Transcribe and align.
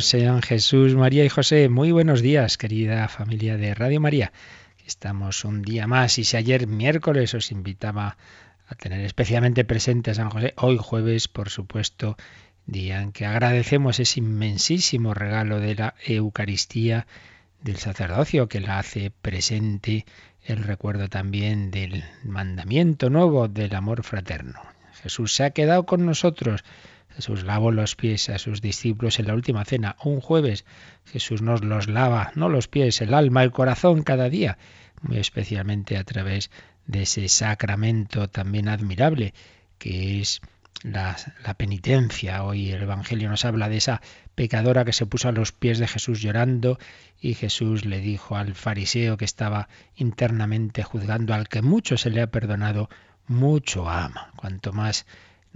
Sean 0.00 0.42
Jesús, 0.42 0.94
María 0.94 1.24
y 1.24 1.28
José. 1.28 1.68
Muy 1.68 1.92
buenos 1.92 2.20
días, 2.20 2.58
querida 2.58 3.08
familia 3.08 3.56
de 3.56 3.74
Radio 3.74 4.00
María. 4.00 4.32
Estamos 4.86 5.44
un 5.44 5.62
día 5.62 5.86
más 5.86 6.18
y 6.18 6.24
si 6.24 6.36
ayer 6.36 6.66
miércoles 6.66 7.34
os 7.34 7.50
invitaba 7.50 8.16
a 8.68 8.74
tener 8.74 9.00
especialmente 9.00 9.64
presente 9.64 10.10
a 10.10 10.14
San 10.14 10.30
José, 10.30 10.54
hoy 10.56 10.76
jueves, 10.78 11.28
por 11.28 11.50
supuesto, 11.50 12.16
día 12.66 13.00
en 13.00 13.12
que 13.12 13.26
agradecemos 13.26 13.98
ese 14.00 14.20
inmensísimo 14.20 15.14
regalo 15.14 15.60
de 15.60 15.74
la 15.74 15.94
Eucaristía 16.04 17.06
del 17.62 17.76
sacerdocio 17.76 18.48
que 18.48 18.60
la 18.60 18.78
hace 18.78 19.10
presente 19.10 20.04
el 20.44 20.62
recuerdo 20.62 21.08
también 21.08 21.70
del 21.70 22.04
mandamiento 22.22 23.08
nuevo 23.08 23.48
del 23.48 23.74
amor 23.74 24.02
fraterno. 24.02 24.60
Jesús 25.02 25.34
se 25.34 25.44
ha 25.44 25.50
quedado 25.50 25.86
con 25.86 26.04
nosotros 26.04 26.64
Jesús 27.16 27.44
lavó 27.44 27.72
los 27.72 27.96
pies 27.96 28.28
a 28.28 28.38
sus 28.38 28.60
discípulos 28.60 29.18
en 29.18 29.26
la 29.26 29.34
última 29.34 29.64
cena. 29.64 29.96
Un 30.04 30.20
jueves 30.20 30.66
Jesús 31.06 31.40
nos 31.40 31.64
los 31.64 31.88
lava, 31.88 32.30
no 32.34 32.50
los 32.50 32.68
pies, 32.68 33.00
el 33.00 33.14
alma, 33.14 33.42
el 33.42 33.52
corazón 33.52 34.02
cada 34.02 34.28
día, 34.28 34.58
muy 35.00 35.16
especialmente 35.16 35.96
a 35.96 36.04
través 36.04 36.50
de 36.86 37.02
ese 37.02 37.28
sacramento 37.28 38.28
también 38.28 38.68
admirable 38.68 39.32
que 39.78 40.20
es 40.20 40.42
la, 40.82 41.16
la, 41.42 41.54
penitencia. 41.54 42.44
Hoy 42.44 42.70
el 42.70 42.82
Evangelio 42.82 43.30
nos 43.30 43.46
habla 43.46 43.70
de 43.70 43.78
esa 43.78 44.02
pecadora 44.34 44.84
que 44.84 44.92
se 44.92 45.06
puso 45.06 45.30
a 45.30 45.32
los 45.32 45.52
pies 45.52 45.78
de 45.78 45.88
Jesús 45.88 46.20
llorando 46.20 46.78
y 47.18 47.32
Jesús 47.32 47.86
le 47.86 48.00
dijo 48.00 48.36
al 48.36 48.54
fariseo 48.54 49.16
que 49.16 49.24
estaba 49.24 49.68
internamente 49.96 50.82
juzgando 50.82 51.32
al 51.32 51.48
que 51.48 51.62
mucho 51.62 51.96
se 51.96 52.10
le 52.10 52.20
ha 52.20 52.30
perdonado, 52.30 52.90
mucho 53.26 53.88
ama. 53.88 54.32
Cuanto 54.36 54.74
más 54.74 55.06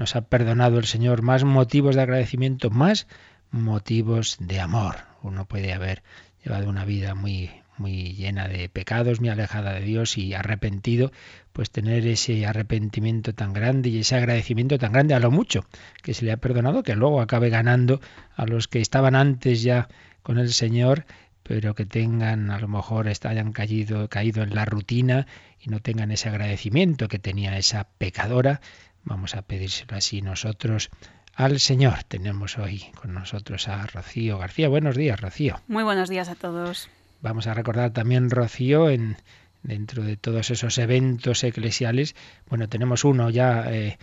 nos 0.00 0.16
ha 0.16 0.22
perdonado 0.22 0.78
el 0.78 0.86
Señor, 0.86 1.20
más 1.20 1.44
motivos 1.44 1.94
de 1.94 2.00
agradecimiento, 2.00 2.70
más 2.70 3.06
motivos 3.50 4.38
de 4.40 4.58
amor. 4.58 4.96
Uno 5.22 5.44
puede 5.44 5.74
haber 5.74 6.02
llevado 6.42 6.70
una 6.70 6.86
vida 6.86 7.14
muy 7.14 7.50
muy 7.76 8.14
llena 8.14 8.48
de 8.48 8.68
pecados, 8.70 9.20
muy 9.20 9.28
alejada 9.28 9.74
de 9.74 9.82
Dios 9.82 10.16
y 10.16 10.32
arrepentido, 10.32 11.12
pues 11.52 11.70
tener 11.70 12.06
ese 12.06 12.46
arrepentimiento 12.46 13.34
tan 13.34 13.52
grande 13.52 13.90
y 13.90 13.98
ese 13.98 14.16
agradecimiento 14.16 14.78
tan 14.78 14.92
grande 14.92 15.14
a 15.14 15.20
lo 15.20 15.30
mucho 15.30 15.66
que 16.02 16.14
se 16.14 16.24
le 16.24 16.32
ha 16.32 16.38
perdonado, 16.38 16.82
que 16.82 16.96
luego 16.96 17.20
acabe 17.20 17.50
ganando 17.50 18.00
a 18.36 18.46
los 18.46 18.68
que 18.68 18.80
estaban 18.80 19.14
antes 19.14 19.62
ya 19.62 19.88
con 20.22 20.38
el 20.38 20.52
Señor, 20.52 21.04
pero 21.42 21.74
que 21.74 21.84
tengan, 21.84 22.50
a 22.50 22.58
lo 22.58 22.68
mejor 22.68 23.08
hayan 23.08 23.52
caído, 23.52 24.08
caído 24.08 24.42
en 24.42 24.54
la 24.54 24.64
rutina 24.64 25.26
y 25.58 25.68
no 25.68 25.80
tengan 25.80 26.10
ese 26.10 26.28
agradecimiento 26.28 27.08
que 27.08 27.18
tenía 27.18 27.58
esa 27.58 27.88
pecadora, 27.98 28.60
Vamos 29.04 29.34
a 29.34 29.42
pedírselo 29.42 29.96
así 29.96 30.22
nosotros 30.22 30.90
al 31.34 31.60
Señor. 31.60 32.04
Tenemos 32.04 32.58
hoy 32.58 32.84
con 33.00 33.14
nosotros 33.14 33.68
a 33.68 33.86
Rocío 33.86 34.38
García. 34.38 34.68
Buenos 34.68 34.96
días, 34.96 35.20
Rocío. 35.20 35.60
Muy 35.68 35.84
buenos 35.84 36.08
días 36.08 36.28
a 36.28 36.34
todos. 36.34 36.88
Vamos 37.22 37.46
a 37.46 37.54
recordar 37.54 37.92
también, 37.92 38.30
Rocío, 38.30 38.88
en 38.88 39.16
dentro 39.62 40.02
de 40.02 40.16
todos 40.16 40.50
esos 40.50 40.78
eventos 40.78 41.44
eclesiales, 41.44 42.14
bueno, 42.48 42.68
tenemos 42.68 43.04
uno 43.04 43.30
ya 43.30 43.64
eh, 43.70 43.98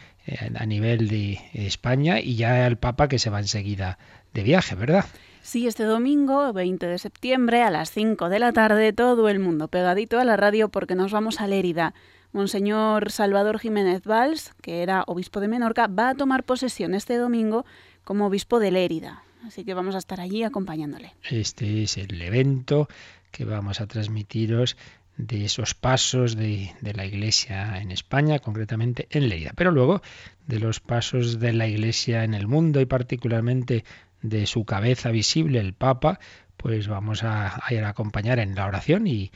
a 0.55 0.66
nivel 0.66 1.07
de 1.07 1.39
España 1.53 2.19
y 2.19 2.35
ya 2.35 2.67
el 2.67 2.77
Papa 2.77 3.07
que 3.07 3.19
se 3.19 3.29
va 3.29 3.39
enseguida 3.39 3.97
de 4.33 4.44
viaje, 4.44 4.75
¿verdad? 4.75 5.05
Sí, 5.41 5.66
este 5.66 5.83
domingo, 5.83 6.51
20 6.51 6.85
de 6.85 6.97
septiembre, 6.97 7.63
a 7.63 7.71
las 7.71 7.91
5 7.91 8.29
de 8.29 8.39
la 8.39 8.51
tarde, 8.51 8.91
todo 8.91 9.29
el 9.29 9.39
mundo 9.39 9.69
pegadito 9.69 10.19
a 10.19 10.25
la 10.25 10.35
radio 10.35 10.69
porque 10.69 10.95
nos 10.95 11.11
vamos 11.11 11.39
a 11.39 11.47
Lérida. 11.47 11.94
Monseñor 12.31 13.11
Salvador 13.11 13.59
Jiménez 13.59 14.03
Valls, 14.03 14.53
que 14.61 14.83
era 14.83 15.03
obispo 15.07 15.39
de 15.39 15.47
Menorca, 15.47 15.88
va 15.88 16.09
a 16.09 16.15
tomar 16.15 16.43
posesión 16.43 16.93
este 16.93 17.17
domingo 17.17 17.65
como 18.03 18.27
obispo 18.27 18.59
de 18.59 18.71
Lérida. 18.71 19.23
Así 19.45 19.63
que 19.63 19.73
vamos 19.73 19.95
a 19.95 19.99
estar 19.99 20.19
allí 20.19 20.43
acompañándole. 20.43 21.13
Este 21.29 21.83
es 21.83 21.97
el 21.97 22.21
evento 22.21 22.88
que 23.31 23.45
vamos 23.45 23.81
a 23.81 23.88
transmitiros 23.88 24.77
de 25.15 25.45
esos 25.45 25.73
pasos 25.73 26.35
de, 26.35 26.73
de, 26.81 26.93
la 26.93 27.05
Iglesia 27.05 27.81
en 27.81 27.91
España, 27.91 28.39
concretamente 28.39 29.07
en 29.09 29.29
Lérida, 29.29 29.53
pero 29.55 29.71
luego 29.71 30.01
de 30.45 30.59
los 30.59 30.79
pasos 30.79 31.39
de 31.39 31.53
la 31.53 31.67
Iglesia 31.67 32.23
en 32.23 32.33
el 32.33 32.47
mundo 32.47 32.81
y 32.81 32.85
particularmente 32.85 33.83
de 34.21 34.45
su 34.45 34.65
cabeza 34.65 35.09
visible, 35.09 35.59
el 35.59 35.73
Papa, 35.73 36.19
pues 36.57 36.88
vamos 36.88 37.23
a, 37.23 37.62
ir 37.69 37.84
a 37.84 37.90
acompañar 37.90 38.40
en 38.40 38.56
la 38.56 38.66
oración 38.66 39.07
y, 39.07 39.31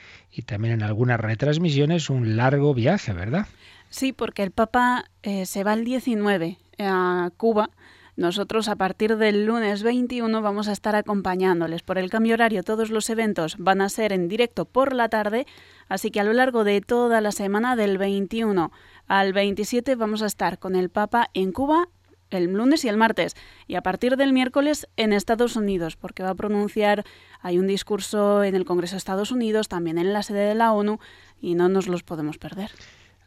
también 0.45 0.73
en 0.73 0.83
algunas 0.83 1.19
retransmisiones 1.19 2.09
un 2.09 2.35
largo 2.35 2.73
viaje, 2.73 3.13
¿verdad? 3.13 3.47
Sí, 3.89 4.11
porque 4.11 4.43
el 4.43 4.51
Papa 4.51 5.05
eh, 5.21 5.45
se 5.45 5.63
va 5.63 5.73
el 5.73 5.85
19 5.85 6.57
a 6.79 7.29
Cuba. 7.37 7.69
Nosotros 8.17 8.67
a 8.67 8.75
partir 8.75 9.17
del 9.17 9.45
lunes 9.45 9.83
21 9.83 10.41
vamos 10.41 10.67
a 10.67 10.73
estar 10.73 10.95
acompañándoles. 10.95 11.81
Por 11.81 11.97
el 11.97 12.09
cambio 12.09 12.33
horario 12.33 12.63
todos 12.63 12.89
los 12.89 13.09
eventos 13.09 13.55
van 13.57 13.81
a 13.81 13.89
ser 13.89 14.11
en 14.11 14.27
directo 14.27 14.65
por 14.65 14.93
la 14.93 15.09
tarde, 15.09 15.45
así 15.87 16.11
que 16.11 16.19
a 16.19 16.23
lo 16.23 16.33
largo 16.33 16.63
de 16.63 16.81
toda 16.81 17.21
la 17.21 17.31
semana 17.31 17.75
del 17.75 17.97
21 17.97 18.71
al 19.07 19.33
27 19.33 19.95
vamos 19.95 20.21
a 20.21 20.27
estar 20.27 20.59
con 20.59 20.75
el 20.75 20.89
Papa 20.89 21.29
en 21.33 21.51
Cuba 21.51 21.87
el 22.31 22.51
lunes 22.51 22.83
y 22.83 22.89
el 22.89 22.97
martes, 22.97 23.35
y 23.67 23.75
a 23.75 23.83
partir 23.83 24.17
del 24.17 24.33
miércoles 24.33 24.87
en 24.97 25.13
Estados 25.13 25.55
Unidos, 25.55 25.95
porque 25.95 26.23
va 26.23 26.29
a 26.29 26.35
pronunciar, 26.35 27.03
hay 27.41 27.59
un 27.59 27.67
discurso 27.67 28.43
en 28.43 28.55
el 28.55 28.65
Congreso 28.65 28.95
de 28.95 28.99
Estados 28.99 29.31
Unidos, 29.31 29.67
también 29.67 29.97
en 29.97 30.13
la 30.13 30.23
sede 30.23 30.47
de 30.47 30.55
la 30.55 30.73
ONU, 30.73 30.99
y 31.41 31.55
no 31.55 31.69
nos 31.69 31.87
los 31.87 32.03
podemos 32.03 32.37
perder. 32.37 32.71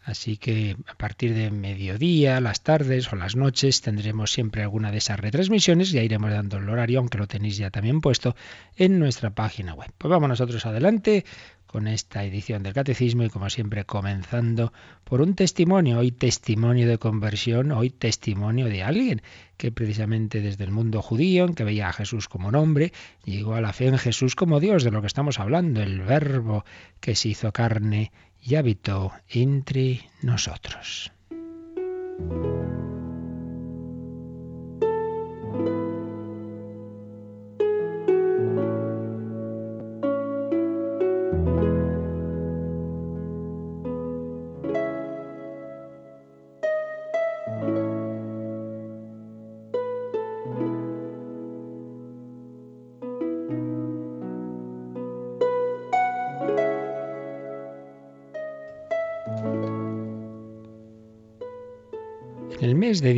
Así 0.04 0.36
que 0.36 0.76
a 0.86 0.94
partir 0.96 1.34
de 1.34 1.50
mediodía, 1.50 2.40
las 2.40 2.62
tardes 2.62 3.10
o 3.12 3.16
las 3.16 3.36
noches 3.36 3.80
tendremos 3.80 4.32
siempre 4.32 4.62
alguna 4.62 4.92
de 4.92 4.98
esas 4.98 5.18
retransmisiones, 5.18 5.92
ya 5.92 6.02
iremos 6.02 6.30
dando 6.30 6.58
el 6.58 6.68
horario, 6.68 6.98
aunque 6.98 7.16
lo 7.16 7.26
tenéis 7.26 7.56
ya 7.56 7.70
también 7.70 8.02
puesto 8.02 8.36
en 8.76 8.98
nuestra 8.98 9.30
página 9.30 9.72
web. 9.72 9.90
Pues 9.96 10.10
vamos 10.10 10.28
nosotros 10.28 10.66
adelante 10.66 11.24
con 11.74 11.88
esta 11.88 12.22
edición 12.22 12.62
del 12.62 12.72
Catecismo 12.72 13.24
y 13.24 13.30
como 13.30 13.50
siempre 13.50 13.84
comenzando 13.84 14.72
por 15.02 15.20
un 15.20 15.34
testimonio, 15.34 15.98
hoy 15.98 16.12
testimonio 16.12 16.86
de 16.86 16.98
conversión, 16.98 17.72
hoy 17.72 17.90
testimonio 17.90 18.66
de 18.66 18.84
alguien 18.84 19.22
que 19.56 19.72
precisamente 19.72 20.40
desde 20.40 20.62
el 20.62 20.70
mundo 20.70 21.02
judío, 21.02 21.46
en 21.46 21.54
que 21.54 21.64
veía 21.64 21.88
a 21.88 21.92
Jesús 21.92 22.28
como 22.28 22.46
un 22.46 22.54
hombre, 22.54 22.92
llegó 23.24 23.54
a 23.54 23.60
la 23.60 23.72
fe 23.72 23.86
en 23.86 23.98
Jesús 23.98 24.36
como 24.36 24.60
Dios, 24.60 24.84
de 24.84 24.92
lo 24.92 25.00
que 25.00 25.08
estamos 25.08 25.40
hablando, 25.40 25.82
el 25.82 26.00
verbo 26.02 26.64
que 27.00 27.16
se 27.16 27.30
hizo 27.30 27.52
carne 27.52 28.12
y 28.44 28.56
habitó 28.56 29.12
entre 29.28 30.08
nosotros. 30.22 31.10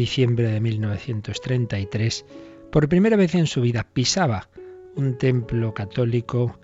Diciembre 0.07 0.47
de 0.47 0.61
1933, 0.61 2.25
por 2.71 2.89
primera 2.89 3.17
vez 3.17 3.35
en 3.35 3.49
su 3.49 3.61
vida 3.61 3.83
pisaba 3.93 4.49
un 4.95 5.19
templo 5.19 5.75
católico 5.75 6.61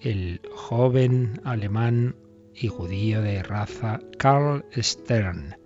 el 0.00 0.40
joven 0.54 1.38
alemán 1.44 2.16
y 2.54 2.68
judío 2.68 3.20
de 3.20 3.42
raza 3.42 4.00
Karl 4.16 4.64
Stern. 4.74 5.58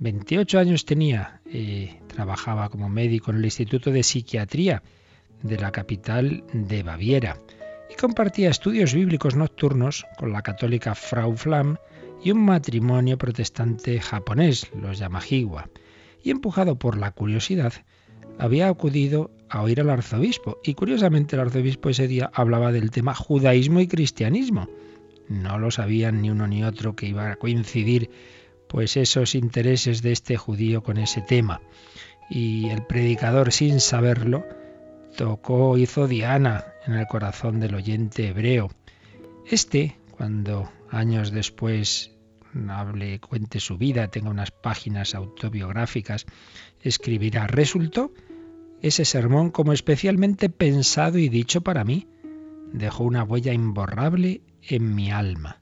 28 0.00 0.58
años 0.58 0.84
tenía 0.84 1.40
y 1.46 1.90
trabajaba 2.08 2.68
como 2.70 2.88
médico 2.88 3.30
en 3.30 3.36
el 3.36 3.44
Instituto 3.44 3.92
de 3.92 4.02
Psiquiatría 4.02 4.82
de 5.44 5.58
la 5.58 5.70
capital 5.70 6.42
de 6.52 6.82
Baviera 6.82 7.38
y 7.88 7.94
compartía 7.94 8.50
estudios 8.50 8.94
bíblicos 8.94 9.36
nocturnos 9.36 10.06
con 10.18 10.32
la 10.32 10.42
católica 10.42 10.96
Frau 10.96 11.36
Flam 11.36 11.76
y 12.24 12.32
un 12.32 12.44
matrimonio 12.44 13.16
protestante 13.16 14.00
japonés, 14.00 14.68
los 14.74 14.98
Yamahiwa 14.98 15.68
y 16.22 16.30
empujado 16.30 16.78
por 16.78 16.96
la 16.96 17.10
curiosidad, 17.10 17.72
había 18.38 18.68
acudido 18.68 19.30
a 19.48 19.62
oír 19.62 19.80
al 19.80 19.90
arzobispo. 19.90 20.58
Y 20.64 20.74
curiosamente 20.74 21.36
el 21.36 21.42
arzobispo 21.42 21.90
ese 21.90 22.08
día 22.08 22.30
hablaba 22.32 22.72
del 22.72 22.90
tema 22.90 23.14
judaísmo 23.14 23.80
y 23.80 23.88
cristianismo. 23.88 24.68
No 25.28 25.58
lo 25.58 25.70
sabían 25.70 26.22
ni 26.22 26.30
uno 26.30 26.46
ni 26.46 26.64
otro 26.64 26.96
que 26.96 27.06
iba 27.06 27.30
a 27.30 27.36
coincidir 27.36 28.10
pues 28.68 28.96
esos 28.96 29.34
intereses 29.34 30.00
de 30.02 30.12
este 30.12 30.36
judío 30.36 30.82
con 30.82 30.96
ese 30.96 31.20
tema. 31.20 31.60
Y 32.30 32.70
el 32.70 32.86
predicador, 32.86 33.52
sin 33.52 33.80
saberlo, 33.80 34.46
tocó, 35.16 35.76
hizo 35.76 36.08
Diana 36.08 36.64
en 36.86 36.94
el 36.94 37.06
corazón 37.06 37.60
del 37.60 37.74
oyente 37.74 38.28
hebreo. 38.28 38.70
Este, 39.50 39.98
cuando 40.16 40.70
años 40.90 41.32
después 41.32 42.12
hable, 42.68 43.20
cuente 43.20 43.60
su 43.60 43.78
vida, 43.78 44.08
tenga 44.08 44.30
unas 44.30 44.50
páginas 44.50 45.14
autobiográficas, 45.14 46.26
escribirá, 46.80 47.46
resultó 47.46 48.12
ese 48.82 49.04
sermón 49.04 49.50
como 49.50 49.72
especialmente 49.72 50.48
pensado 50.48 51.18
y 51.18 51.28
dicho 51.28 51.60
para 51.60 51.84
mí. 51.84 52.08
Dejó 52.72 53.04
una 53.04 53.22
huella 53.22 53.52
imborrable 53.52 54.42
en 54.62 54.94
mi 54.94 55.10
alma, 55.10 55.60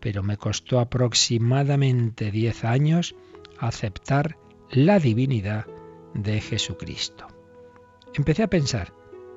pero 0.00 0.22
me 0.22 0.36
costó 0.36 0.80
aproximadamente 0.80 2.30
diez 2.30 2.64
años 2.64 3.14
aceptar 3.58 4.36
la 4.70 4.98
divinidad 4.98 5.66
de 6.14 6.40
Jesucristo. 6.40 7.26
Empecé 8.14 8.42
a 8.42 8.50
pensar, 8.50 8.92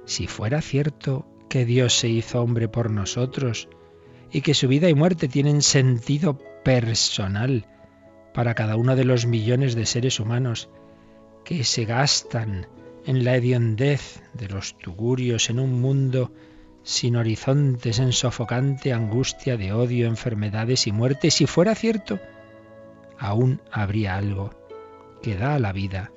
si 0.05 0.27
fuera 0.27 0.61
cierto 0.61 1.27
que 1.49 1.65
Dios 1.65 1.97
se 1.97 2.09
hizo 2.09 2.41
hombre 2.41 2.67
por 2.67 2.91
nosotros 2.91 3.69
y 4.31 4.41
que 4.41 4.53
su 4.53 4.67
vida 4.67 4.89
y 4.89 4.93
muerte 4.93 5.27
tienen 5.27 5.61
sentido 5.61 6.37
personal 6.65 7.67
para 8.33 8.55
cada 8.55 8.75
uno 8.75 8.95
de 8.95 9.05
los 9.05 9.27
millones 9.27 9.75
de 9.75 9.85
seres 9.85 10.19
humanos 10.19 10.67
que 11.45 11.63
se 11.63 11.85
gastan 11.85 12.67
en 13.05 13.23
la 13.23 13.35
hediondez 13.35 14.23
de 14.33 14.49
los 14.49 14.75
tugurios 14.79 15.51
en 15.51 15.59
un 15.59 15.79
mundo 15.79 16.33
sin 16.81 17.17
horizontes, 17.17 17.99
en 17.99 18.11
sofocante 18.11 18.93
angustia 18.93 19.57
de 19.57 19.73
odio, 19.73 20.07
enfermedades 20.07 20.87
y 20.87 20.91
muerte, 20.91 21.29
si 21.29 21.45
fuera 21.45 21.75
cierto, 21.75 22.19
aún 23.19 23.61
habría 23.71 24.15
algo 24.15 24.49
que 25.21 25.37
da 25.37 25.53
a 25.53 25.59
la 25.59 25.71
vida 25.71 26.11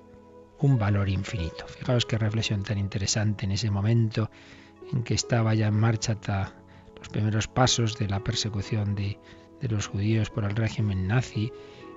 un 0.58 0.78
valor 0.78 1.10
infinito. 1.10 1.66
Fijaos 1.68 2.06
qué 2.06 2.16
reflexión 2.16 2.62
tan 2.62 2.78
interesante 2.78 3.44
en 3.44 3.52
ese 3.52 3.70
momento 3.70 4.30
en 4.92 5.04
que 5.04 5.12
estaba 5.14 5.54
ya 5.54 5.66
en 5.66 5.78
marcha 5.78 6.16
los 6.96 7.08
primeros 7.10 7.48
pasos 7.48 7.98
de 7.98 8.08
la 8.08 8.24
persecución 8.24 8.94
de, 8.94 9.18
de 9.60 9.68
los 9.68 9.86
judíos 9.86 10.30
por 10.30 10.44
el 10.44 10.56
régimen 10.56 11.06
nazi, 11.06 11.52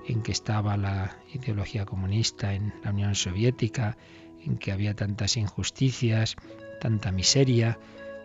en 0.06 0.22
que 0.22 0.32
estaba 0.32 0.76
la 0.76 1.16
ideología 1.32 1.84
comunista 1.84 2.54
en 2.54 2.72
la 2.82 2.90
Unión 2.90 3.14
Soviética, 3.14 3.96
en 4.44 4.58
que 4.58 4.72
había 4.72 4.94
tantas 4.94 5.36
injusticias, 5.36 6.36
tanta 6.80 7.12
miseria. 7.12 7.78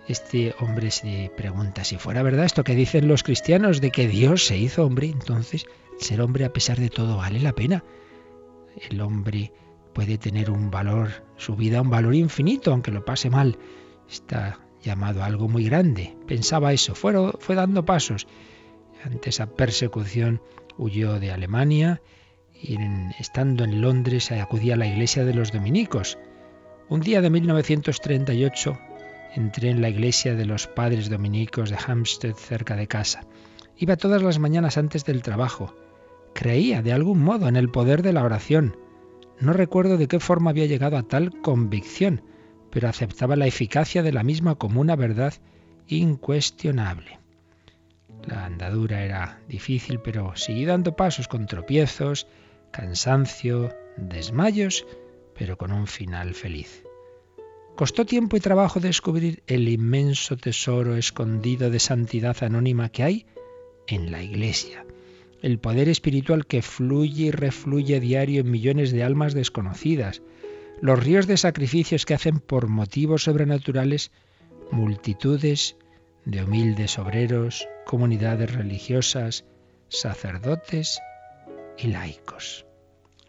Este 0.08 0.56
hombre 0.60 0.90
se 0.90 1.32
pregunta 1.36 1.84
si 1.84 1.98
fuera 1.98 2.24
verdad 2.24 2.46
esto 2.46 2.64
que 2.64 2.76
dicen 2.76 3.08
los 3.08 3.24
cristianos 3.24 3.82
de 3.82 3.92
que 3.92 4.08
Dios 4.08 4.46
se 4.46 4.58
hizo 4.58 4.86
hombre, 4.86 5.08
entonces 5.08 5.66
ser 6.00 6.22
hombre 6.22 6.46
a 6.46 6.54
pesar 6.54 6.80
de 6.80 6.90
todo 6.90 7.18
vale 7.18 7.40
la 7.40 7.54
pena. 7.54 7.84
El 8.90 9.02
hombre 9.02 9.52
puede 9.94 10.18
tener 10.18 10.50
un 10.50 10.72
valor, 10.72 11.24
su 11.38 11.56
vida 11.56 11.82
un 11.82 11.90
valor 11.90 12.16
infinito, 12.16 12.72
aunque 12.72 12.92
lo 12.92 13.04
pase 13.04 13.30
mal. 13.30 13.58
Está 14.10 14.60
llamado 14.82 15.22
a 15.22 15.26
algo 15.26 15.48
muy 15.48 15.66
grande. 15.66 16.16
Pensaba 16.28 16.74
eso, 16.74 16.96
fue, 16.96 17.14
fue 17.40 17.56
dando 17.56 17.84
pasos. 17.84 18.28
Ante 19.04 19.30
esa 19.30 19.48
persecución 19.48 20.42
huyó 20.78 21.20
de 21.20 21.32
Alemania 21.32 22.02
y 22.54 22.78
estando 23.20 23.64
en 23.64 23.82
Londres 23.82 24.32
acudía 24.32 24.74
a 24.74 24.78
la 24.78 24.88
iglesia 24.88 25.26
de 25.26 25.34
los 25.34 25.52
dominicos. 25.52 26.18
Un 26.90 27.02
día 27.02 27.22
de 27.22 27.30
1938 27.30 28.78
entré 29.36 29.70
en 29.70 29.82
la 29.82 29.90
iglesia 29.90 30.36
de 30.36 30.46
los 30.46 30.68
padres 30.68 31.10
dominicos 31.10 31.70
de 31.70 31.78
Hampstead 31.86 32.34
cerca 32.34 32.76
de 32.76 32.88
casa. 32.88 33.28
Iba 33.78 33.98
todas 33.98 34.24
las 34.24 34.40
mañanas 34.40 34.78
antes 34.78 35.06
del 35.06 35.22
trabajo. 35.22 35.76
Creía 36.34 36.82
de 36.82 36.94
algún 36.94 37.22
modo 37.22 37.48
en 37.48 37.56
el 37.56 37.70
poder 37.70 38.02
de 38.02 38.14
la 38.14 38.24
oración. 38.24 38.78
No 39.40 39.54
recuerdo 39.54 39.98
de 39.98 40.08
qué 40.08 40.20
forma 40.20 40.50
había 40.50 40.66
llegado 40.66 40.98
a 40.98 41.04
tal 41.04 41.42
convicción, 41.42 42.24
pero 42.72 42.90
aceptaba 42.90 43.36
la 43.36 43.48
eficacia 43.48 44.02
de 44.02 44.12
la 44.12 44.24
misma 44.24 44.56
como 44.56 44.82
una 44.82 44.96
verdad 44.96 45.34
incuestionable. 45.88 47.20
La 48.26 48.46
andadura 48.46 49.04
era 49.04 49.40
difícil, 49.48 50.00
pero 50.00 50.36
seguí 50.36 50.66
dando 50.66 50.96
pasos 50.96 51.28
con 51.28 51.46
tropiezos, 51.46 52.28
cansancio, 52.72 53.76
desmayos, 53.98 54.86
pero 55.38 55.58
con 55.58 55.72
un 55.72 55.88
final 55.88 56.34
feliz. 56.34 56.84
Costó 57.76 58.06
tiempo 58.06 58.38
y 58.38 58.40
trabajo 58.40 58.80
descubrir 58.80 59.44
el 59.46 59.70
inmenso 59.70 60.36
tesoro 60.36 60.96
escondido 60.96 61.70
de 61.70 61.80
santidad 61.80 62.42
anónima 62.42 62.90
que 62.90 63.04
hay 63.04 63.26
en 63.88 64.12
la 64.12 64.24
Iglesia 64.24 64.84
el 65.42 65.60
poder 65.60 65.90
espiritual 65.90 66.46
que 66.46 66.62
fluye 66.62 67.26
y 67.26 67.32
refluye 67.32 68.00
diario 68.00 68.42
en 68.42 68.52
millones 68.52 68.92
de 68.92 69.04
almas 69.04 69.34
desconocidas, 69.34 70.22
los 70.82 71.02
ríos 71.04 71.28
de 71.28 71.38
sacrificios 71.38 72.06
que 72.06 72.14
hacen 72.14 72.40
por 72.40 72.68
motivos 72.68 73.24
sobrenaturales 73.24 74.12
multitudes 74.72 75.76
de 76.28 76.44
humildes 76.44 77.00
obreros, 77.00 77.68
comunidades 77.86 78.54
religiosas, 78.54 79.46
sacerdotes 79.88 81.00
y 81.78 81.88
laicos. 81.88 82.66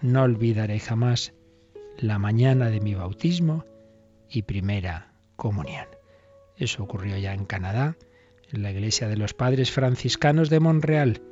No 0.00 0.24
olvidaré 0.24 0.80
jamás 0.80 1.32
la 1.96 2.18
mañana 2.18 2.70
de 2.70 2.80
mi 2.80 2.96
bautismo 2.96 3.64
y 4.28 4.42
primera 4.42 5.12
comunión. 5.36 5.86
Eso 6.56 6.82
ocurrió 6.82 7.16
ya 7.18 7.34
en 7.34 7.44
Canadá, 7.44 7.96
en 8.50 8.64
la 8.64 8.72
iglesia 8.72 9.06
de 9.06 9.16
los 9.16 9.32
padres 9.32 9.70
franciscanos 9.70 10.50
de 10.50 10.58
Montreal, 10.58 11.22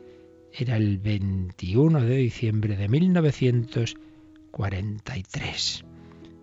era 0.52 0.76
el 0.76 0.98
21 0.98 2.02
de 2.02 2.16
diciembre 2.16 2.76
de 2.76 2.88
1943. 2.88 5.84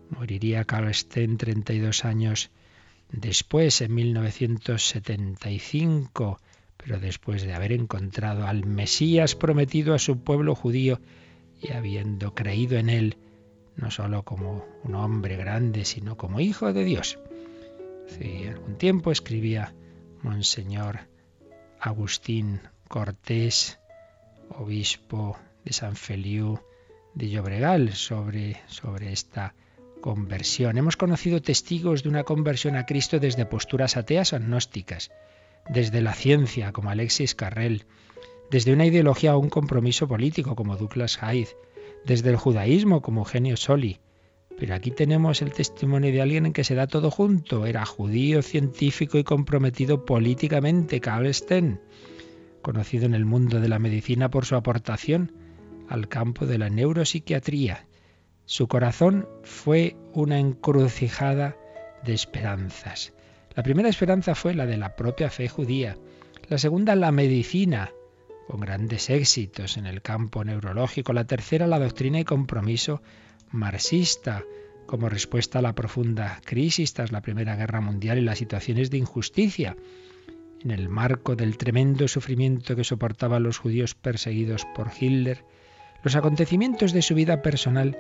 Moriría 0.10 0.66
Steen 0.92 1.38
32 1.38 2.04
años 2.04 2.52
después, 3.14 3.80
en 3.82 3.96
1975, 3.96 6.42
pero 6.76 7.00
después 7.00 7.44
de 7.44 7.54
haber 7.54 7.72
encontrado 7.72 8.46
al 8.46 8.66
Mesías 8.66 9.36
prometido 9.36 9.94
a 9.94 10.00
su 10.00 10.20
pueblo 10.20 10.54
judío 10.56 11.00
y 11.62 11.72
habiendo 11.72 12.36
creído 12.36 12.78
en 12.78 12.90
él, 12.90 13.16
no 13.78 13.90
solo 13.90 14.24
como 14.24 14.66
un 14.84 14.96
hombre 14.96 15.38
grande, 15.38 15.86
sino 15.86 16.18
como 16.18 16.42
hijo 16.42 16.74
de 16.74 16.84
Dios. 16.84 17.18
Hace 18.08 18.50
algún 18.50 18.78
tiempo 18.78 19.12
escribía 19.12 19.74
Monseñor 20.22 21.08
Agustín 21.80 22.60
Cortés 22.88 23.80
obispo 24.50 25.38
de 25.64 25.74
San 25.74 25.96
Feliu 25.96 26.60
de 27.14 27.30
Llobregal, 27.30 27.94
sobre, 27.94 28.62
sobre 28.68 29.14
esta 29.14 29.54
conversión. 30.04 30.78
Hemos 30.78 30.98
conocido 30.98 31.42
testigos 31.42 32.04
de 32.04 32.10
una 32.10 32.26
conversión 32.26 32.76
a 32.76 32.86
Cristo 32.86 33.22
desde 33.22 33.46
posturas 33.46 33.96
ateas 33.96 34.34
o 34.34 34.36
agnósticas, 34.36 35.12
desde 35.70 36.02
la 36.02 36.14
ciencia, 36.14 36.74
como 36.74 36.90
Alexis 36.90 37.36
Carrel, 37.36 37.86
desde 38.52 38.74
una 38.74 38.86
ideología 38.86 39.34
o 39.34 39.40
un 39.40 39.48
compromiso 39.50 40.06
político, 40.10 40.56
como 40.56 40.76
Douglas 40.76 41.18
Hyde, 41.18 41.56
desde 42.06 42.32
el 42.32 42.36
judaísmo, 42.36 43.02
como 43.02 43.22
Eugenio 43.22 43.56
Soli. 43.56 44.02
Pero 44.60 44.76
aquí 44.76 44.92
tenemos 44.92 45.42
el 45.42 45.54
testimonio 45.54 46.12
de 46.12 46.22
alguien 46.22 46.48
en 46.48 46.54
que 46.54 46.66
se 46.66 46.76
da 46.76 46.86
todo 46.86 47.10
junto. 47.10 47.66
Era 47.66 47.86
judío, 47.86 48.42
científico 48.42 49.18
y 49.18 49.24
comprometido 49.24 50.06
políticamente, 50.06 51.00
Carl 51.00 51.34
Steen 51.34 51.80
conocido 52.62 53.06
en 53.06 53.14
el 53.14 53.26
mundo 53.26 53.60
de 53.60 53.70
la 53.70 53.78
medicina 53.78 54.30
por 54.30 54.46
su 54.46 54.56
aportación 54.56 55.34
al 55.90 56.08
campo 56.08 56.48
de 56.48 56.58
la 56.58 56.70
neuropsiquiatría. 56.70 57.86
Su 58.46 58.68
corazón 58.68 59.28
fue 59.44 59.96
una 60.14 60.38
encrucijada 60.38 61.56
de 62.04 62.14
esperanzas. 62.14 63.14
La 63.56 63.64
primera 63.64 63.88
esperanza 63.88 64.36
fue 64.36 64.54
la 64.54 64.66
de 64.66 64.78
la 64.78 64.96
propia 64.96 65.30
fe 65.30 65.48
judía, 65.48 65.98
la 66.50 66.58
segunda 66.58 66.96
la 66.96 67.12
medicina, 67.12 67.92
con 68.48 68.60
grandes 68.60 69.10
éxitos 69.10 69.78
en 69.78 69.86
el 69.86 70.02
campo 70.02 70.44
neurológico, 70.44 71.14
la 71.14 71.26
tercera 71.26 71.68
la 71.68 71.80
doctrina 71.80 72.20
y 72.20 72.26
compromiso 72.26 73.02
marxista, 73.52 74.44
como 74.86 75.08
respuesta 75.08 75.60
a 75.60 75.62
la 75.62 75.74
profunda 75.74 76.42
crisis 76.44 76.94
tras 76.94 77.14
la 77.14 77.22
Primera 77.22 77.56
Guerra 77.56 77.80
Mundial 77.80 78.18
y 78.18 78.22
las 78.22 78.40
situaciones 78.40 78.92
de 78.92 78.98
injusticia 78.98 79.78
en 80.62 80.72
el 80.72 80.90
marco 80.90 81.38
del 81.38 81.58
tremendo 81.58 82.10
sufrimiento 82.10 82.76
que 82.76 82.84
soportaban 82.84 83.44
los 83.44 83.58
judíos 83.58 83.96
perseguidos 83.96 84.66
por 84.76 84.92
Hitler, 85.00 85.46
los 86.04 86.16
acontecimientos 86.18 86.92
de 86.92 87.02
su 87.02 87.16
vida 87.16 87.42
personal 87.42 87.98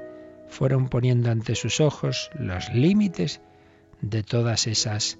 fueron 0.53 0.87
poniendo 0.87 1.31
ante 1.31 1.55
sus 1.55 1.81
ojos 1.81 2.29
los 2.37 2.71
límites 2.73 3.41
de 4.01 4.21
todas 4.21 4.67
esas 4.67 5.19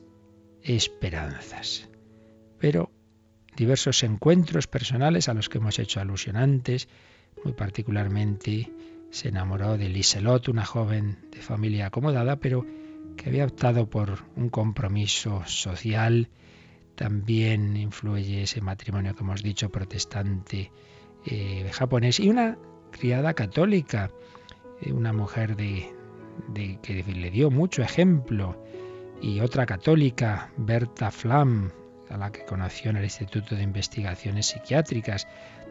esperanzas. 0.61 1.89
Pero 2.59 2.91
diversos 3.55 4.03
encuentros 4.03 4.67
personales 4.67 5.27
a 5.29 5.33
los 5.33 5.49
que 5.49 5.57
hemos 5.57 5.79
hecho 5.79 5.99
alusión 5.99 6.37
antes, 6.37 6.87
muy 7.43 7.53
particularmente 7.53 8.71
se 9.09 9.29
enamoró 9.29 9.75
de 9.77 9.89
Liselot, 9.89 10.49
una 10.49 10.65
joven 10.65 11.17
de 11.31 11.41
familia 11.41 11.87
acomodada, 11.87 12.35
pero 12.37 12.65
que 13.17 13.29
había 13.29 13.45
optado 13.45 13.89
por 13.89 14.23
un 14.35 14.49
compromiso 14.49 15.43
social, 15.47 16.29
también 16.95 17.75
influye 17.75 18.43
ese 18.43 18.61
matrimonio 18.61 19.15
que 19.15 19.23
hemos 19.23 19.41
dicho 19.41 19.69
protestante 19.69 20.71
eh, 21.25 21.69
japonés 21.73 22.19
y 22.19 22.29
una 22.29 22.57
criada 22.91 23.33
católica, 23.33 24.11
una 24.91 25.13
mujer 25.13 25.55
de, 25.55 25.93
de, 26.49 26.79
que 26.81 27.03
le 27.03 27.31
dio 27.31 27.49
mucho 27.49 27.81
ejemplo 27.81 28.61
y 29.21 29.39
otra 29.39 29.65
católica, 29.65 30.51
Berta 30.57 31.09
Flam, 31.11 31.71
a 32.09 32.17
la 32.17 32.31
que 32.31 32.43
conoció 32.45 32.91
en 32.91 32.97
el 32.97 33.05
Instituto 33.05 33.55
de 33.55 33.63
Investigaciones 33.63 34.47
Psiquiátricas. 34.47 35.27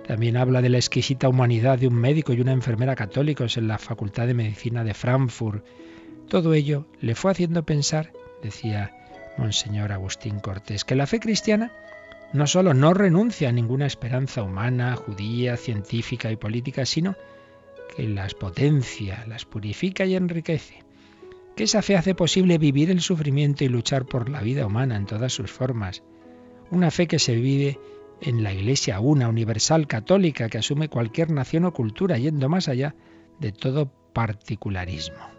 También 0.06 0.36
habla 0.36 0.62
de 0.62 0.70
la 0.70 0.78
exquisita 0.78 1.28
humanidad 1.28 1.78
de 1.78 1.86
un 1.86 1.94
médico 1.94 2.32
y 2.32 2.40
una 2.40 2.52
enfermera 2.52 2.96
católicos 2.96 3.56
en 3.56 3.68
la 3.68 3.78
Facultad 3.78 4.26
de 4.26 4.34
Medicina 4.34 4.82
de 4.84 4.94
Frankfurt. 4.94 5.64
Todo 6.28 6.54
ello 6.54 6.86
le 7.00 7.14
fue 7.14 7.30
haciendo 7.30 7.64
pensar, 7.64 8.12
decía 8.42 8.96
Monseñor 9.36 9.92
Agustín 9.92 10.40
Cortés, 10.40 10.84
que 10.84 10.96
la 10.96 11.06
fe 11.06 11.20
cristiana 11.20 11.72
no 12.32 12.46
solo 12.46 12.72
no 12.74 12.94
renuncia 12.94 13.50
a 13.50 13.52
ninguna 13.52 13.86
esperanza 13.86 14.42
humana, 14.42 14.96
judía, 14.96 15.56
científica 15.56 16.30
y 16.32 16.36
política, 16.36 16.86
sino 16.86 17.14
que 17.94 18.08
las 18.08 18.34
potencia, 18.34 19.24
las 19.26 19.44
purifica 19.44 20.04
y 20.04 20.16
enriquece. 20.16 20.82
Que 21.56 21.64
esa 21.64 21.82
fe 21.82 21.96
hace 21.96 22.14
posible 22.14 22.58
vivir 22.58 22.90
el 22.90 23.00
sufrimiento 23.00 23.64
y 23.64 23.68
luchar 23.68 24.06
por 24.06 24.28
la 24.28 24.40
vida 24.40 24.66
humana 24.66 24.96
en 24.96 25.06
todas 25.06 25.32
sus 25.32 25.50
formas. 25.50 26.02
Una 26.70 26.90
fe 26.90 27.06
que 27.06 27.18
se 27.18 27.34
vive 27.36 27.78
en 28.22 28.42
la 28.42 28.52
Iglesia 28.54 29.00
una, 29.00 29.28
universal, 29.28 29.86
católica, 29.86 30.48
que 30.48 30.58
asume 30.58 30.88
cualquier 30.88 31.30
nación 31.30 31.64
o 31.66 31.72
cultura, 31.72 32.16
yendo 32.16 32.48
más 32.48 32.68
allá 32.68 32.94
de 33.40 33.52
todo 33.52 33.92
particularismo. 34.12 35.32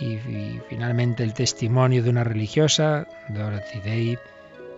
Y, 0.00 0.16
finalmente 0.70 1.22
el 1.22 1.34
testimonio 1.34 2.02
de 2.02 2.08
una 2.08 2.24
religiosa, 2.24 3.06
Dorothy 3.28 3.80
Day, 3.84 4.18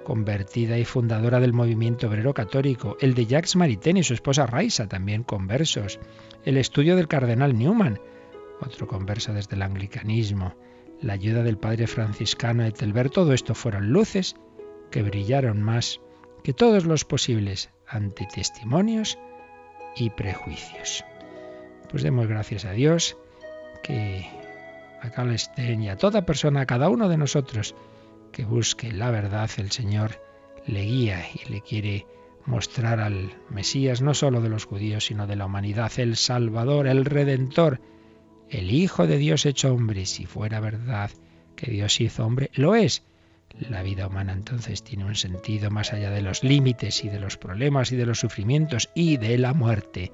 convertida 0.05 0.79
y 0.79 0.85
fundadora 0.85 1.41
del 1.41 1.53
movimiento 1.53 2.07
obrero 2.07 2.35
católico, 2.35 2.97
el 3.01 3.15
de 3.15 3.27
Jacques 3.27 3.57
Maritain 3.57 3.97
y 3.97 4.05
su 4.05 4.15
esposa 4.15 4.47
Raisa, 4.47 4.87
también 4.89 5.25
conversos, 5.25 5.99
el 6.45 6.57
estudio 6.57 6.95
del 6.95 7.09
cardenal 7.09 7.59
Newman, 7.59 7.99
otro 8.61 8.87
converso 8.87 9.33
desde 9.33 9.57
el 9.57 9.63
anglicanismo, 9.63 10.55
la 11.01 11.15
ayuda 11.15 11.43
del 11.43 11.59
padre 11.59 11.87
franciscano 11.87 12.65
Etelbert, 12.65 13.13
todo 13.13 13.33
esto 13.33 13.55
fueron 13.55 13.91
luces 13.91 14.37
que 14.91 15.03
brillaron 15.03 15.61
más 15.63 16.01
que 16.45 16.53
todos 16.53 16.85
los 16.85 17.05
posibles 17.05 17.71
antitestimonios 17.89 19.19
y 19.97 20.11
prejuicios. 20.11 21.05
Pues 21.91 22.03
demos 22.03 22.27
gracias 22.27 22.65
a 22.65 22.73
Dios 22.73 23.17
que 23.83 24.27
a 25.01 25.11
Cal 25.11 25.37
y 25.57 25.89
a 25.89 25.97
toda 25.97 26.25
persona, 26.25 26.63
a 26.63 26.67
cada 26.67 26.89
uno 26.89 27.09
de 27.09 27.19
nosotros 27.19 27.75
que 28.35 28.45
busque 28.45 28.93
la 28.93 29.13
verdad, 29.13 29.49
el 29.59 29.71
Señor 29.71 30.21
le 30.67 30.83
guía 30.83 31.25
y 31.33 31.51
le 31.51 31.61
quiere 31.61 32.05
mostrar 32.45 32.99
al 32.99 33.31
Mesías 33.49 34.03
no 34.03 34.13
solo 34.13 34.41
de 34.41 34.49
los 34.49 34.65
judíos, 34.65 35.07
sino 35.07 35.29
de 35.29 35.37
la 35.37 35.47
humanidad, 35.47 35.93
el 35.99 36.17
Salvador, 36.17 36.89
el 36.89 37.05
Redentor, 37.05 37.81
el 38.51 38.73
Hijo 38.73 39.07
de 39.07 39.19
Dios 39.19 39.47
hecho 39.47 39.73
hombre. 39.73 40.05
Si 40.05 40.27
fuera 40.27 40.59
verdad 40.59 41.13
que 41.55 41.71
Dios 41.71 42.01
hizo 42.01 42.27
hombre, 42.27 42.51
lo 42.55 42.75
es. 42.75 43.05
La 43.71 43.85
vida 43.85 44.09
humana 44.09 44.33
entonces 44.33 44.83
tiene 44.83 45.05
un 45.05 45.15
sentido 45.15 45.71
más 45.71 45.93
allá 45.93 46.11
de 46.11 46.21
los 46.21 46.43
límites 46.43 47.05
y 47.05 47.09
de 47.09 47.21
los 47.21 47.37
problemas 47.37 47.93
y 47.93 47.97
de 47.97 48.05
los 48.05 48.19
sufrimientos 48.19 48.91
y 48.97 49.17
de 49.17 49.39
la 49.39 49.55
muerte. 49.55 50.11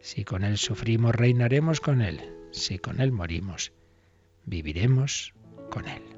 Si 0.00 0.24
con 0.24 0.42
Él 0.42 0.58
sufrimos, 0.58 1.14
reinaremos 1.14 1.80
con 1.80 2.02
Él. 2.02 2.20
Si 2.50 2.80
con 2.80 3.00
Él 3.00 3.12
morimos, 3.12 3.72
viviremos 4.44 5.34
con 5.70 5.86
Él. 5.86 6.11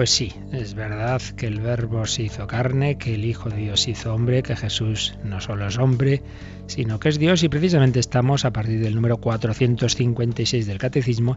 Pues 0.00 0.12
sí, 0.12 0.32
es 0.50 0.72
verdad 0.72 1.20
que 1.36 1.46
el 1.46 1.60
Verbo 1.60 2.06
se 2.06 2.22
hizo 2.22 2.46
carne, 2.46 2.96
que 2.96 3.16
el 3.16 3.26
Hijo 3.26 3.50
de 3.50 3.58
Dios 3.58 3.86
hizo 3.86 4.14
hombre, 4.14 4.42
que 4.42 4.56
Jesús 4.56 5.18
no 5.24 5.42
solo 5.42 5.66
es 5.66 5.76
hombre, 5.76 6.22
sino 6.68 6.98
que 6.98 7.10
es 7.10 7.18
Dios 7.18 7.42
y 7.42 7.50
precisamente 7.50 8.00
estamos 8.00 8.46
a 8.46 8.50
partir 8.50 8.80
del 8.80 8.94
número 8.94 9.18
456 9.18 10.66
del 10.66 10.78
Catecismo 10.78 11.36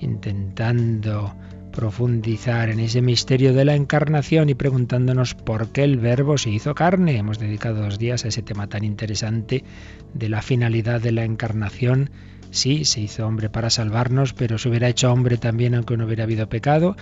intentando 0.00 1.34
profundizar 1.72 2.68
en 2.68 2.80
ese 2.80 3.00
misterio 3.00 3.54
de 3.54 3.64
la 3.64 3.74
encarnación 3.74 4.50
y 4.50 4.54
preguntándonos 4.54 5.32
por 5.32 5.72
qué 5.72 5.84
el 5.84 5.96
verbo 5.96 6.36
se 6.36 6.50
hizo 6.50 6.74
carne. 6.74 7.16
Hemos 7.16 7.38
dedicado 7.38 7.80
dos 7.80 7.98
días 7.98 8.26
a 8.26 8.28
ese 8.28 8.42
tema 8.42 8.66
tan 8.66 8.84
interesante 8.84 9.64
de 10.12 10.28
la 10.28 10.42
finalidad 10.42 11.00
de 11.00 11.12
la 11.12 11.24
encarnación. 11.24 12.10
Sí, 12.50 12.84
se 12.84 13.00
hizo 13.00 13.26
hombre 13.26 13.48
para 13.48 13.70
salvarnos, 13.70 14.34
pero 14.34 14.58
se 14.58 14.68
hubiera 14.68 14.90
hecho 14.90 15.10
hombre 15.10 15.38
también 15.38 15.74
aunque 15.74 15.96
no 15.96 16.04
hubiera 16.04 16.24
habido 16.24 16.50
pecado 16.50 16.96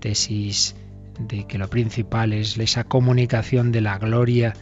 tesis 0.00 0.76
de 1.18 1.46
que 1.46 1.58
lo 1.58 1.68
principal 1.68 2.32
es 2.32 2.58
esa 2.58 2.84
comunicación 2.84 3.72
de 3.72 3.80
la 3.80 3.98
gloria 3.98 4.54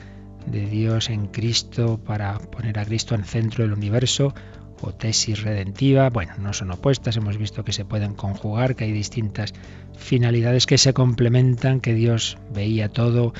de 0.47 0.67
Dios 0.67 1.11
en 1.11 1.26
Cristo 1.26 1.99
para 2.05 2.38
poner 2.38 2.79
a 2.79 2.85
Cristo 2.85 3.14
en 3.14 3.25
centro 3.25 3.64
del 3.64 3.73
universo 3.73 4.35
o 4.81 4.93
tesis 4.93 5.43
redentiva, 5.43 6.11
bueno, 6.11 6.35
no 6.38 6.53
son 6.53 6.71
opuestas, 6.71 7.17
hemos 7.17 7.38
visto 7.38 7.64
que 7.64 7.73
se 7.73 7.85
pueden 7.85 8.14
conjugar, 8.14 8.76
que 8.76 8.85
hay 8.85 8.93
distintas 8.93 9.55
finalidades 9.97 10.67
que 10.67 10.79
se 10.79 10.93
complementan, 10.93 11.81
que 11.81 11.95
Dios 11.95 12.37
veía 12.53 12.88
todo 12.88 13.33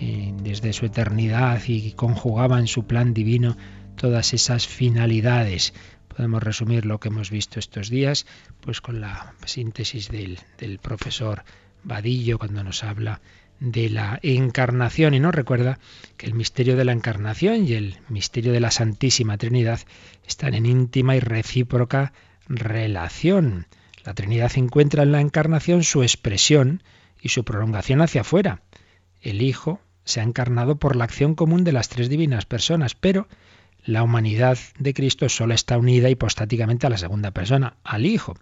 eh, 0.00 0.34
desde 0.42 0.72
su 0.72 0.86
eternidad 0.86 1.60
y 1.68 1.92
conjugaba 1.92 2.58
en 2.58 2.66
su 2.66 2.86
plan 2.86 3.14
divino 3.14 3.56
todas 3.94 4.32
esas 4.34 4.66
finalidades. 4.66 5.74
Podemos 6.18 6.42
resumir 6.42 6.84
lo 6.84 6.98
que 6.98 7.10
hemos 7.10 7.30
visto 7.30 7.60
estos 7.60 7.90
días 7.90 8.26
pues 8.60 8.80
con 8.80 9.00
la 9.00 9.34
síntesis 9.46 10.08
del, 10.08 10.40
del 10.58 10.80
profesor 10.80 11.44
Vadillo 11.84 12.40
cuando 12.40 12.64
nos 12.64 12.82
habla 12.82 13.20
de 13.60 13.88
la 13.88 14.18
encarnación 14.24 15.14
y 15.14 15.20
nos 15.20 15.32
recuerda 15.32 15.78
que 16.16 16.26
el 16.26 16.34
misterio 16.34 16.74
de 16.74 16.84
la 16.84 16.90
encarnación 16.90 17.68
y 17.68 17.74
el 17.74 17.98
misterio 18.08 18.50
de 18.50 18.58
la 18.58 18.72
Santísima 18.72 19.38
Trinidad 19.38 19.78
están 20.26 20.54
en 20.54 20.66
íntima 20.66 21.14
y 21.14 21.20
recíproca 21.20 22.12
relación. 22.48 23.68
La 24.02 24.14
Trinidad 24.14 24.50
encuentra 24.56 25.04
en 25.04 25.12
la 25.12 25.20
encarnación 25.20 25.84
su 25.84 26.02
expresión 26.02 26.82
y 27.22 27.28
su 27.28 27.44
prolongación 27.44 28.00
hacia 28.00 28.22
afuera. 28.22 28.62
El 29.20 29.40
Hijo 29.40 29.80
se 30.02 30.18
ha 30.18 30.24
encarnado 30.24 30.80
por 30.80 30.96
la 30.96 31.04
acción 31.04 31.36
común 31.36 31.62
de 31.62 31.70
las 31.70 31.88
tres 31.88 32.08
divinas 32.08 32.44
personas, 32.44 32.96
pero 32.96 33.28
la 33.88 34.02
humanidad 34.02 34.58
de 34.78 34.92
Cristo 34.92 35.30
solo 35.30 35.54
está 35.54 35.78
unida 35.78 36.10
hipostáticamente 36.10 36.86
a 36.86 36.90
la 36.90 36.98
segunda 36.98 37.30
persona, 37.30 37.78
al 37.84 38.04
Hijo. 38.04 38.34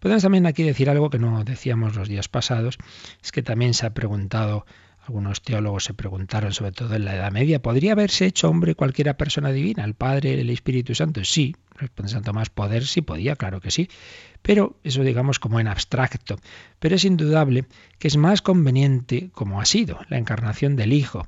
Podemos 0.00 0.24
también 0.24 0.44
aquí 0.44 0.64
decir 0.64 0.90
algo 0.90 1.08
que 1.08 1.20
no 1.20 1.44
decíamos 1.44 1.94
los 1.94 2.08
días 2.08 2.28
pasados, 2.28 2.78
es 3.22 3.30
que 3.30 3.44
también 3.44 3.74
se 3.74 3.86
ha 3.86 3.94
preguntado, 3.94 4.66
algunos 5.06 5.40
teólogos 5.40 5.84
se 5.84 5.94
preguntaron, 5.94 6.52
sobre 6.52 6.72
todo 6.72 6.96
en 6.96 7.04
la 7.04 7.14
Edad 7.14 7.30
Media, 7.30 7.62
¿podría 7.62 7.92
haberse 7.92 8.26
hecho 8.26 8.50
hombre 8.50 8.74
cualquiera 8.74 9.16
persona 9.16 9.52
divina, 9.52 9.84
el 9.84 9.94
Padre, 9.94 10.40
el 10.40 10.50
Espíritu 10.50 10.96
Santo? 10.96 11.22
Sí, 11.22 11.54
responde 11.76 12.10
Santo 12.10 12.32
Tomás, 12.32 12.50
poder 12.50 12.84
sí 12.84 13.00
podía, 13.00 13.36
claro 13.36 13.60
que 13.60 13.70
sí, 13.70 13.88
pero 14.42 14.80
eso 14.82 15.04
digamos 15.04 15.38
como 15.38 15.60
en 15.60 15.68
abstracto. 15.68 16.40
Pero 16.80 16.96
es 16.96 17.04
indudable 17.04 17.66
que 18.00 18.08
es 18.08 18.16
más 18.16 18.42
conveniente, 18.42 19.30
como 19.30 19.60
ha 19.60 19.64
sido, 19.64 20.00
la 20.08 20.18
encarnación 20.18 20.74
del 20.74 20.92
Hijo, 20.92 21.24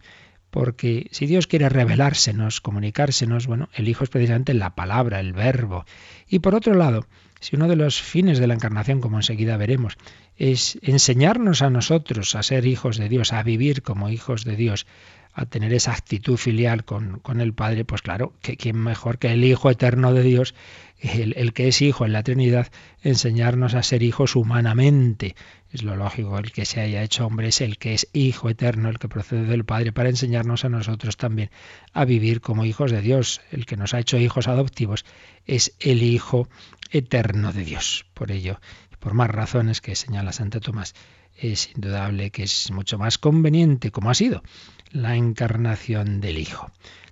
porque 0.51 1.09
si 1.13 1.27
Dios 1.27 1.47
quiere 1.47 1.69
revelársenos, 1.69 2.61
comunicársenos, 2.61 3.47
bueno, 3.47 3.69
el 3.75 3.89
Hijo 3.89 4.05
es 4.05 4.11
precisamente 4.11 4.55
la 4.55 4.75
palabra, 4.75 5.21
el 5.21 5.33
verbo. 5.33 5.85
Y 6.29 6.41
por 6.41 6.55
otro 6.55 6.75
lado, 6.75 7.07
si 7.41 7.57
uno 7.57 7.69
de 7.69 7.77
los 7.77 8.01
fines 8.01 8.39
de 8.39 8.47
la 8.47 8.55
encarnación, 8.55 9.01
como 9.01 9.17
enseguida 9.19 9.57
veremos, 9.57 9.97
es 10.37 10.79
enseñarnos 10.83 11.63
a 11.63 11.71
nosotros 11.71 12.35
a 12.35 12.43
ser 12.43 12.67
hijos 12.67 12.97
de 12.97 13.09
Dios, 13.09 13.33
a 13.33 13.43
vivir 13.43 13.83
como 13.83 14.09
hijos 14.09 14.45
de 14.45 14.57
Dios, 14.57 14.87
a 15.33 15.47
tener 15.47 15.73
esa 15.73 15.93
actitud 15.93 16.37
filial 16.37 16.85
con, 16.85 17.21
con 17.21 17.41
el 17.41 17.53
Padre, 17.53 17.85
pues 17.85 18.03
claro, 18.03 18.33
que 18.43 18.57
quién 18.57 18.77
mejor 18.77 19.19
que 19.19 19.33
el 19.33 19.45
Hijo 19.45 19.71
eterno 19.71 20.13
de 20.13 20.23
Dios, 20.23 20.55
el, 20.99 21.35
el, 21.37 21.53
que 21.53 21.69
es 21.69 21.81
Hijo 21.83 22.05
en 22.05 22.13
la 22.13 22.23
Trinidad, 22.23 22.69
enseñarnos 23.03 23.75
a 23.75 23.83
ser 23.83 24.03
hijos 24.03 24.37
humanamente. 24.37 25.37
Es 25.73 25.83
lo 25.83 25.97
lógico, 25.97 26.37
el 26.39 26.51
que 26.51 26.65
se 26.65 26.81
haya 26.81 27.03
hecho 27.03 27.27
hombre 27.27 27.49
es 27.49 27.61
el 27.61 27.79
que 27.79 27.95
es 27.95 28.09
Hijo 28.13 28.49
eterno, 28.51 28.89
el 28.89 28.99
que 28.99 29.09
procede 29.09 29.45
del 29.45 29.65
Padre, 29.65 29.93
para 29.93 30.09
enseñarnos 30.09 30.65
a 30.65 30.69
nosotros 30.69 31.17
también 31.17 31.51
a 31.93 32.05
vivir 32.05 32.41
como 32.41 32.65
hijos 32.65 32.91
de 32.91 33.01
Dios. 33.01 33.41
El 33.53 33.67
que 33.67 33.77
nos 33.77 33.95
ha 33.95 34.01
hecho 34.01 34.19
hijos 34.19 34.49
adoptivos 34.49 35.05
es 35.47 35.75
el 35.79 36.03
Hijo 36.03 36.49
eterno 36.91 37.53
de 37.53 37.65
Dios. 37.65 38.05
Por 38.15 38.33
ello, 38.33 38.61
por 38.99 39.15
más 39.15 39.31
razones 39.31 39.81
que 39.81 39.95
señala 39.95 40.33
Santo 40.33 40.61
Tomás, 40.61 40.95
es 41.41 41.71
indudable 41.75 42.31
que 42.31 42.45
es 42.45 42.71
mucho 42.71 42.99
más 42.99 43.19
conveniente, 43.19 43.91
como 43.91 44.11
ha 44.11 44.15
sido, 44.15 44.43
la 44.91 45.17
encarnación 45.17 46.21
del 46.21 46.39
Hijo. 46.39 46.71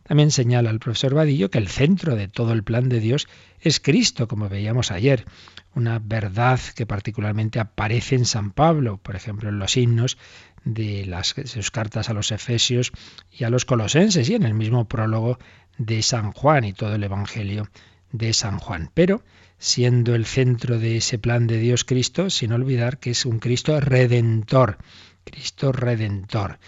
También 0.08 0.30
señala 0.30 0.70
el 0.70 0.78
profesor 0.78 1.14
Vadillo 1.14 1.50
que 1.50 1.58
el 1.58 1.68
centro 1.68 2.16
de 2.16 2.28
todo 2.28 2.52
el 2.52 2.62
plan 2.62 2.88
de 2.88 2.98
Dios 2.98 3.28
es 3.60 3.78
Cristo, 3.78 4.26
como 4.26 4.48
veíamos 4.48 4.90
ayer, 4.90 5.26
una 5.74 5.98
verdad 5.98 6.58
que 6.74 6.86
particularmente 6.86 7.60
aparece 7.60 8.14
en 8.14 8.24
San 8.24 8.50
Pablo, 8.50 8.96
por 8.96 9.16
ejemplo, 9.16 9.50
en 9.50 9.58
los 9.58 9.76
himnos 9.76 10.16
de, 10.64 11.04
las, 11.04 11.34
sus 11.44 11.70
cartas 11.70 12.08
a 12.08 12.14
los 12.14 12.32
Efesios 12.32 12.92
y 13.30 13.44
a 13.44 13.50
los 13.50 13.66
Colosenses, 13.66 14.28
y 14.30 14.34
en 14.34 14.44
el 14.44 14.54
mismo 14.54 14.88
prólogo 14.88 15.38
de 15.76 16.02
San 16.02 16.32
Juan 16.32 16.64
y 16.64 16.72
todo 16.72 16.94
el 16.94 17.04
Evangelio 17.04 17.68
de 18.10 18.32
San 18.32 18.58
Juan. 18.58 18.90
Pero 18.94 19.22
siendo 19.58 20.14
el 20.14 20.24
centro 20.24 20.78
de 20.78 20.96
ese 20.96 21.18
plan 21.18 21.46
de 21.46 21.58
Dios 21.58 21.84
Cristo, 21.84 22.30
sin 22.30 22.52
olvidar 22.52 22.98
que 22.98 23.10
es 23.10 23.26
un 23.26 23.38
Cristo 23.38 23.80
redentor, 23.80 24.78
Cristo 25.24 25.72
redentor, 25.72 26.58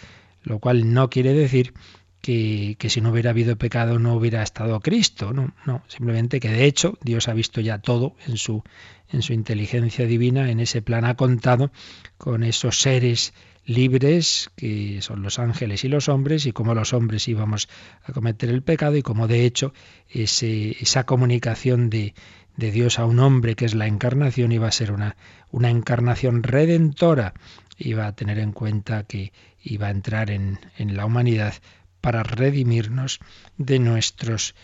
lo 0.42 0.58
cual 0.58 0.92
no 0.92 1.08
quiere 1.08 1.32
decir 1.32 1.72
que, 2.20 2.76
que, 2.78 2.90
si 2.90 3.00
no 3.00 3.10
hubiera 3.10 3.30
habido 3.30 3.56
pecado 3.56 3.98
no 3.98 4.14
hubiera 4.14 4.42
estado 4.42 4.80
Cristo, 4.80 5.32
no, 5.32 5.54
no, 5.64 5.82
simplemente 5.88 6.40
que 6.40 6.50
de 6.50 6.66
hecho 6.66 6.98
Dios 7.02 7.28
ha 7.28 7.32
visto 7.32 7.60
ya 7.60 7.78
todo 7.78 8.14
en 8.26 8.36
su, 8.36 8.62
en 9.10 9.22
su 9.22 9.32
inteligencia 9.32 10.04
divina, 10.06 10.50
en 10.50 10.60
ese 10.60 10.82
plan 10.82 11.04
ha 11.04 11.16
contado 11.16 11.70
con 12.18 12.42
esos 12.42 12.80
seres 12.80 13.32
libres, 13.64 14.50
que 14.56 15.00
son 15.00 15.22
los 15.22 15.38
ángeles 15.38 15.84
y 15.84 15.88
los 15.88 16.08
hombres, 16.08 16.44
y 16.46 16.52
cómo 16.52 16.74
los 16.74 16.92
hombres 16.92 17.28
íbamos 17.28 17.68
a 18.02 18.12
cometer 18.12 18.50
el 18.50 18.62
pecado, 18.62 18.96
y 18.96 19.02
cómo 19.02 19.28
de 19.28 19.44
hecho 19.46 19.72
esa 20.08 21.06
comunicación 21.06 21.88
de, 21.88 22.14
de 22.60 22.70
Dios 22.70 23.00
a 23.00 23.06
un 23.06 23.18
hombre, 23.18 23.56
que 23.56 23.64
es 23.64 23.74
la 23.74 23.88
encarnación, 23.88 24.52
iba 24.52 24.68
a 24.68 24.72
ser 24.72 24.92
una, 24.92 25.16
una 25.50 25.70
encarnación 25.70 26.44
redentora, 26.44 27.34
iba 27.78 28.06
a 28.06 28.14
tener 28.14 28.38
en 28.38 28.52
cuenta 28.52 29.02
que 29.02 29.32
iba 29.62 29.88
a 29.88 29.90
entrar 29.90 30.30
en, 30.30 30.60
en 30.78 30.96
la 30.96 31.06
humanidad 31.06 31.54
para 32.00 32.22
redimirnos 32.22 33.18
de 33.56 33.78
nuestros 33.78 34.54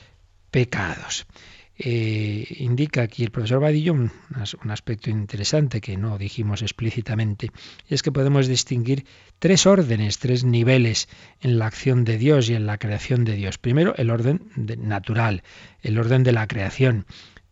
pecados. 0.50 1.26
Eh, 1.78 2.46
indica 2.60 3.02
aquí 3.02 3.22
el 3.22 3.30
profesor 3.30 3.60
Vadillo 3.60 3.92
un, 3.92 4.10
un, 4.64 4.70
aspecto 4.70 5.10
interesante 5.10 5.82
que 5.82 5.98
no 5.98 6.16
dijimos 6.16 6.62
explícitamente, 6.62 7.50
y 7.86 7.94
es 7.94 8.02
que 8.02 8.12
podemos 8.12 8.46
distinguir 8.46 9.04
tres 9.38 9.66
órdenes, 9.66 10.18
tres 10.18 10.44
niveles 10.44 11.08
en 11.42 11.58
la 11.58 11.66
acción 11.66 12.04
de 12.04 12.16
Dios 12.16 12.48
y 12.48 12.54
en 12.54 12.64
la 12.64 12.78
creación 12.78 13.24
de 13.24 13.34
Dios. 13.34 13.58
Primero, 13.58 13.94
el 13.96 14.10
orden 14.10 14.40
natural, 14.56 15.42
el 15.82 15.98
orden 15.98 16.22
de 16.22 16.32
la 16.32 16.46
creación 16.46 17.04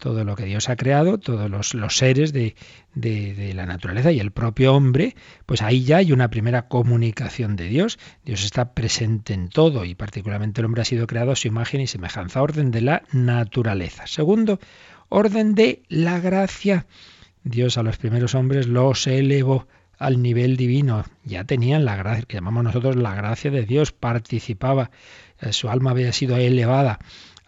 todo 0.04 0.22
lo 0.22 0.36
que 0.36 0.44
Dios 0.44 0.68
ha 0.68 0.76
creado, 0.76 1.16
todos 1.16 1.72
los, 1.72 1.96
seres 1.96 2.34
de, 2.34 2.56
de, 2.94 3.54
la 3.54 3.64
naturaleza 3.64 4.12
y 4.12 4.20
el 4.20 4.32
propio 4.32 4.74
hombre, 4.74 5.16
pues 5.46 5.62
ahí 5.62 5.82
ya 5.82 5.96
hay 5.96 6.12
una 6.12 6.28
primera 6.28 6.68
comunicación 6.68 7.56
de 7.56 7.68
Dios. 7.68 7.98
Dios 8.22 8.44
está 8.44 8.74
presente 8.74 9.32
en 9.32 9.48
todo 9.48 9.86
y 9.86 9.94
particularmente 9.94 10.60
el 10.60 10.66
hombre 10.66 10.82
ha 10.82 10.84
sido 10.84 11.06
creado 11.06 11.32
a 11.32 11.36
su 11.36 11.48
imagen 11.48 11.80
y 11.80 11.86
semejanza, 11.86 12.42
orden 12.42 12.70
de 12.70 12.82
la 12.82 13.02
naturaleza. 13.12 14.06
Segundo, 14.06 14.60
orden 15.08 15.54
de 15.54 15.80
la 15.88 16.20
gracia. 16.20 16.84
Dios 17.42 17.78
a 17.78 17.82
los 17.82 17.96
primeros 17.96 18.34
hombres 18.34 18.66
los 18.66 19.06
elevó 19.06 19.66
al 19.98 20.20
nivel 20.20 20.58
divino. 20.58 21.06
Ya 21.24 21.44
tenían 21.44 21.86
la 21.86 21.96
gracia, 21.96 22.26
que 22.28 22.36
llamamos 22.36 22.62
nosotros 22.62 22.96
la 22.96 23.14
gracia 23.14 23.50
de 23.50 23.64
Dios, 23.64 23.92
participaba, 23.92 24.90
su 25.50 25.70
alma 25.70 25.92
había 25.92 26.12
sido 26.12 26.36
elevada 26.36 26.98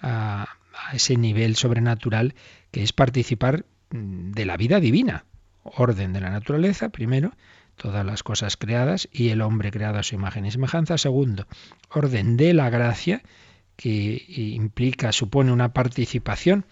a, 0.01 0.47
a 0.87 0.97
ese 0.97 1.17
nivel 1.17 1.57
sobrenatural 1.57 2.35
que 2.71 2.83
es 2.83 2.93
participar 2.93 3.65
mm, 3.91 4.33
de 4.33 4.47
la 4.47 4.57
vida 4.57 4.81
divina. 4.81 5.25
Orden 5.63 6.13
de 6.13 6.21
la 6.21 6.31
naturaleza, 6.31 6.91
primero, 6.91 7.33
todas 7.77 8.07
las 8.07 8.23
cosas 8.23 8.57
creadas 8.57 9.09
y 9.13 9.31
el 9.31 9.41
hombre 9.41 9.71
creado 9.71 9.99
a 9.99 10.03
su 10.03 10.15
imagen 10.15 10.47
y 10.47 10.51
semejanza. 10.51 10.97
Segundo, 10.99 11.47
orden 11.91 12.37
de 12.37 12.55
la 12.55 12.71
gracia, 12.71 13.23
que 13.77 14.25
implica, 14.29 15.13
supone 15.13 15.53
una 15.53 15.73
participación 15.73 16.65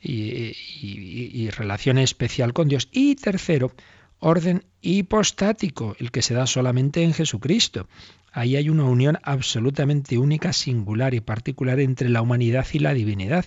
y, 0.00 0.12
y, 0.12 1.30
y, 1.32 1.50
relación 1.50 1.98
especial 1.98 2.52
con 2.52 2.68
Dios. 2.68 2.88
Y 2.92 3.16
tercero, 3.16 3.72
orden 4.20 4.64
hipostático, 4.80 5.96
el 5.98 6.10
que 6.10 6.22
se 6.22 6.34
da 6.34 6.46
solamente 6.46 7.02
en 7.02 7.14
Jesucristo. 7.14 7.88
Ahí 8.36 8.56
hay 8.56 8.68
una 8.68 8.82
unión 8.82 9.20
absolutamente 9.22 10.18
única, 10.18 10.52
singular 10.52 11.14
y 11.14 11.20
particular 11.20 11.78
entre 11.78 12.08
la 12.08 12.20
humanidad 12.20 12.66
y 12.72 12.80
la 12.80 12.92
divinidad, 12.92 13.44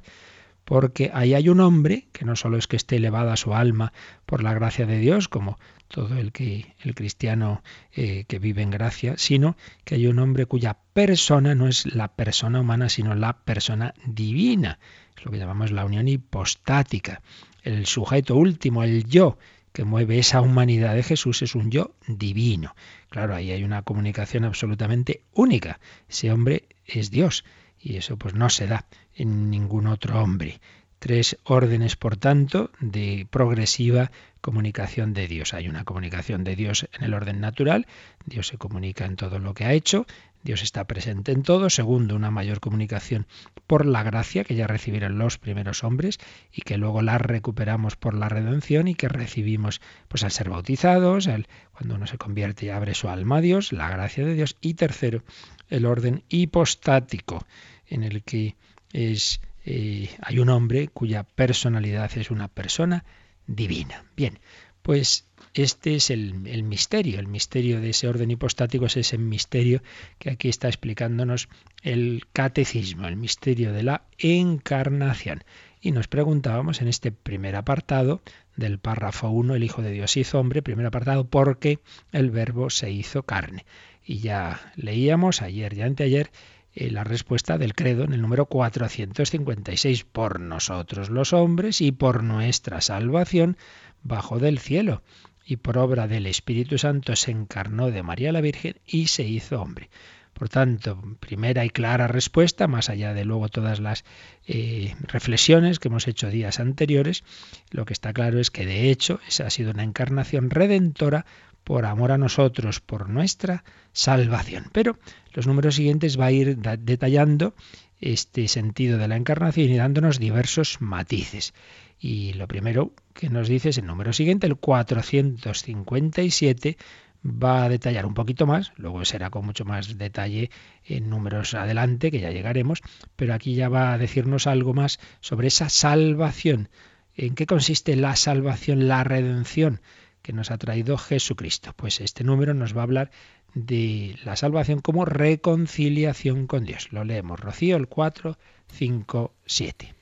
porque 0.64 1.12
ahí 1.14 1.34
hay 1.34 1.50
un 1.50 1.60
hombre 1.60 2.08
que 2.14 2.24
no 2.24 2.38
solo 2.38 2.58
es 2.58 2.68
que 2.68 2.78
esté 2.78 2.96
elevada 2.96 3.36
su 3.36 3.54
alma 3.54 3.92
por 4.26 4.42
la 4.42 4.54
gracia 4.54 4.86
de 4.86 4.98
Dios, 5.00 5.28
como 5.28 5.60
todo 5.90 6.18
el 6.18 6.32
que 6.32 6.74
el 6.80 6.96
cristiano 6.96 7.64
eh, 7.92 8.24
que 8.30 8.40
vive 8.40 8.62
en 8.62 8.72
gracia, 8.72 9.16
sino 9.18 9.58
que 9.84 9.96
hay 9.96 10.08
un 10.08 10.20
hombre 10.20 10.46
cuya 10.46 10.78
persona 10.94 11.54
no 11.54 11.68
es 11.68 11.86
la 11.94 12.08
persona 12.16 12.62
humana, 12.62 12.88
sino 12.88 13.14
la 13.14 13.34
persona 13.40 13.94
divina. 14.06 14.80
Es 15.18 15.26
lo 15.26 15.32
que 15.32 15.38
llamamos 15.38 15.72
la 15.72 15.84
unión 15.84 16.08
hipostática. 16.08 17.22
El 17.62 17.88
sujeto 17.88 18.38
último, 18.38 18.84
el 18.84 19.04
yo, 19.04 19.38
que 19.78 19.84
mueve 19.84 20.18
esa 20.18 20.42
humanidad 20.42 20.96
de 20.96 21.04
Jesús 21.04 21.44
es 21.44 21.54
un 21.54 21.70
yo 21.70 21.92
divino. 22.08 22.76
Claro, 23.10 23.36
ahí 23.36 23.52
hay 23.52 23.64
una 23.64 23.84
comunicación 23.84 24.44
absolutamente 24.44 25.22
única. 25.34 25.80
Ese 26.10 26.32
hombre 26.32 26.64
es 26.88 27.12
Dios 27.12 27.46
y 27.80 27.98
eso 27.98 28.18
pues 28.18 28.34
no 28.34 28.50
se 28.50 28.66
da 28.66 28.88
en 29.14 29.52
ningún 29.52 29.86
otro 29.86 30.20
hombre. 30.20 30.62
Tres 30.98 31.38
órdenes, 31.44 31.96
por 31.96 32.18
tanto, 32.18 32.72
de 32.80 33.28
progresiva 33.30 34.10
comunicación 34.42 35.14
de 35.14 35.28
Dios. 35.28 35.54
Hay 35.54 35.68
una 35.68 35.84
comunicación 35.84 36.44
de 36.44 36.56
Dios 36.56 36.88
en 36.94 37.04
el 37.04 37.14
orden 37.14 37.40
natural, 37.40 37.86
Dios 38.26 38.48
se 38.48 38.58
comunica 38.58 39.06
en 39.06 39.16
todo 39.16 39.38
lo 39.38 39.54
que 39.54 39.66
ha 39.66 39.74
hecho, 39.74 40.08
Dios 40.48 40.64
está 40.64 40.88
presente 40.88 41.34
en 41.34 41.44
todo. 41.44 41.70
Segundo, 41.70 42.16
una 42.16 42.32
mayor 42.32 42.62
comunicación 42.62 43.28
por 43.68 43.86
la 43.86 44.02
gracia 44.02 44.46
que 44.46 44.56
ya 44.56 44.66
recibieron 44.66 45.18
los 45.18 45.38
primeros 45.38 45.84
hombres 45.84 46.20
y 46.54 46.62
que 46.62 46.78
luego 46.78 47.02
la 47.02 47.18
recuperamos 47.18 47.98
por 47.98 48.14
la 48.14 48.30
redención 48.30 48.88
y 48.88 48.96
que 48.96 49.10
recibimos 49.10 49.82
pues 50.08 50.24
al 50.24 50.32
ser 50.32 50.50
bautizados, 50.50 51.28
cuando 51.74 51.96
uno 51.96 52.08
se 52.08 52.18
convierte 52.18 52.68
y 52.68 52.70
abre 52.70 52.94
su 52.94 53.10
alma 53.10 53.40
a 53.40 53.42
Dios, 53.42 53.74
la 53.74 53.90
gracia 53.90 54.26
de 54.26 54.36
Dios. 54.36 54.56
Y 54.62 54.76
tercero, 54.76 55.22
el 55.68 55.86
orden 55.86 56.24
hipostático 56.30 57.46
en 57.86 58.04
el 58.04 58.24
que 58.24 58.56
es 58.94 59.42
eh, 59.66 60.10
hay 60.22 60.40
un 60.40 60.48
hombre 60.48 60.88
cuya 60.88 61.24
personalidad 61.24 62.10
es 62.18 62.32
una 62.32 62.48
persona 62.48 63.04
divina. 63.48 64.06
Bien, 64.16 64.40
pues 64.82 65.27
este 65.64 65.96
es 65.96 66.10
el, 66.10 66.34
misterio, 66.64 67.20
el 67.20 67.28
misterio 67.28 67.82
de 67.82 67.90
ese 67.90 68.08
orden 68.08 68.32
hipostático 68.32 68.86
es 68.86 68.98
ese 68.98 69.18
misterio 69.18 69.82
que 70.20 70.30
aquí 70.30 70.50
está 70.50 70.68
explicándonos 70.68 71.50
el 71.84 72.26
catecismo, 72.34 73.08
el 73.08 73.16
misterio 73.16 73.74
de 73.74 73.84
la 73.84 74.04
encarnación. 74.18 75.44
Y 75.82 75.92
nos 75.92 76.08
preguntábamos 76.08 76.82
en 76.82 76.88
este 76.88 77.12
primer 77.12 77.56
apartado 77.56 78.22
del 78.56 78.80
párrafo 78.80 79.30
1, 79.30 79.56
el 79.56 79.64
Hijo 79.64 79.82
de 79.82 79.92
Dios 79.92 80.18
hizo 80.18 80.40
hombre, 80.40 80.62
primer 80.62 80.86
apartado, 80.86 81.28
porque 81.28 81.80
el 82.12 82.32
verbo 82.32 82.70
se 82.70 82.92
hizo 82.92 83.24
carne. 83.24 83.66
Y 84.04 84.20
ya 84.20 84.74
leíamos 84.76 85.42
ayer 85.42 85.74
y 85.74 85.82
anteayer 85.82 86.32
eh, 86.74 86.92
la 86.92 87.04
respuesta 87.04 87.58
del 87.58 87.74
credo 87.74 88.04
en 88.04 88.14
el 88.14 88.22
número 88.22 88.48
456, 88.48 90.04
por 90.04 90.40
nosotros 90.40 91.10
los 91.10 91.34
hombres 91.34 91.82
y 91.82 91.92
por 91.92 92.24
nuestra 92.24 92.82
salvación 92.82 93.58
bajo 94.04 94.40
del 94.40 94.60
cielo 94.60 95.02
y 95.48 95.56
por 95.56 95.78
obra 95.78 96.08
del 96.08 96.28
Espíritu 96.28 96.78
Santo 96.78 97.16
se 97.16 97.32
encarnó 97.32 97.90
de 97.90 98.04
María 98.04 98.34
la 98.34 98.42
Virgen 98.42 98.76
y 98.86 99.08
se 99.08 99.24
hizo 99.24 99.62
hombre. 99.62 99.90
Por 100.34 100.50
tanto, 100.50 101.02
primera 101.20 101.66
y 101.66 101.70
clara 101.72 102.08
respuesta, 102.08 102.68
más 102.68 102.90
allá 102.90 103.14
de 103.14 103.26
luego 103.26 103.48
todas 103.50 103.80
las 103.80 104.04
eh, 104.46 104.94
reflexiones 105.02 105.80
que 105.80 105.88
hemos 105.88 106.08
hecho 106.08 106.30
días 106.30 106.60
anteriores, 106.60 107.24
lo 107.72 107.86
que 107.86 107.94
está 107.94 108.14
claro 108.14 108.40
es 108.40 108.52
que 108.52 108.66
de 108.66 108.92
hecho 108.92 109.20
esa 109.28 109.48
ha 109.48 109.50
sido 109.50 109.72
una 109.72 109.84
encarnación 109.84 110.52
redentora 110.52 111.26
por 111.64 111.86
amor 111.86 112.12
a 112.12 112.18
nosotros, 112.18 112.82
por 112.82 113.10
nuestra 113.10 113.64
salvación. 113.94 114.66
Pero 114.74 115.00
los 115.34 115.48
números 115.48 115.76
siguientes 115.76 116.20
va 116.20 116.26
a 116.26 116.32
ir 116.32 116.58
detallando 116.58 117.56
este 118.00 118.48
sentido 118.48 118.98
de 118.98 119.08
la 119.08 119.16
encarnación 119.16 119.70
y 119.70 119.78
dándonos 119.78 120.20
diversos 120.20 120.82
matices. 120.82 121.54
Y 122.00 122.34
lo 122.34 122.48
primero 122.48 122.94
que 123.14 123.30
nos 123.30 123.48
dice 123.48 123.70
es 123.70 123.78
el 123.78 123.86
número 123.86 124.12
siguiente, 124.14 124.48
el 124.48 124.58
457, 124.58 126.78
va 127.26 127.64
a 127.64 127.70
detallar 127.70 128.06
un 128.06 128.14
poquito 128.14 128.46
más, 128.46 128.72
luego 128.78 129.04
será 129.06 129.30
con 129.30 129.46
mucho 129.46 129.66
más 129.66 129.98
detalle 129.98 130.50
en 130.86 131.10
números 131.10 131.54
adelante, 131.54 132.12
que 132.12 132.20
ya 132.20 132.32
llegaremos, 132.32 132.82
pero 133.16 133.34
aquí 133.34 133.56
ya 133.56 133.70
va 133.70 133.94
a 133.94 133.98
decirnos 133.98 134.48
algo 134.48 134.74
más 134.74 135.00
sobre 135.20 135.48
esa 135.48 135.70
salvación. 135.70 136.70
¿En 137.16 137.34
qué 137.34 137.48
consiste 137.48 137.96
la 137.96 138.16
salvación, 138.16 138.88
la 138.88 139.04
redención 139.04 139.82
que 140.22 140.34
nos 140.34 140.52
ha 140.52 140.58
traído 140.58 140.98
Jesucristo? 140.98 141.74
Pues 141.76 142.00
este 142.00 142.24
número 142.24 142.54
nos 142.54 142.76
va 142.76 142.82
a 142.82 142.84
hablar 142.84 143.12
de 143.56 144.16
la 144.24 144.36
salvación 144.36 144.82
como 144.82 145.04
reconciliación 145.04 146.46
con 146.46 146.64
Dios. 146.64 146.90
Lo 146.92 147.04
leemos, 147.04 147.40
Rocío, 147.40 147.78
el 147.78 147.88
4, 147.88 148.38
5, 148.68 149.34
7. 149.46 149.97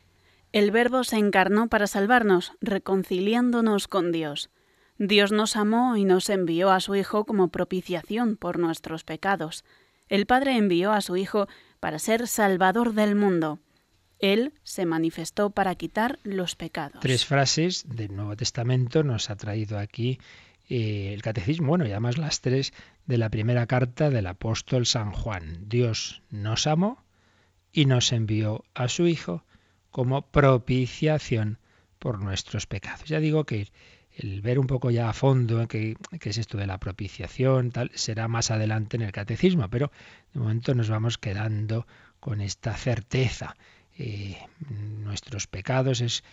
El 0.56 0.72
Verbo 0.72 1.04
se 1.04 1.18
encarnó 1.18 1.68
para 1.68 1.86
salvarnos, 1.86 2.54
reconciliándonos 2.62 3.90
con 3.90 4.14
Dios. 4.14 4.50
Dios 4.98 5.34
nos 5.34 5.58
amó 5.58 5.98
y 5.98 6.06
nos 6.06 6.30
envió 6.30 6.72
a 6.72 6.80
su 6.80 6.96
Hijo 6.96 7.26
como 7.26 7.50
propiciación 7.50 8.38
por 8.38 8.58
nuestros 8.58 9.04
pecados. 9.04 9.66
El 10.08 10.26
Padre 10.26 10.56
envió 10.56 10.94
a 10.94 11.02
su 11.02 11.18
Hijo 11.18 11.50
para 11.82 12.00
ser 12.00 12.26
Salvador 12.30 12.94
del 12.94 13.16
mundo. 13.18 13.60
Él 14.20 14.54
se 14.64 14.86
manifestó 14.86 15.50
para 15.50 15.76
quitar 15.76 16.20
los 16.24 16.56
pecados. 16.56 17.02
Tres 17.02 17.26
frases 17.26 17.84
del 17.90 18.16
Nuevo 18.16 18.38
Testamento 18.38 19.04
nos 19.04 19.30
ha 19.30 19.36
traído 19.36 19.78
aquí 19.78 20.20
eh, 20.70 21.12
el 21.14 21.22
catecismo, 21.22 21.68
bueno, 21.68 21.86
y 21.86 21.92
además 21.92 22.18
las 22.18 22.40
tres 22.40 22.72
de 23.08 23.18
la 23.18 23.30
primera 23.30 23.68
carta 23.68 24.10
del 24.10 24.26
apóstol 24.26 24.86
San 24.86 25.12
Juan. 25.12 25.68
Dios 25.68 26.22
nos 26.30 26.66
amó 26.66 27.04
y 27.74 27.88
nos 27.88 28.14
envió 28.14 28.64
a 28.74 28.88
su 28.88 29.06
Hijo 29.06 29.44
como 29.96 30.24
propiciación 30.24 31.58
por 32.00 32.22
nuestros 32.22 32.68
pecados. 32.68 33.08
Ya 33.08 33.22
digo 33.22 33.46
que 33.46 33.70
el 34.18 34.42
ver 34.42 34.60
un 34.60 34.68
poco 34.68 34.92
ya 34.92 35.08
a 35.08 35.14
fondo 35.14 35.70
qué, 35.70 35.96
es 36.22 36.38
esto 36.38 36.58
de 36.58 36.68
la 36.68 36.82
propiciación, 36.82 37.72
tal, 37.72 37.92
será 37.94 38.28
más 38.28 38.52
adelante 38.52 38.98
en 38.98 39.04
el 39.04 39.14
catecismo, 39.14 39.70
pero 39.70 39.94
de 40.34 40.42
momento 40.42 40.76
nos 40.76 40.90
vamos 40.90 41.18
quedando 41.18 41.88
con 42.20 42.42
esta 42.42 42.76
certeza. 42.76 43.56
Eh, 43.98 44.38
nuestros 44.70 45.48
pecados 45.48 46.02
es 46.02 46.26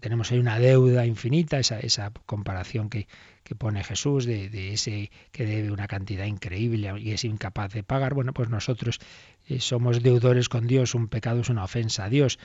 tenemos 0.00 0.30
ahí 0.30 0.38
una 0.38 0.58
deuda 0.58 1.06
infinita, 1.06 1.58
esa, 1.58 1.80
esa 1.80 2.12
comparación 2.26 2.88
que, 2.88 3.08
que 3.42 3.54
pone 3.54 3.82
Jesús 3.82 4.24
de, 4.24 4.48
de, 4.48 4.72
ese 4.72 5.10
que 5.32 5.44
debe 5.44 5.70
una 5.70 5.88
cantidad 5.88 6.24
increíble 6.24 6.92
y 7.00 7.10
es 7.10 7.24
incapaz 7.24 7.72
de 7.72 7.82
pagar. 7.82 8.14
Bueno, 8.14 8.32
pues 8.32 8.48
nosotros 8.48 9.00
eh, 9.48 9.60
somos 9.60 10.02
deudores 10.02 10.48
con 10.48 10.66
Dios, 10.66 10.94
un 10.94 11.08
pecado 11.08 11.40
es 11.40 11.48
una 11.48 11.64
ofensa 11.64 12.04
a 12.04 12.08
Dios. 12.08 12.38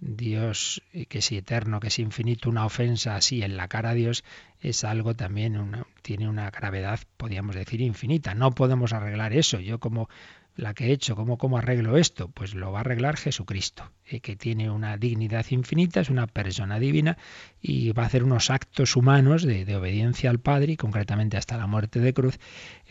Dios 0.00 0.82
eh, 0.92 1.06
que 1.06 1.18
es 1.18 1.30
eterno, 1.32 1.78
que 1.78 1.88
es 1.88 1.98
infinito, 1.98 2.48
una 2.48 2.64
ofensa 2.64 3.16
así 3.16 3.42
en 3.42 3.56
la 3.56 3.68
cara 3.68 3.90
a 3.90 3.94
Dios 3.94 4.24
es 4.60 4.84
algo 4.84 5.14
también, 5.14 5.84
tiene 6.02 6.28
una 6.28 6.50
gravedad, 6.50 7.00
podríamos 7.16 7.54
decir, 7.54 7.80
infinita. 7.80 8.34
No 8.34 8.50
podemos 8.52 8.92
arreglar 8.92 9.32
eso. 9.32 9.58
Yo 9.60 9.80
como 9.80 10.08
la 10.56 10.74
que 10.74 10.86
he 10.86 10.92
hecho, 10.92 11.16
¿cómo, 11.16 11.38
cómo 11.38 11.58
arreglo 11.58 11.96
esto? 11.96 12.28
Pues 12.28 12.54
lo 12.54 12.72
va 12.72 12.78
a 12.78 12.80
arreglar 12.82 13.16
Jesucristo, 13.16 13.90
eh, 14.04 14.20
que 14.20 14.36
tiene 14.36 14.70
una 14.70 14.96
dignidad 14.98 15.46
infinita, 15.50 16.00
es 16.00 16.10
una 16.10 16.26
persona 16.26 16.78
divina 16.78 17.16
y 17.60 17.92
va 17.92 18.02
a 18.02 18.06
hacer 18.06 18.24
unos 18.24 18.50
actos 18.50 18.96
humanos 18.96 19.42
de, 19.42 19.64
de 19.64 19.76
obediencia 19.76 20.28
al 20.28 20.40
Padre 20.40 20.72
y 20.72 20.76
concretamente 20.76 21.36
hasta 21.36 21.56
la 21.56 21.66
muerte 21.66 22.00
de 22.00 22.12
cruz. 22.12 22.38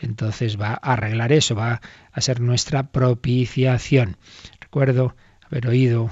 Entonces 0.00 0.60
va 0.60 0.72
a 0.72 0.92
arreglar 0.92 1.32
eso, 1.32 1.54
va 1.54 1.80
a 2.12 2.20
ser 2.20 2.40
nuestra 2.40 2.90
propiciación. 2.90 4.16
Recuerdo 4.60 5.14
haber 5.50 5.66
oído 5.66 6.10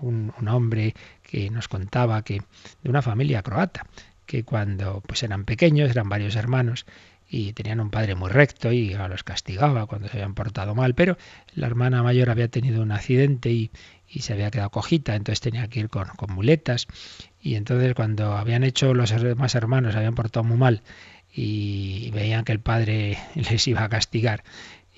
un, 0.00 0.32
un 0.38 0.48
hombre 0.48 0.94
que 1.22 1.50
nos 1.50 1.68
contaba 1.68 2.22
que 2.22 2.42
de 2.82 2.90
una 2.90 3.02
familia 3.02 3.42
croata, 3.42 3.86
que 4.26 4.44
cuando 4.44 5.02
pues 5.06 5.22
eran 5.22 5.44
pequeños, 5.44 5.90
eran 5.90 6.08
varios 6.08 6.36
hermanos, 6.36 6.86
y 7.28 7.52
tenían 7.52 7.80
un 7.80 7.90
padre 7.90 8.14
muy 8.14 8.30
recto 8.30 8.72
y 8.72 8.94
los 8.94 9.24
castigaba 9.24 9.86
cuando 9.86 10.08
se 10.08 10.16
habían 10.16 10.34
portado 10.34 10.74
mal, 10.74 10.94
pero 10.94 11.18
la 11.54 11.66
hermana 11.66 12.02
mayor 12.02 12.30
había 12.30 12.48
tenido 12.48 12.82
un 12.82 12.92
accidente 12.92 13.50
y, 13.50 13.70
y 14.08 14.20
se 14.20 14.32
había 14.32 14.50
quedado 14.50 14.70
cojita, 14.70 15.16
entonces 15.16 15.40
tenía 15.40 15.68
que 15.68 15.80
ir 15.80 15.88
con, 15.88 16.06
con, 16.16 16.32
muletas. 16.32 16.86
Y 17.40 17.56
entonces 17.56 17.94
cuando 17.94 18.36
habían 18.36 18.62
hecho 18.62 18.94
los 18.94 19.10
demás 19.10 19.54
hermanos, 19.56 19.96
habían 19.96 20.14
portado 20.14 20.44
muy 20.44 20.56
mal 20.56 20.82
y 21.32 22.10
veían 22.12 22.44
que 22.44 22.52
el 22.52 22.60
padre 22.60 23.18
les 23.34 23.66
iba 23.66 23.82
a 23.82 23.88
castigar 23.88 24.44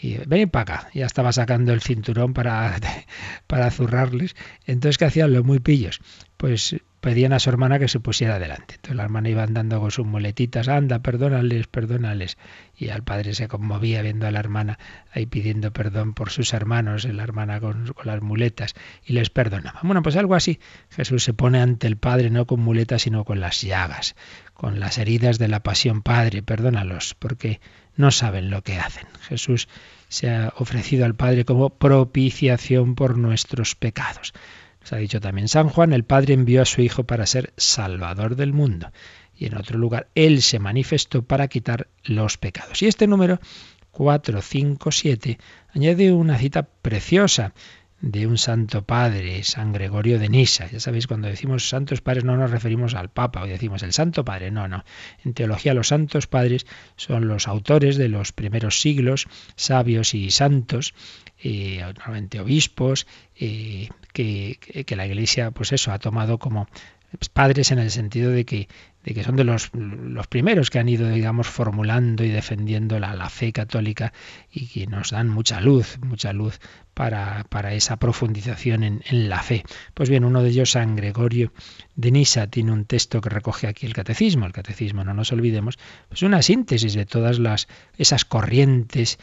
y 0.01 0.19
ven 0.27 0.49
para 0.49 0.63
acá, 0.63 0.91
ya 0.95 1.07
estaba 1.07 1.33
sacando 1.33 1.73
el 1.73 1.81
cinturón 1.81 2.33
para, 2.33 2.77
para 3.47 3.71
zurrarles. 3.71 4.37
Entonces, 4.65 4.97
¿qué 4.97 5.07
hacían 5.07 5.33
los 5.33 5.45
muy 5.45 5.59
pillos? 5.59 6.01
Pues 6.37 6.77
pedían 7.01 7.33
a 7.33 7.39
su 7.39 7.51
hermana 7.51 7.79
que 7.79 7.89
se 7.89 8.01
pusiera 8.01 8.39
delante. 8.39 8.75
Entonces 8.75 8.97
la 8.97 9.05
hermana 9.05 9.29
iba 9.29 9.43
andando 9.43 9.81
con 9.81 9.91
sus 9.91 10.07
muletitas, 10.07 10.69
anda, 10.69 11.01
perdónales, 11.01 11.67
perdónales. 11.67 12.39
Y 12.77 12.89
al 12.89 13.03
padre 13.03 13.35
se 13.35 13.49
conmovía 13.49 14.03
viendo 14.03 14.27
a 14.27 14.31
la 14.31 14.41
hermana 14.41 14.79
ahí 15.13 15.27
pidiendo 15.27 15.73
perdón 15.73 16.15
por 16.15 16.31
sus 16.31 16.53
hermanos, 16.53 17.05
la 17.05 17.23
hermana 17.23 17.61
con, 17.61 17.87
con 17.93 18.07
las 18.07 18.21
muletas, 18.21 18.75
y 19.05 19.13
les 19.13 19.31
perdonaba. 19.31 19.81
Bueno, 19.83 20.03
pues 20.03 20.17
algo 20.17 20.35
así. 20.35 20.61
Jesús 20.91 21.25
se 21.25 21.35
pone 21.35 21.61
ante 21.61 21.87
el 21.87 21.97
Padre 21.97 22.31
no 22.31 22.47
con 22.47 22.61
muletas, 22.61 23.03
sino 23.03 23.25
con 23.25 23.41
las 23.41 23.63
llagas, 23.63 24.15
con 24.55 24.81
las 24.81 24.99
heridas 24.99 25.39
de 25.39 25.49
la 25.49 25.63
pasión. 25.63 26.03
Padre, 26.03 26.43
perdónalos, 26.43 27.15
porque 27.15 27.61
no 27.99 28.11
saben 28.13 28.49
lo 28.49 28.63
que 28.63 28.79
hacen. 28.79 29.07
Jesús 29.29 29.69
se 30.09 30.31
ha 30.31 30.55
ofrecido 30.57 31.05
al 31.05 31.15
Padre 31.15 31.45
como 31.45 31.69
propiciación 31.69 32.95
por 32.95 33.19
nuestros 33.19 33.75
pecados. 33.75 34.33
Nos 34.81 34.93
ha 34.93 34.97
dicho 34.97 35.21
también 35.21 35.49
San 35.49 35.69
Juan, 35.69 35.93
el 35.93 36.05
Padre 36.05 36.35
envió 36.35 36.63
a 36.63 36.65
su 36.65 36.81
Hijo 36.81 37.05
para 37.05 37.27
ser 37.27 37.53
Salvador 37.57 38.37
del 38.37 38.53
mundo. 38.53 38.91
Y 39.37 39.47
en 39.47 39.57
otro 39.57 39.79
lugar, 39.79 40.09
Él 40.15 40.43
se 40.43 40.61
manifestó 40.61 41.23
para 41.23 41.49
quitar 41.49 41.89
los 42.05 42.39
pecados. 42.39 42.81
Y 42.83 42.87
este 42.87 43.07
número 43.07 43.41
457 43.91 45.39
añade 45.75 46.13
una 46.13 46.39
cita 46.39 46.63
preciosa 46.63 47.53
de 48.01 48.27
un 48.27 48.39
santo 48.39 48.85
padre, 48.85 49.43
San 49.43 49.73
Gregorio 49.73 50.19
de 50.19 50.29
Nisa. 50.29 50.71
Ya 50.71 50.79
sabéis, 50.79 51.07
cuando 51.07 51.29
decimos 51.29 51.69
santos 51.69 52.01
padres 52.01 52.25
no 52.25 52.37
nos 52.37 52.51
referimos 52.51 52.95
al 52.95 53.11
Papa, 53.11 53.43
o 53.43 53.47
decimos 53.47 53.83
el 53.83 53.93
santo 53.93 54.25
padre, 54.25 54.51
no, 54.51 54.69
no. 54.69 54.85
En 55.25 55.35
teología 55.35 55.75
los 55.75 55.89
santos 55.89 56.27
padres 56.27 56.67
son 56.97 57.27
los 57.27 57.49
autores 57.49 57.97
de 57.97 58.09
los 58.09 58.33
primeros 58.33 58.81
siglos, 58.81 59.27
sabios 59.57 60.15
y 60.15 60.31
santos, 60.31 60.95
eh, 61.43 61.81
normalmente 61.81 62.41
obispos, 62.41 63.07
eh, 63.37 63.89
que, 64.13 64.59
que, 64.87 64.97
la 64.97 65.07
Iglesia, 65.07 65.51
pues 65.51 65.73
eso, 65.73 65.93
ha 65.93 65.99
tomado 65.99 66.39
como 66.39 66.69
padres 67.33 67.71
en 67.73 67.79
el 67.79 67.91
sentido 67.91 68.31
de 68.31 68.45
que 68.45 68.69
que 69.15 69.25
son 69.25 69.37
de 69.37 69.45
los, 69.45 69.71
los 69.75 70.27
primeros 70.27 70.71
que 70.71 70.79
han 70.79 70.89
ido, 70.89 71.09
digamos, 71.09 71.47
formulando 71.47 72.25
y 72.25 72.29
defendiendo 72.29 72.99
la, 72.99 73.15
la 73.15 73.31
fe 73.31 73.53
católica 73.53 74.13
y 74.51 74.67
que 74.67 74.87
nos 74.87 75.11
dan 75.11 75.29
mucha 75.29 75.61
luz, 75.61 75.99
mucha 76.03 76.33
luz 76.33 76.61
para, 76.95 77.45
para 77.49 77.75
esa 77.75 77.97
profundización 77.97 78.83
en, 78.83 79.03
en, 79.07 79.29
la 79.29 79.43
fe. 79.43 79.65
Pues 79.95 80.11
bien, 80.11 80.25
uno 80.25 80.43
de 80.43 80.51
ellos, 80.51 80.73
San 80.73 80.97
Gregorio 80.97 81.53
de 81.95 82.11
Nisa, 82.11 82.49
tiene 82.49 82.73
un 82.73 82.85
texto 82.85 83.21
que 83.21 83.29
recoge 83.29 83.67
aquí 83.67 83.87
el 83.87 83.95
catecismo. 83.95 84.47
El 84.47 84.53
catecismo, 84.53 85.05
no 85.05 85.15
nos 85.15 85.33
olvidemos, 85.33 85.79
pues 86.09 86.23
una 86.23 86.43
síntesis 86.43 86.95
de 86.95 87.07
todas 87.07 87.39
las, 87.39 87.69
esas 87.97 88.25
corrientes 88.25 89.19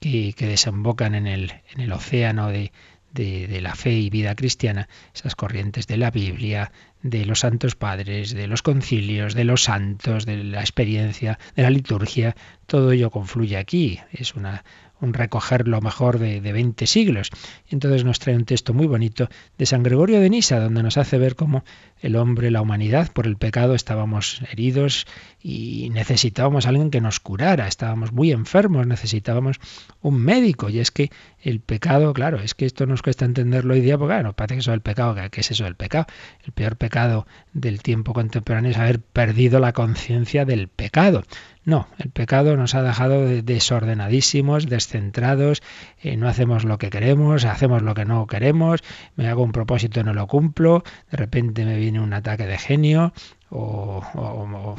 que, 0.00 0.32
que 0.34 0.46
desembocan 0.46 1.14
en 1.14 1.26
el, 1.26 1.52
en 1.74 1.80
el 1.80 1.92
océano 1.92 2.48
de, 2.48 2.72
de, 3.12 3.60
la 3.60 3.74
fe 3.74 3.92
y 3.92 4.10
vida 4.10 4.34
cristiana, 4.34 4.88
esas 5.14 5.34
corrientes 5.34 5.86
de 5.86 5.96
la 5.96 6.10
Biblia, 6.10 6.72
de 7.02 7.24
los 7.24 7.40
santos 7.40 7.74
padres, 7.74 8.34
de 8.34 8.46
los 8.46 8.62
concilios, 8.62 9.34
de 9.34 9.44
los 9.44 9.64
santos, 9.64 10.26
de 10.26 10.42
la 10.44 10.60
experiencia, 10.60 11.38
de 11.56 11.62
la 11.62 11.70
liturgia, 11.70 12.36
todo 12.66 12.92
ello 12.92 13.10
confluye 13.10 13.56
aquí. 13.56 14.00
Es 14.12 14.34
una 14.34 14.64
un 15.00 15.14
recoger 15.14 15.68
lo 15.68 15.80
mejor 15.80 16.18
de, 16.18 16.40
de 16.40 16.52
20 16.52 16.86
siglos. 16.86 17.30
Entonces 17.68 18.04
nos 18.04 18.18
trae 18.18 18.36
un 18.36 18.44
texto 18.44 18.74
muy 18.74 18.86
bonito 18.86 19.28
de 19.56 19.66
San 19.66 19.82
Gregorio 19.82 20.20
de 20.20 20.30
Nisa, 20.30 20.60
donde 20.60 20.82
nos 20.82 20.96
hace 20.96 21.18
ver 21.18 21.36
cómo 21.36 21.64
el 22.00 22.16
hombre, 22.16 22.50
la 22.50 22.62
humanidad, 22.62 23.10
por 23.12 23.26
el 23.26 23.36
pecado 23.36 23.74
estábamos 23.74 24.42
heridos 24.50 25.06
y 25.42 25.90
necesitábamos 25.90 26.66
a 26.66 26.70
alguien 26.70 26.90
que 26.90 27.00
nos 27.00 27.20
curara, 27.20 27.66
estábamos 27.66 28.12
muy 28.12 28.32
enfermos, 28.32 28.86
necesitábamos 28.86 29.58
un 30.00 30.20
médico. 30.20 30.68
Y 30.68 30.78
es 30.80 30.90
que 30.90 31.10
el 31.40 31.60
pecado, 31.60 32.12
claro, 32.12 32.38
es 32.40 32.54
que 32.54 32.66
esto 32.66 32.86
nos 32.86 33.02
cuesta 33.02 33.24
entenderlo 33.24 33.74
hoy 33.74 33.80
día, 33.80 33.98
porque 33.98 34.22
nos 34.22 34.34
parece 34.34 34.54
que 34.54 34.60
eso 34.60 34.70
es 34.72 34.74
el 34.74 34.80
pecado, 34.80 35.16
¿qué 35.30 35.40
es 35.40 35.50
eso 35.50 35.64
del 35.64 35.76
pecado? 35.76 36.06
El 36.44 36.52
peor 36.52 36.76
pecado 36.76 37.26
del 37.52 37.82
tiempo 37.82 38.12
contemporáneo 38.12 38.70
es 38.70 38.78
haber 38.78 39.00
perdido 39.00 39.60
la 39.60 39.72
conciencia 39.72 40.44
del 40.44 40.68
pecado. 40.68 41.22
No, 41.68 41.86
el 41.98 42.08
pecado 42.08 42.56
nos 42.56 42.74
ha 42.74 42.82
dejado 42.82 43.26
desordenadísimos, 43.26 44.70
descentrados, 44.70 45.62
eh, 46.02 46.16
no 46.16 46.26
hacemos 46.26 46.64
lo 46.64 46.78
que 46.78 46.88
queremos, 46.88 47.44
hacemos 47.44 47.82
lo 47.82 47.92
que 47.92 48.06
no 48.06 48.26
queremos, 48.26 48.80
me 49.16 49.28
hago 49.28 49.42
un 49.42 49.52
propósito 49.52 50.00
y 50.00 50.02
no 50.02 50.14
lo 50.14 50.26
cumplo, 50.26 50.82
de 51.10 51.18
repente 51.18 51.66
me 51.66 51.76
viene 51.76 52.00
un 52.00 52.14
ataque 52.14 52.46
de 52.46 52.56
genio 52.56 53.12
o, 53.50 54.76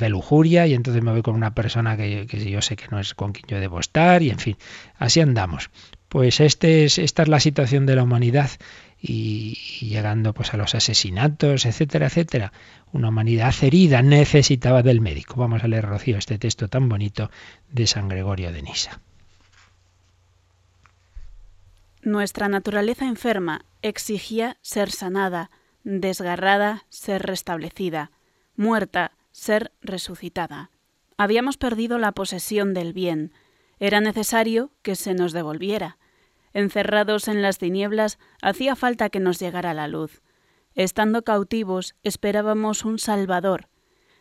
de 0.00 0.08
lujuria 0.08 0.66
y 0.66 0.74
entonces 0.74 1.00
me 1.00 1.12
voy 1.12 1.22
con 1.22 1.36
una 1.36 1.54
persona 1.54 1.96
que, 1.96 2.26
que, 2.26 2.50
yo 2.50 2.60
sé 2.60 2.74
que 2.74 2.88
no 2.90 2.98
es 2.98 3.14
con 3.14 3.30
quien 3.30 3.46
yo 3.46 3.60
debo 3.60 3.78
estar 3.78 4.20
y 4.20 4.30
en 4.30 4.40
fin, 4.40 4.56
así 4.98 5.20
andamos. 5.20 5.70
Pues 6.08 6.40
este 6.40 6.84
es, 6.84 6.98
esta 6.98 7.22
es 7.22 7.28
la 7.28 7.38
situación 7.38 7.86
de 7.86 7.94
la 7.94 8.02
humanidad 8.02 8.50
y, 9.00 9.54
llegando 9.80 10.32
pues 10.32 10.54
a 10.54 10.56
los 10.56 10.74
asesinatos, 10.74 11.66
etcétera, 11.66 12.06
etcétera. 12.06 12.52
Una 12.96 13.10
humanidad 13.10 13.54
herida 13.60 14.00
necesitaba 14.00 14.82
del 14.82 15.02
médico. 15.02 15.34
Vamos 15.36 15.62
a 15.62 15.68
leer, 15.68 15.84
Rocío, 15.84 16.16
este 16.16 16.38
texto 16.38 16.68
tan 16.68 16.88
bonito 16.88 17.30
de 17.70 17.86
San 17.86 18.08
Gregorio 18.08 18.52
de 18.52 18.62
Nisa. 18.62 19.02
Nuestra 22.00 22.48
naturaleza 22.48 23.04
enferma 23.04 23.66
exigía 23.82 24.56
ser 24.62 24.90
sanada, 24.90 25.50
desgarrada, 25.84 26.86
ser 26.88 27.20
restablecida, 27.26 28.12
muerta, 28.56 29.12
ser 29.30 29.72
resucitada. 29.82 30.70
Habíamos 31.18 31.58
perdido 31.58 31.98
la 31.98 32.12
posesión 32.12 32.72
del 32.72 32.94
bien. 32.94 33.30
Era 33.78 34.00
necesario 34.00 34.70
que 34.80 34.96
se 34.96 35.12
nos 35.12 35.34
devolviera. 35.34 35.98
Encerrados 36.54 37.28
en 37.28 37.42
las 37.42 37.58
tinieblas, 37.58 38.18
hacía 38.40 38.74
falta 38.74 39.10
que 39.10 39.20
nos 39.20 39.38
llegara 39.38 39.74
la 39.74 39.86
luz. 39.86 40.22
Estando 40.76 41.22
cautivos, 41.22 41.96
esperábamos 42.04 42.84
un 42.84 43.00
Salvador. 43.00 43.68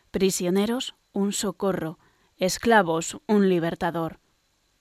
Prisioneros, 0.09 0.95
un 1.13 1.31
socorro. 1.31 1.99
Esclavos, 2.37 3.19
un 3.27 3.49
libertador. 3.49 4.19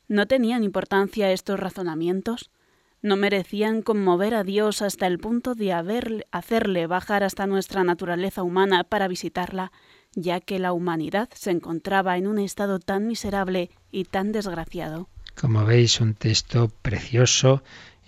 ¿No 0.09 0.27
tenían 0.27 0.65
importancia 0.65 1.31
estos 1.31 1.61
razonamientos? 1.61 2.51
no 3.05 3.17
merecían 3.17 3.83
conmover 3.83 4.35
a 4.35 4.45
Dios 4.45 4.81
hasta 4.81 5.07
el 5.07 5.19
punto 5.19 5.55
de 5.55 5.75
hacerle 6.31 6.87
bajar 6.87 7.23
hasta 7.23 7.47
nuestra 7.47 7.85
naturaleza 7.85 8.43
humana 8.43 8.83
para 8.83 9.09
visitarla, 9.09 9.73
ya 10.15 10.41
que 10.41 10.59
la 10.59 10.73
humanidad 10.73 11.29
se 11.35 11.51
encontraba 11.51 12.17
en 12.17 12.27
un 12.27 12.39
estado 12.39 12.79
tan 12.79 13.07
miserable 13.07 13.69
y 13.93 14.05
tan 14.05 14.33
desgraciado. 14.33 15.11
Como 15.39 15.67
veis, 15.67 16.01
un 16.01 16.15
texto 16.15 16.73
precioso, 16.81 17.63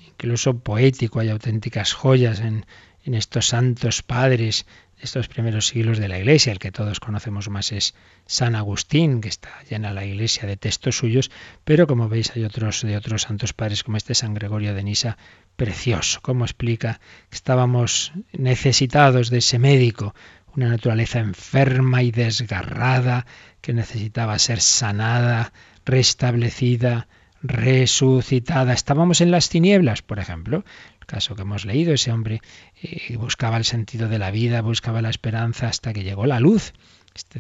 incluso 0.08 0.60
poético, 0.60 1.20
hay 1.20 1.28
auténticas 1.28 1.92
joyas 1.92 2.40
en, 2.40 2.64
en 3.06 3.14
estos 3.14 3.46
santos 3.46 4.02
padres 4.02 4.66
estos 5.00 5.28
primeros 5.28 5.68
siglos 5.68 5.98
de 5.98 6.08
la 6.08 6.18
Iglesia. 6.18 6.52
El 6.52 6.58
que 6.58 6.72
todos 6.72 7.00
conocemos 7.00 7.48
más 7.48 7.72
es 7.72 7.94
San 8.26 8.54
Agustín, 8.54 9.20
que 9.20 9.28
está 9.28 9.50
llena 9.68 9.92
la 9.92 10.04
Iglesia 10.04 10.46
de 10.46 10.56
textos 10.56 10.96
suyos, 10.96 11.30
pero 11.64 11.86
como 11.86 12.08
veis 12.08 12.32
hay 12.34 12.44
otros 12.44 12.82
de 12.82 12.96
otros 12.96 13.22
santos 13.22 13.52
padres 13.52 13.84
como 13.84 13.96
este 13.96 14.14
San 14.14 14.34
Gregorio 14.34 14.74
de 14.74 14.82
Nisa, 14.82 15.16
precioso. 15.56 16.20
Como 16.22 16.44
explica 16.44 17.00
que 17.30 17.36
estábamos 17.36 18.12
necesitados 18.32 19.30
de 19.30 19.38
ese 19.38 19.58
médico, 19.58 20.14
una 20.54 20.68
naturaleza 20.68 21.18
enferma 21.20 22.02
y 22.02 22.10
desgarrada 22.10 23.26
que 23.60 23.74
necesitaba 23.74 24.38
ser 24.38 24.60
sanada, 24.60 25.52
restablecida, 25.84 27.08
resucitada. 27.42 28.72
Estábamos 28.72 29.20
en 29.20 29.30
las 29.30 29.50
tinieblas, 29.50 30.02
por 30.02 30.18
ejemplo, 30.18 30.64
caso 31.06 31.34
que 31.36 31.42
hemos 31.42 31.64
leído, 31.64 31.94
ese 31.94 32.12
hombre 32.12 32.40
eh, 32.82 33.16
buscaba 33.16 33.56
el 33.56 33.64
sentido 33.64 34.08
de 34.08 34.18
la 34.18 34.30
vida, 34.30 34.60
buscaba 34.60 35.02
la 35.02 35.10
esperanza 35.10 35.68
hasta 35.68 35.92
que 35.92 36.04
llegó 36.04 36.26
la 36.26 36.40
luz. 36.40 36.72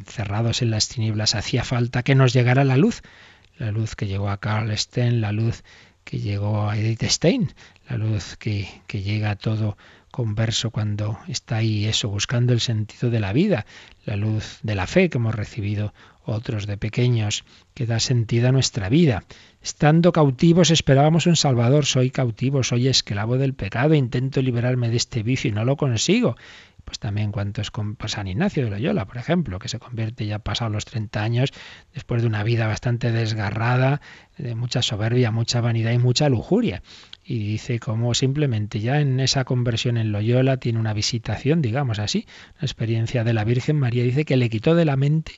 Cerrados 0.06 0.62
en 0.62 0.70
las 0.70 0.88
tinieblas, 0.88 1.34
hacía 1.34 1.62
falta 1.62 2.02
que 2.02 2.14
nos 2.14 2.32
llegara 2.32 2.64
la 2.64 2.76
luz. 2.76 3.02
La 3.58 3.72
luz 3.72 3.94
que 3.94 4.06
llegó 4.06 4.30
a 4.30 4.38
Carl 4.38 4.70
Steen, 4.76 5.20
la 5.20 5.32
luz 5.32 5.62
que 6.04 6.20
llegó 6.20 6.70
a 6.70 6.78
Edith 6.78 7.02
Stein, 7.04 7.52
la 7.88 7.98
luz 7.98 8.36
que, 8.36 8.68
que 8.86 9.02
llega 9.02 9.30
a 9.32 9.36
todo 9.36 9.76
converso 10.12 10.70
cuando 10.70 11.18
está 11.28 11.56
ahí 11.56 11.84
eso, 11.84 12.08
buscando 12.08 12.52
el 12.52 12.60
sentido 12.60 13.10
de 13.10 13.20
la 13.20 13.34
vida, 13.34 13.66
la 14.06 14.16
luz 14.16 14.60
de 14.62 14.74
la 14.74 14.86
fe 14.86 15.10
que 15.10 15.18
hemos 15.18 15.34
recibido 15.34 15.92
otros 16.24 16.66
de 16.66 16.78
pequeños, 16.78 17.44
que 17.74 17.86
da 17.86 18.00
sentido 18.00 18.48
a 18.48 18.52
nuestra 18.52 18.88
vida. 18.88 19.24
Estando 19.66 20.12
cautivos 20.12 20.70
esperábamos 20.70 21.26
un 21.26 21.34
Salvador, 21.34 21.86
soy 21.86 22.12
cautivo, 22.12 22.62
soy 22.62 22.86
esclavo 22.86 23.36
del 23.36 23.52
pecado, 23.52 23.94
intento 23.94 24.40
liberarme 24.40 24.90
de 24.90 24.96
este 24.96 25.24
vicio 25.24 25.50
y 25.50 25.52
no 25.52 25.64
lo 25.64 25.76
consigo. 25.76 26.36
Pues 26.84 27.00
también 27.00 27.32
cuantos 27.32 27.72
con 27.72 27.98
San 28.06 28.28
Ignacio 28.28 28.62
de 28.62 28.70
Loyola, 28.70 29.06
por 29.06 29.16
ejemplo, 29.16 29.58
que 29.58 29.68
se 29.68 29.80
convierte 29.80 30.24
ya 30.24 30.38
pasado 30.38 30.70
los 30.70 30.84
30 30.84 31.20
años, 31.20 31.50
después 31.92 32.22
de 32.22 32.28
una 32.28 32.44
vida 32.44 32.68
bastante 32.68 33.10
desgarrada, 33.10 34.00
de 34.38 34.54
mucha 34.54 34.82
soberbia, 34.82 35.32
mucha 35.32 35.60
vanidad 35.60 35.90
y 35.90 35.98
mucha 35.98 36.28
lujuria. 36.28 36.84
Y 37.24 37.40
dice 37.40 37.80
cómo 37.80 38.14
simplemente 38.14 38.78
ya 38.78 39.00
en 39.00 39.18
esa 39.18 39.44
conversión 39.44 39.96
en 39.96 40.12
Loyola 40.12 40.58
tiene 40.58 40.78
una 40.78 40.92
visitación, 40.92 41.60
digamos 41.60 41.98
así, 41.98 42.24
una 42.58 42.66
experiencia 42.66 43.24
de 43.24 43.32
la 43.32 43.42
Virgen 43.42 43.80
María, 43.80 44.04
dice 44.04 44.24
que 44.24 44.36
le 44.36 44.48
quitó 44.48 44.76
de 44.76 44.84
la 44.84 44.94
mente 44.94 45.32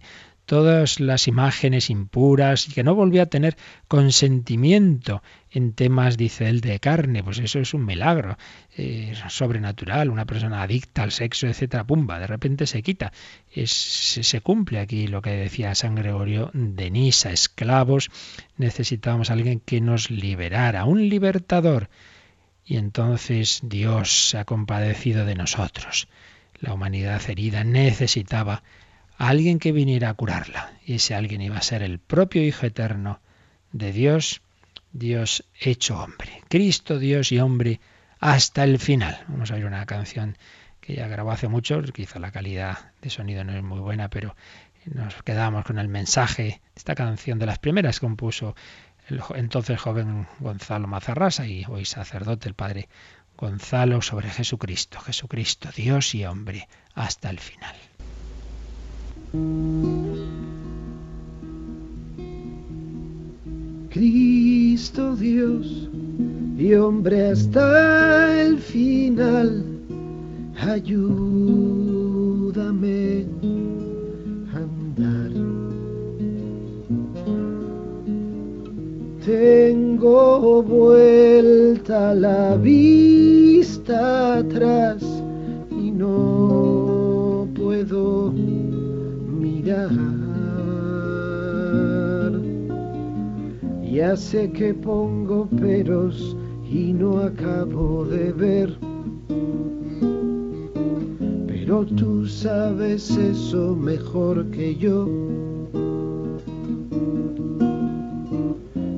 todas 0.49 0.99
las 0.99 1.29
imágenes 1.29 1.91
impuras 1.91 2.69
y 2.69 2.73
que 2.73 2.83
no 2.83 2.95
volvió 2.95 3.21
a 3.21 3.27
tener 3.27 3.59
consentimiento 3.87 5.23
en 5.51 5.75
temas, 5.75 6.17
dice 6.17 6.49
él, 6.49 6.63
de 6.63 6.81
carne. 6.81 7.23
Pues 7.23 7.39
eso 7.39 7.59
es 7.59 7.75
un 7.75 7.85
milagro 7.85 8.39
eh, 8.75 9.13
sobrenatural. 9.29 10.09
Una 10.09 10.25
persona 10.25 10.63
adicta 10.63 11.03
al 11.03 11.13
sexo, 11.13 11.49
etcétera, 11.49 11.87
pumba, 11.87 12.19
de 12.19 12.27
repente 12.27 12.67
se 12.67 12.83
quita. 12.83 13.13
Se 13.53 14.41
cumple 14.41 14.81
aquí 14.81 15.07
lo 15.07 15.21
que 15.21 15.33
decía 15.33 15.75
San 15.75 15.95
Gregorio 15.95 16.51
de 16.55 16.91
Nisa, 16.91 17.31
esclavos. 17.31 18.09
Necesitábamos 18.57 19.29
a 19.29 19.35
alguien 19.35 19.61
que 19.61 19.83
nos 19.83 20.11
liberara, 20.11 20.87
un 20.87 21.11
libertador. 21.11 21.91
Y 22.65 22.79
entonces 22.79 23.61
Dios 23.63 24.31
se 24.31 24.39
ha 24.39 24.47
compadecido 24.47 25.27
de 25.27 25.35
nosotros. 25.35 26.09
La 26.59 26.73
humanidad 26.73 27.21
herida 27.29 27.65
necesitaba 27.65 28.63
alguien 29.19 29.59
que 29.59 29.73
viniera 29.73 30.09
a 30.09 30.15
curarla. 30.15 30.73
Y 30.87 30.95
ese 30.95 31.15
alguien 31.15 31.43
iba 31.43 31.59
a 31.59 31.63
ser 31.63 31.83
el 31.83 31.99
propio 31.99 32.43
Hijo 32.43 32.65
Eterno 32.65 33.21
de 33.73 33.93
Dios, 33.93 34.41
Dios 34.93 35.45
hecho 35.61 36.01
hombre. 36.01 36.43
Cristo, 36.49 36.99
Dios 36.99 37.33
y 37.33 37.41
hombre 37.41 37.81
hasta 38.21 38.65
el 38.65 38.79
final. 38.79 39.19
Vamos 39.29 39.51
a 39.51 39.55
oír 39.55 39.67
una 39.67 39.85
canción 39.87 40.39
que 40.81 40.95
ya 40.95 41.09
grabó 41.09 41.33
hace 41.33 41.49
mucho, 41.49 41.83
quizá 41.83 42.19
la 42.19 42.31
calidad 42.31 42.93
de 43.03 43.11
sonido 43.11 43.45
no 43.45 43.55
es 43.55 43.63
muy 43.63 43.81
buena, 43.81 44.09
pero 44.09 44.35
nos 44.87 45.23
quedamos 45.23 45.65
con 45.65 45.79
el 45.79 45.89
mensaje 45.89 46.63
esta 46.75 46.95
canción 46.95 47.39
de 47.39 47.47
las 47.47 47.59
primeras 47.59 48.01
que 48.01 48.07
compuso 48.07 48.55
el 49.09 49.21
entonces 49.35 49.81
joven 49.81 50.27
Gonzalo 50.39 50.87
Mazarrasa 50.87 51.47
y 51.47 51.65
hoy 51.69 51.85
sacerdote, 51.85 52.49
el 52.49 52.55
padre 52.55 52.89
Gonzalo, 53.37 54.01
sobre 54.01 54.31
Jesucristo. 54.31 55.01
Jesucristo, 55.01 55.71
Dios 55.75 56.15
y 56.15 56.25
hombre, 56.25 56.69
hasta 56.95 57.31
el 57.31 57.39
final. 57.39 57.75
Cristo 63.91 65.17
Dios 65.17 65.89
y 66.57 66.73
hombre 66.75 67.31
hasta 67.33 68.41
el 68.43 68.59
final, 68.59 69.63
ayúdame 70.59 72.07
a 74.55 74.57
andar. 74.57 75.31
Tengo 79.27 80.63
vuelta 80.63 82.15
la 82.15 82.57
vista 82.57 84.39
atrás 84.39 85.05
y 85.71 85.91
no 85.91 87.47
puedo 87.55 88.33
ya 93.99 94.17
sé 94.17 94.51
que 94.53 94.73
pongo 94.73 95.47
peros 95.61 96.37
y 96.71 96.93
no 96.93 97.19
acabo 97.19 98.05
de 98.05 98.33
ver. 98.33 98.79
Pero 101.49 101.85
tú 101.85 102.25
sabes 102.25 103.11
eso 103.11 103.75
mejor 103.75 104.47
que 104.53 104.77
yo. 104.77 105.09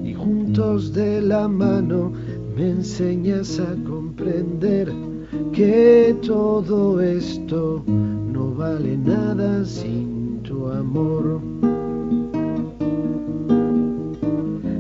Y 0.05 0.13
juntos 0.13 0.93
de 0.93 1.23
la 1.23 1.49
mano 1.49 2.13
me 2.55 2.71
enseñas 2.71 3.59
a 3.59 3.75
comprender 3.89 4.93
que 5.55 6.15
todo 6.21 7.01
esto 7.01 7.83
no 7.87 8.55
vale 8.55 8.99
nada 8.99 9.65
sin 9.65 10.10
amor. 10.73 11.41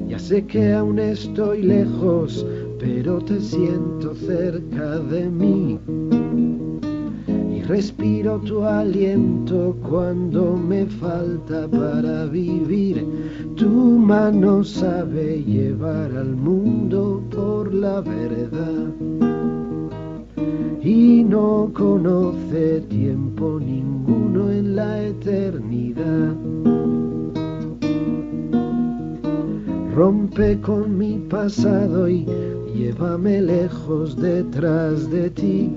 Ya 0.08 0.18
sé 0.18 0.44
que 0.46 0.72
aún 0.72 0.98
estoy 0.98 1.62
lejos, 1.62 2.46
pero 2.78 3.20
te 3.20 3.40
siento 3.40 4.14
cerca 4.14 4.98
de 4.98 5.28
mí. 5.28 5.78
Y 7.28 7.62
respiro 7.62 8.38
tu 8.40 8.64
aliento 8.64 9.76
cuando 9.88 10.56
me 10.56 10.86
falta 10.86 11.68
para 11.68 12.26
vivir. 12.26 13.06
Tu 13.56 13.68
mano 13.68 14.64
sabe 14.64 15.42
llevar 15.44 16.10
al 16.16 16.34
mundo 16.34 17.22
por 17.30 17.72
la 17.72 18.00
verdad 18.00 19.09
y 20.82 21.22
no 21.24 21.70
conoce 21.74 22.80
tiempo 22.88 23.60
ninguno 23.60 24.50
en 24.50 24.76
la 24.76 25.02
eternidad. 25.02 26.34
Rompe 29.94 30.58
con 30.60 30.96
mi 30.96 31.18
pasado 31.28 32.08
y 32.08 32.26
llévame 32.74 33.42
lejos 33.42 34.16
detrás 34.16 35.10
de 35.10 35.30
ti. 35.30 35.70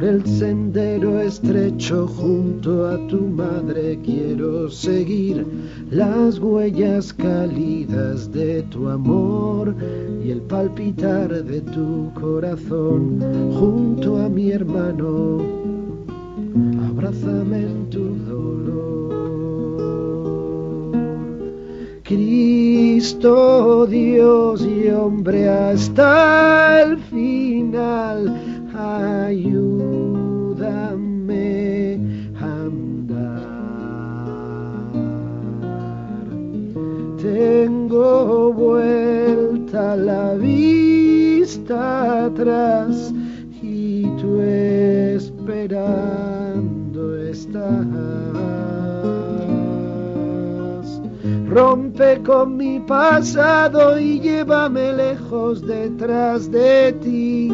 Por 0.00 0.08
el 0.08 0.24
sendero 0.24 1.20
estrecho 1.20 2.06
junto 2.06 2.86
a 2.86 2.96
tu 3.06 3.20
madre 3.20 3.98
quiero 4.02 4.70
seguir 4.70 5.46
las 5.90 6.38
huellas 6.38 7.12
cálidas 7.12 8.32
de 8.32 8.62
tu 8.62 8.88
amor 8.88 9.74
y 10.24 10.30
el 10.30 10.40
palpitar 10.40 11.44
de 11.44 11.60
tu 11.60 12.10
corazón 12.14 13.20
junto 13.52 14.16
a 14.16 14.30
mi 14.30 14.50
hermano. 14.50 15.42
Abrázame 16.88 17.58
en 17.58 17.90
tu 17.90 18.08
dolor. 18.24 19.10
Cristo, 22.04 23.86
Dios 23.86 24.64
y 24.66 24.88
hombre 24.88 25.46
hasta 25.46 26.84
el 26.84 26.96
final, 26.96 28.34
ayúdame 28.74 29.69
la 40.04 40.34
vista 40.34 42.26
atrás 42.26 43.12
y 43.62 44.02
tú 44.20 44.40
esperando 44.40 45.80
estás. 47.16 47.86
Rompe 51.48 52.22
con 52.22 52.56
mi 52.56 52.78
pasado 52.78 53.98
y 53.98 54.20
llévame 54.20 54.92
lejos 54.92 55.66
detrás 55.66 56.48
de 56.50 56.92
ti. 57.02 57.52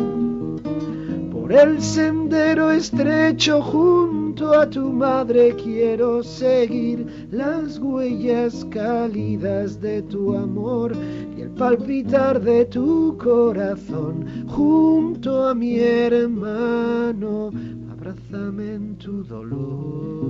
Por 1.33 1.51
el 1.51 1.81
sendero 1.81 2.71
estrecho 2.71 3.63
junto 3.63 4.53
a 4.53 4.69
tu 4.69 4.93
madre 4.93 5.55
quiero 5.57 6.23
seguir 6.23 7.29
las 7.31 7.79
huellas 7.79 8.67
cálidas 8.71 9.81
de 9.81 10.03
tu 10.03 10.37
amor 10.37 10.93
el 11.47 11.53
palpitar 11.53 12.41
de 12.41 12.65
tu 12.67 13.17
corazón 13.17 14.47
junto 14.49 15.49
a 15.49 15.55
mi 15.55 15.79
hermano. 15.79 17.53
Abrázame 17.91 18.75
en 18.75 18.97
tu 18.97 19.23
dolor. 19.23 20.27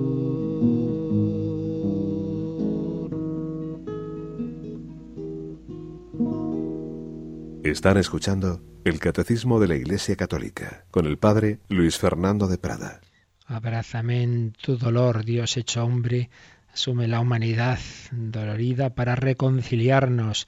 Están 7.65 7.97
escuchando 7.97 8.61
el 8.85 8.99
Catecismo 9.01 9.59
de 9.59 9.69
la 9.69 9.77
Iglesia 9.77 10.17
Católica 10.17 10.85
con 10.91 11.07
el 11.07 11.17
Padre 11.19 11.61
Luis 11.69 11.97
Fernando 11.99 12.47
de 12.47 12.59
Prada. 12.59 13.01
Abrázame 13.47 14.23
en 14.23 14.53
tu 14.53 14.77
dolor, 14.77 15.25
Dios 15.25 15.57
hecho 15.57 15.83
hombre, 15.85 16.29
asume 16.73 17.09
la 17.09 17.21
humanidad 17.21 17.79
dolorida 18.13 18.95
para 18.95 19.17
reconciliarnos 19.17 20.47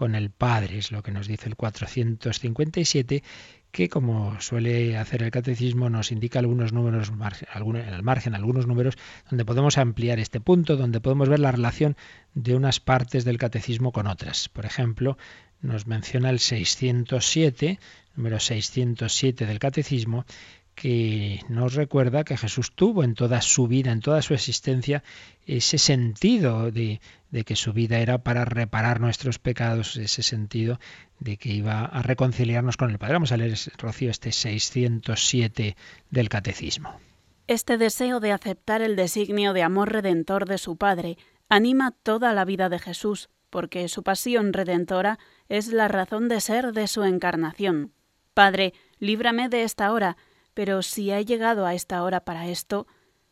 con 0.00 0.14
el 0.14 0.30
Padre, 0.30 0.78
es 0.78 0.92
lo 0.92 1.02
que 1.02 1.12
nos 1.12 1.28
dice 1.28 1.46
el 1.46 1.56
457, 1.56 3.22
que 3.70 3.90
como 3.90 4.40
suele 4.40 4.96
hacer 4.96 5.22
el 5.22 5.30
catecismo 5.30 5.90
nos 5.90 6.10
indica 6.10 6.38
algunos 6.38 6.72
números 6.72 7.10
en 7.10 7.76
el 7.76 8.02
margen, 8.02 8.34
algunos 8.34 8.66
números 8.66 8.96
donde 9.28 9.44
podemos 9.44 9.76
ampliar 9.76 10.18
este 10.18 10.40
punto, 10.40 10.78
donde 10.78 11.02
podemos 11.02 11.28
ver 11.28 11.40
la 11.40 11.52
relación 11.52 11.98
de 12.32 12.54
unas 12.54 12.80
partes 12.80 13.26
del 13.26 13.36
catecismo 13.36 13.92
con 13.92 14.06
otras. 14.06 14.48
Por 14.48 14.64
ejemplo, 14.64 15.18
nos 15.60 15.86
menciona 15.86 16.30
el 16.30 16.38
607, 16.38 17.78
número 18.16 18.40
607 18.40 19.44
del 19.44 19.58
Catecismo, 19.58 20.24
que 20.74 21.40
nos 21.48 21.74
recuerda 21.74 22.24
que 22.24 22.36
Jesús 22.36 22.72
tuvo 22.74 23.04
en 23.04 23.14
toda 23.14 23.42
su 23.42 23.66
vida, 23.66 23.92
en 23.92 24.00
toda 24.00 24.22
su 24.22 24.34
existencia, 24.34 25.02
ese 25.46 25.78
sentido 25.78 26.70
de, 26.70 27.00
de, 27.30 27.44
que 27.44 27.56
su 27.56 27.72
vida 27.72 27.98
era 27.98 28.18
para 28.18 28.44
reparar 28.44 29.00
nuestros 29.00 29.38
pecados, 29.38 29.96
ese 29.96 30.22
sentido 30.22 30.80
de 31.18 31.36
que 31.36 31.50
iba 31.50 31.84
a 31.84 32.02
reconciliarnos 32.02 32.76
con 32.76 32.90
el 32.90 32.98
Padre. 32.98 33.14
Vamos 33.14 33.32
a 33.32 33.36
leer, 33.36 33.58
Rocío, 33.78 34.10
este 34.10 34.32
607 34.32 35.76
del 36.10 36.28
Catecismo. 36.28 36.98
Este 37.46 37.78
deseo 37.78 38.20
de 38.20 38.32
aceptar 38.32 38.80
el 38.80 38.96
designio 38.96 39.52
de 39.52 39.62
amor 39.62 39.92
redentor 39.92 40.46
de 40.46 40.56
su 40.56 40.76
Padre 40.76 41.18
anima 41.48 41.90
toda 41.90 42.32
la 42.32 42.44
vida 42.44 42.68
de 42.68 42.78
Jesús, 42.78 43.28
porque 43.50 43.88
su 43.88 44.02
pasión 44.02 44.52
redentora 44.52 45.18
es 45.48 45.68
la 45.68 45.88
razón 45.88 46.28
de 46.28 46.40
ser 46.40 46.72
de 46.72 46.86
su 46.86 47.02
encarnación. 47.02 47.92
Padre, 48.34 48.72
líbrame 49.00 49.48
de 49.48 49.64
esta 49.64 49.92
hora, 49.92 50.16
pero 50.54 50.82
si 50.82 51.10
he 51.10 51.24
llegado 51.24 51.66
a 51.66 51.74
esta 51.74 52.02
hora 52.02 52.20
para 52.20 52.48
esto, 52.48 52.86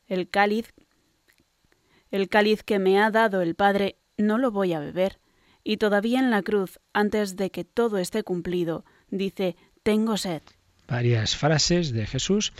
el 0.07 0.29
cáliz 0.29 0.73
el 2.11 2.29
cáliz 2.29 2.63
que 2.63 2.79
me 2.79 3.01
ha 3.01 3.11
dado 3.11 3.43
el 3.43 3.55
Padre 3.55 3.99
no 4.17 4.39
lo 4.39 4.51
voy 4.51 4.73
a 4.73 4.81
beber. 4.81 5.21
Y 5.63 5.77
todavía 5.77 6.19
en 6.19 6.31
la 6.31 6.43
cruz, 6.43 6.79
antes 6.93 7.37
de 7.37 7.51
que 7.51 7.65
todo 7.65 7.99
esté 7.99 8.23
cumplido, 8.23 8.85
dice, 9.11 9.57
tengo 9.83 10.17
sed. 10.17 10.43
Varias 10.87 11.37
frases 11.37 11.93
de 11.93 12.07
Jesús 12.07 12.53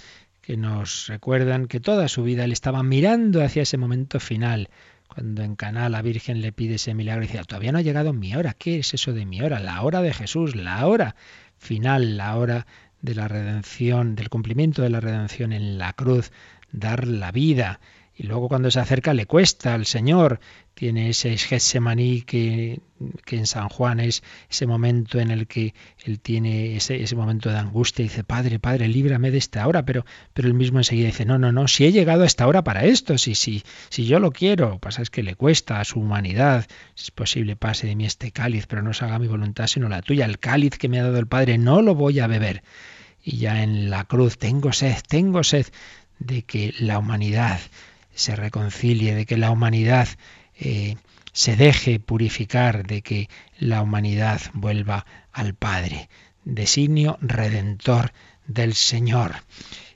que 0.42 0.57
nos 0.57 1.07
recuerdan 1.09 1.66
que 1.66 1.81
toda 1.81 2.09
su 2.09 2.23
vida 2.23 2.44
él 2.44 2.53
estaba 2.53 2.83
mirando 2.83 3.42
hacia 3.42 3.62
ese 3.62 3.79
momento 3.79 4.21
final, 4.21 4.68
cuando 5.07 5.42
en 5.42 5.57
Caná 5.57 5.88
la 5.88 6.03
Virgen 6.03 6.42
le 6.42 6.53
pide 6.53 6.75
ese 6.75 6.94
milagro 6.94 7.25
y 7.25 7.27
dice, 7.27 7.42
todavía 7.44 7.73
no 7.73 7.79
ha 7.79 7.83
llegado 7.83 8.12
mi 8.12 8.35
hora. 8.35 8.53
¿Qué 8.53 8.79
es 8.79 8.92
eso 8.92 9.14
de 9.14 9.25
mi 9.25 9.40
hora? 9.40 9.61
La 9.61 9.83
hora 9.83 10.03
de 10.03 10.12
Jesús, 10.12 10.55
la 10.55 10.87
hora 10.87 11.16
final, 11.57 12.18
la 12.18 12.37
hora 12.37 12.66
de 13.02 13.14
la 13.14 13.28
redención, 13.28 14.14
del 14.14 14.28
cumplimiento 14.28 14.82
de 14.82 14.90
la 14.90 15.00
redención 15.00 15.52
en 15.52 15.78
la 15.78 15.92
cruz, 15.92 16.32
dar 16.72 17.06
la 17.06 17.32
vida. 17.32 17.80
Y 18.20 18.24
luego 18.24 18.48
cuando 18.48 18.68
se 18.72 18.81
acerca 18.81 19.14
le 19.14 19.26
cuesta 19.26 19.74
al 19.74 19.87
Señor. 19.87 20.40
Tiene 20.74 21.11
ese 21.11 21.37
Getsemaní 21.38 22.22
que, 22.22 22.81
que 23.24 23.37
en 23.37 23.46
San 23.46 23.68
Juan 23.68 24.00
es 24.00 24.24
ese 24.50 24.66
momento 24.66 25.20
en 25.20 25.31
el 25.31 25.46
que 25.46 25.72
él 26.04 26.18
tiene 26.18 26.76
ese, 26.76 27.00
ese 27.00 27.14
momento 27.14 27.48
de 27.48 27.59
angustia 27.59 28.04
y 28.04 28.09
dice, 28.09 28.24
Padre, 28.24 28.59
Padre, 28.59 28.88
líbrame 28.88 29.31
de 29.31 29.38
esta 29.38 29.66
hora. 29.68 29.85
Pero, 29.85 30.04
pero 30.35 30.48
él 30.48 30.54
mismo 30.54 30.78
enseguida 30.81 31.07
dice, 31.07 31.26
no, 31.26 31.38
no, 31.38 31.52
no, 31.52 31.68
si 31.68 31.85
he 31.85 31.92
llegado 31.92 32.24
a 32.24 32.26
esta 32.26 32.48
hora 32.48 32.64
para 32.64 32.85
esto, 32.85 33.18
si, 33.18 33.37
si, 33.37 33.62
si 33.88 34.07
yo 34.07 34.18
lo 34.18 34.33
quiero. 34.33 34.81
Pasa 34.81 35.02
es 35.02 35.11
que 35.11 35.22
le 35.22 35.37
cuesta 35.37 35.78
a 35.78 35.85
su 35.85 36.00
humanidad. 36.00 36.66
Si 36.96 37.04
es 37.04 37.11
posible, 37.12 37.54
pase 37.54 37.87
de 37.87 37.94
mí 37.94 38.04
este 38.04 38.33
cáliz, 38.33 38.66
pero 38.66 38.83
no 38.83 38.92
se 38.94 39.04
haga 39.04 39.20
mi 39.20 39.28
voluntad 39.28 39.68
sino 39.68 39.88
la 39.88 40.02
tuya. 40.02 40.24
El 40.24 40.40
cáliz 40.40 40.76
que 40.76 40.88
me 40.88 40.98
ha 40.98 41.04
dado 41.04 41.18
el 41.18 41.28
Padre 41.28 41.57
no 41.57 41.83
lo 41.83 41.94
voy 41.94 42.18
a 42.18 42.26
beber. 42.26 42.64
Y 43.22 43.37
ya 43.37 43.62
en 43.62 43.90
la 43.90 44.04
cruz 44.04 44.38
tengo 44.38 44.72
sed, 44.72 44.96
tengo 45.09 45.44
sed 45.44 45.66
de 46.18 46.42
que 46.42 46.74
la 46.81 46.98
humanidad 46.98 47.61
se 48.18 48.35
reconcilie, 48.35 49.14
de 49.14 49.26
que 49.26 49.37
la 49.37 49.52
humanidad 49.52 50.09
eh, 50.59 50.96
se 51.33 51.54
deje 51.54 52.00
purificar, 52.00 52.85
de 52.85 53.00
que 53.00 53.28
la 53.61 53.81
humanidad 53.81 54.40
vuelva 54.54 55.07
al 55.33 55.54
Padre. 55.54 56.09
Designio 56.44 57.16
redentor 57.20 58.12
del 58.48 58.74
Señor. 58.74 59.37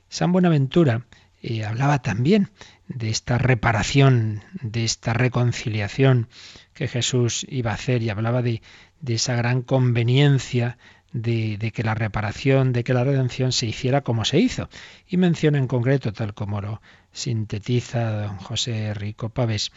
San 0.07 0.31
Buenaventura 0.31 1.05
eh, 1.41 1.65
hablaba 1.65 2.01
también 2.01 2.49
de 2.87 3.09
esta 3.09 3.37
reparación, 3.37 4.41
de 4.61 4.85
esta 4.85 5.13
reconciliación 5.13 6.29
que 6.73 6.87
Jesús 6.87 7.45
iba 7.49 7.71
a 7.71 7.75
hacer 7.75 8.03
y 8.03 8.09
hablaba 8.09 8.41
de, 8.41 8.61
de 9.01 9.15
esa 9.15 9.35
gran 9.35 9.63
conveniencia 9.63 10.77
de, 11.13 11.71
que 11.73 11.83
la 11.83 11.93
reparación, 11.93 12.73
de 12.73 12.83
que 12.83 12.93
la 12.93 13.03
redención 13.03 13.51
se 13.51 13.67
hiciera 13.67 14.01
como 14.01 14.25
se 14.25 14.39
hizo. 14.39 14.67
Y 15.07 15.17
menciona 15.17 15.59
en 15.59 15.67
concreto, 15.67 16.11
tal 16.11 16.33
como 16.33 16.59
lo 16.59 16.81
sintetiza 17.11 18.23
don 18.23 18.37
José 18.37 18.93
Rico 18.93 19.29
Pavés, 19.29 19.71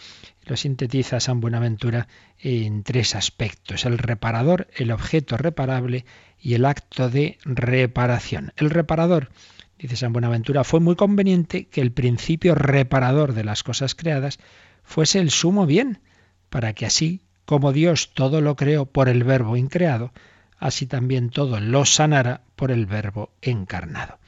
lo 0.46 0.56
sintetiza 0.56 1.20
San 1.20 1.40
Buenaventura 1.40 2.08
en 2.38 2.82
tres 2.82 3.14
aspectos, 3.14 3.84
el 3.84 3.98
reparador, 3.98 4.68
el 4.74 4.90
objeto 4.90 5.36
reparable 5.36 6.06
y 6.40 6.54
el 6.54 6.64
acto 6.64 7.10
de 7.10 7.38
reparación. 7.44 8.52
El 8.56 8.70
reparador, 8.70 9.30
dice 9.78 9.96
San 9.96 10.14
Buenaventura, 10.14 10.64
fue 10.64 10.80
muy 10.80 10.96
conveniente 10.96 11.66
que 11.66 11.82
el 11.82 11.92
principio 11.92 12.54
reparador 12.54 13.34
de 13.34 13.44
las 13.44 13.62
cosas 13.62 13.94
creadas 13.94 14.38
fuese 14.82 15.18
el 15.18 15.30
sumo 15.30 15.66
bien, 15.66 16.00
para 16.48 16.72
que 16.72 16.86
así 16.86 17.20
como 17.44 17.72
Dios 17.72 18.12
todo 18.14 18.40
lo 18.40 18.56
creó 18.56 18.86
por 18.86 19.08
el 19.08 19.22
verbo 19.22 19.56
increado, 19.56 20.12
así 20.58 20.86
también 20.86 21.30
todo 21.30 21.60
lo 21.60 21.84
sanara 21.84 22.42
por 22.56 22.70
el 22.70 22.86
verbo 22.86 23.30
encarnado. 23.42 24.18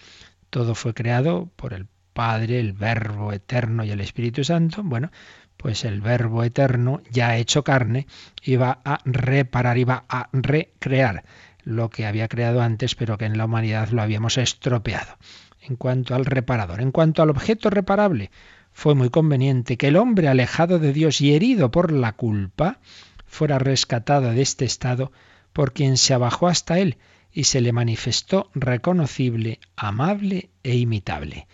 Todo 0.50 0.74
fue 0.74 0.94
creado 0.94 1.50
por 1.56 1.72
el 1.72 1.86
Padre, 2.18 2.58
el 2.58 2.72
Verbo 2.72 3.32
eterno 3.32 3.84
y 3.84 3.92
el 3.92 4.00
Espíritu 4.00 4.42
Santo, 4.42 4.82
bueno, 4.82 5.12
pues 5.56 5.84
el 5.84 6.00
Verbo 6.00 6.42
eterno 6.42 7.00
ya 7.12 7.36
hecho 7.36 7.62
carne 7.62 8.08
iba 8.42 8.80
a 8.84 8.98
reparar, 9.04 9.78
iba 9.78 10.04
a 10.08 10.28
recrear 10.32 11.22
lo 11.62 11.90
que 11.90 12.06
había 12.06 12.26
creado 12.26 12.60
antes, 12.60 12.96
pero 12.96 13.18
que 13.18 13.26
en 13.26 13.38
la 13.38 13.44
humanidad 13.44 13.90
lo 13.90 14.02
habíamos 14.02 14.36
estropeado. 14.36 15.16
En 15.60 15.76
cuanto 15.76 16.16
al 16.16 16.24
reparador, 16.24 16.80
en 16.80 16.90
cuanto 16.90 17.22
al 17.22 17.30
objeto 17.30 17.70
reparable, 17.70 18.32
fue 18.72 18.96
muy 18.96 19.10
conveniente 19.10 19.76
que 19.76 19.86
el 19.86 19.96
hombre 19.96 20.26
alejado 20.26 20.80
de 20.80 20.92
Dios 20.92 21.20
y 21.20 21.34
herido 21.34 21.70
por 21.70 21.92
la 21.92 22.12
culpa 22.12 22.80
fuera 23.26 23.60
rescatado 23.60 24.32
de 24.32 24.42
este 24.42 24.64
estado 24.64 25.12
por 25.58 25.72
quien 25.72 25.96
se 25.96 26.14
abajó 26.14 26.46
hasta 26.46 26.78
él 26.78 26.98
y 27.32 27.42
se 27.42 27.60
le 27.60 27.72
manifestó 27.72 28.48
reconocible, 28.54 29.58
amable 29.74 30.50
e 30.62 30.76
imitable. 30.76 31.48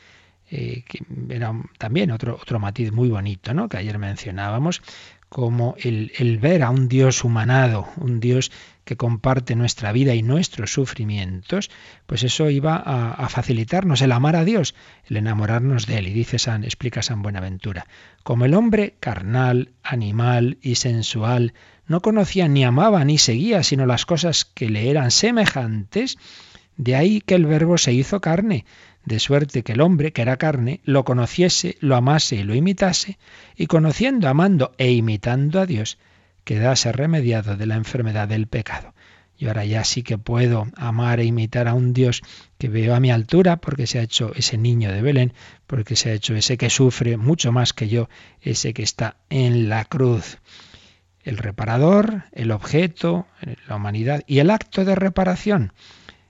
Eh, 0.51 0.85
que 0.87 0.99
era 1.31 1.55
también 1.79 2.11
otro, 2.11 2.35
otro 2.35 2.61
matiz 2.61 2.93
muy 2.93 3.09
bonito, 3.09 3.55
¿no? 3.55 3.71
que 3.71 3.79
ayer 3.79 3.99
mencionábamos, 3.99 4.83
como 5.31 5.75
el, 5.79 6.13
el, 6.19 6.37
ver 6.37 6.65
a 6.65 6.69
un 6.69 6.87
Dios 6.87 7.25
humanado, 7.25 7.89
un 7.97 8.21
Dios 8.21 8.53
que 8.85 8.97
comparte 8.97 9.57
nuestra 9.57 9.91
vida 9.91 10.15
y 10.15 10.23
nuestros 10.23 10.73
sufrimientos, 10.73 11.71
pues 12.07 12.23
eso 12.25 12.51
iba 12.51 12.77
a, 12.77 13.27
facilitarnos 13.31 14.03
el 14.03 14.13
amar 14.13 14.37
a 14.37 14.45
Dios, 14.45 14.75
el 15.07 15.17
enamorarnos 15.17 15.87
de 15.87 15.97
Él. 15.97 16.09
Y 16.09 16.13
dice 16.13 16.39
San, 16.39 16.63
explica 16.63 17.03
San 17.03 17.23
Buenaventura, 17.23 17.87
como 18.23 18.45
el 18.45 18.53
hombre 18.53 18.97
carnal, 19.01 19.73
animal 19.83 20.59
y 20.61 20.75
sensual 20.75 21.55
no 21.87 22.01
conocía 22.01 22.49
ni 22.49 22.65
amaba 22.65 23.05
ni 23.05 23.19
seguía 23.19 23.63
sino 23.63 23.87
las 23.87 24.07
cosas 24.07 24.45
que 24.45 24.71
le 24.71 24.91
eran 24.91 25.11
semejantes, 25.11 26.19
de 26.77 26.97
ahí 26.97 27.21
que 27.21 27.35
el 27.35 27.47
verbo 27.47 27.79
se 27.79 27.93
hizo 27.93 28.21
carne, 28.21 28.65
de 29.05 29.19
suerte 29.19 29.63
que 29.63 29.73
el 29.73 29.81
hombre, 29.81 30.13
que 30.13 30.23
era 30.23 30.37
carne, 30.37 30.81
lo 30.85 31.05
conociese, 31.05 31.77
lo 31.81 31.95
amase 31.95 32.37
y 32.37 32.43
lo 32.43 32.55
imitase, 32.55 33.19
y 33.57 33.67
conociendo, 33.67 34.29
amando 34.29 34.73
e 34.79 34.91
imitando 34.93 35.61
a 35.61 35.67
Dios, 35.67 35.99
quedase 36.45 36.93
remediado 36.93 37.57
de 37.57 37.67
la 37.67 37.77
enfermedad 37.77 38.29
del 38.29 38.47
pecado. 38.47 38.95
Y 39.37 39.47
ahora 39.47 39.65
ya 39.65 39.85
sí 39.85 40.03
que 40.03 40.17
puedo 40.17 40.69
amar 40.77 41.19
e 41.21 41.25
imitar 41.25 41.67
a 41.67 41.75
un 41.75 41.93
Dios 41.93 42.23
que 42.57 42.69
veo 42.69 42.95
a 42.95 43.01
mi 43.01 43.11
altura, 43.11 43.57
porque 43.57 43.87
se 43.87 43.99
ha 43.99 44.03
hecho 44.03 44.33
ese 44.35 44.57
niño 44.57 44.93
de 44.93 45.03
Belén, 45.03 45.33
porque 45.67 45.97
se 45.97 46.11
ha 46.11 46.15
hecho 46.15 46.35
ese 46.35 46.57
que 46.57 46.71
sufre 46.71 47.17
mucho 47.17 47.51
más 47.51 47.73
que 47.73 47.89
yo, 47.89 48.09
ese 48.41 48.73
que 48.75 48.83
está 48.83 49.17
en 49.31 49.69
la 49.69 49.85
cruz. 49.85 50.39
El 51.25 51.39
reparador, 51.39 52.25
el 52.33 52.53
objeto, 52.53 53.27
la 53.67 53.77
humanidad 53.77 54.23
y 54.27 54.39
el 54.39 54.51
acto 54.51 54.85
de 54.85 54.95
reparación. 54.95 55.73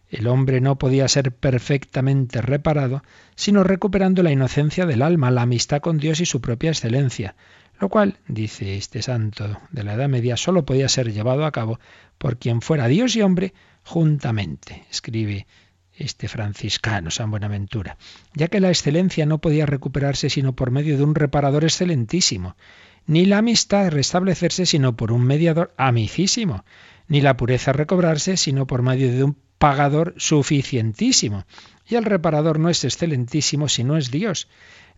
El 0.09 0.29
hombre 0.29 0.61
no 0.61 0.79
podía 0.79 1.09
ser 1.09 1.33
perfectamente 1.33 2.41
reparado, 2.41 3.03
sino 3.35 3.65
recuperando 3.65 4.23
la 4.23 4.31
inocencia 4.31 4.87
del 4.87 5.03
alma, 5.03 5.33
la 5.33 5.43
amistad 5.43 5.81
con 5.81 5.99
Dios 5.99 6.21
y 6.21 6.27
su 6.27 6.41
propia 6.41 6.71
excelencia, 6.71 7.35
lo 7.81 7.89
cual, 7.89 8.19
dice 8.29 8.77
este 8.77 9.03
santo 9.03 9.59
de 9.73 9.83
la 9.83 9.95
Edad 9.95 10.09
Media, 10.09 10.37
sólo 10.37 10.65
podía 10.65 10.89
ser 10.89 11.13
llevado 11.13 11.45
a 11.45 11.51
cabo 11.51 11.81
por 12.19 12.39
quien 12.39 12.61
fuera 12.61 12.87
Dios 12.87 13.17
y 13.17 13.23
hombre 13.23 13.53
juntamente, 13.83 14.85
escribe 14.91 15.49
este 15.97 16.29
franciscano, 16.29 17.11
San 17.11 17.31
Buenaventura, 17.31 17.97
ya 18.35 18.49
que 18.49 18.61
la 18.61 18.69
excelencia 18.69 19.27
no 19.27 19.39
podía 19.39 19.67
recuperarse 19.67 20.31
sino 20.31 20.55
por 20.55 20.71
medio 20.71 20.97
de 20.97 21.05
un 21.05 21.15
reparador 21.15 21.65
excelentísimo, 21.65 22.57
ni 23.07 23.27
la 23.27 23.39
amistad 23.39 23.91
restablecerse 23.91 24.67
sino 24.67 24.97
por 24.97 25.13
un 25.13 25.25
mediador 25.25 25.75
amicísimo, 25.77 26.65
ni 27.09 27.21
la 27.21 27.37
pureza 27.37 27.73
recobrarse 27.73 28.37
sino 28.37 28.67
por 28.67 28.83
medio 28.83 29.13
de 29.13 29.25
un 29.25 29.37
pagador 29.59 30.15
suficientísimo. 30.17 31.45
Y 31.87 31.97
el 31.97 32.05
reparador 32.05 32.59
no 32.59 32.71
es 32.71 32.85
excelentísimo 32.85 33.69
si 33.69 33.85
no 33.85 33.97
es 33.97 34.11
Dios, 34.11 34.49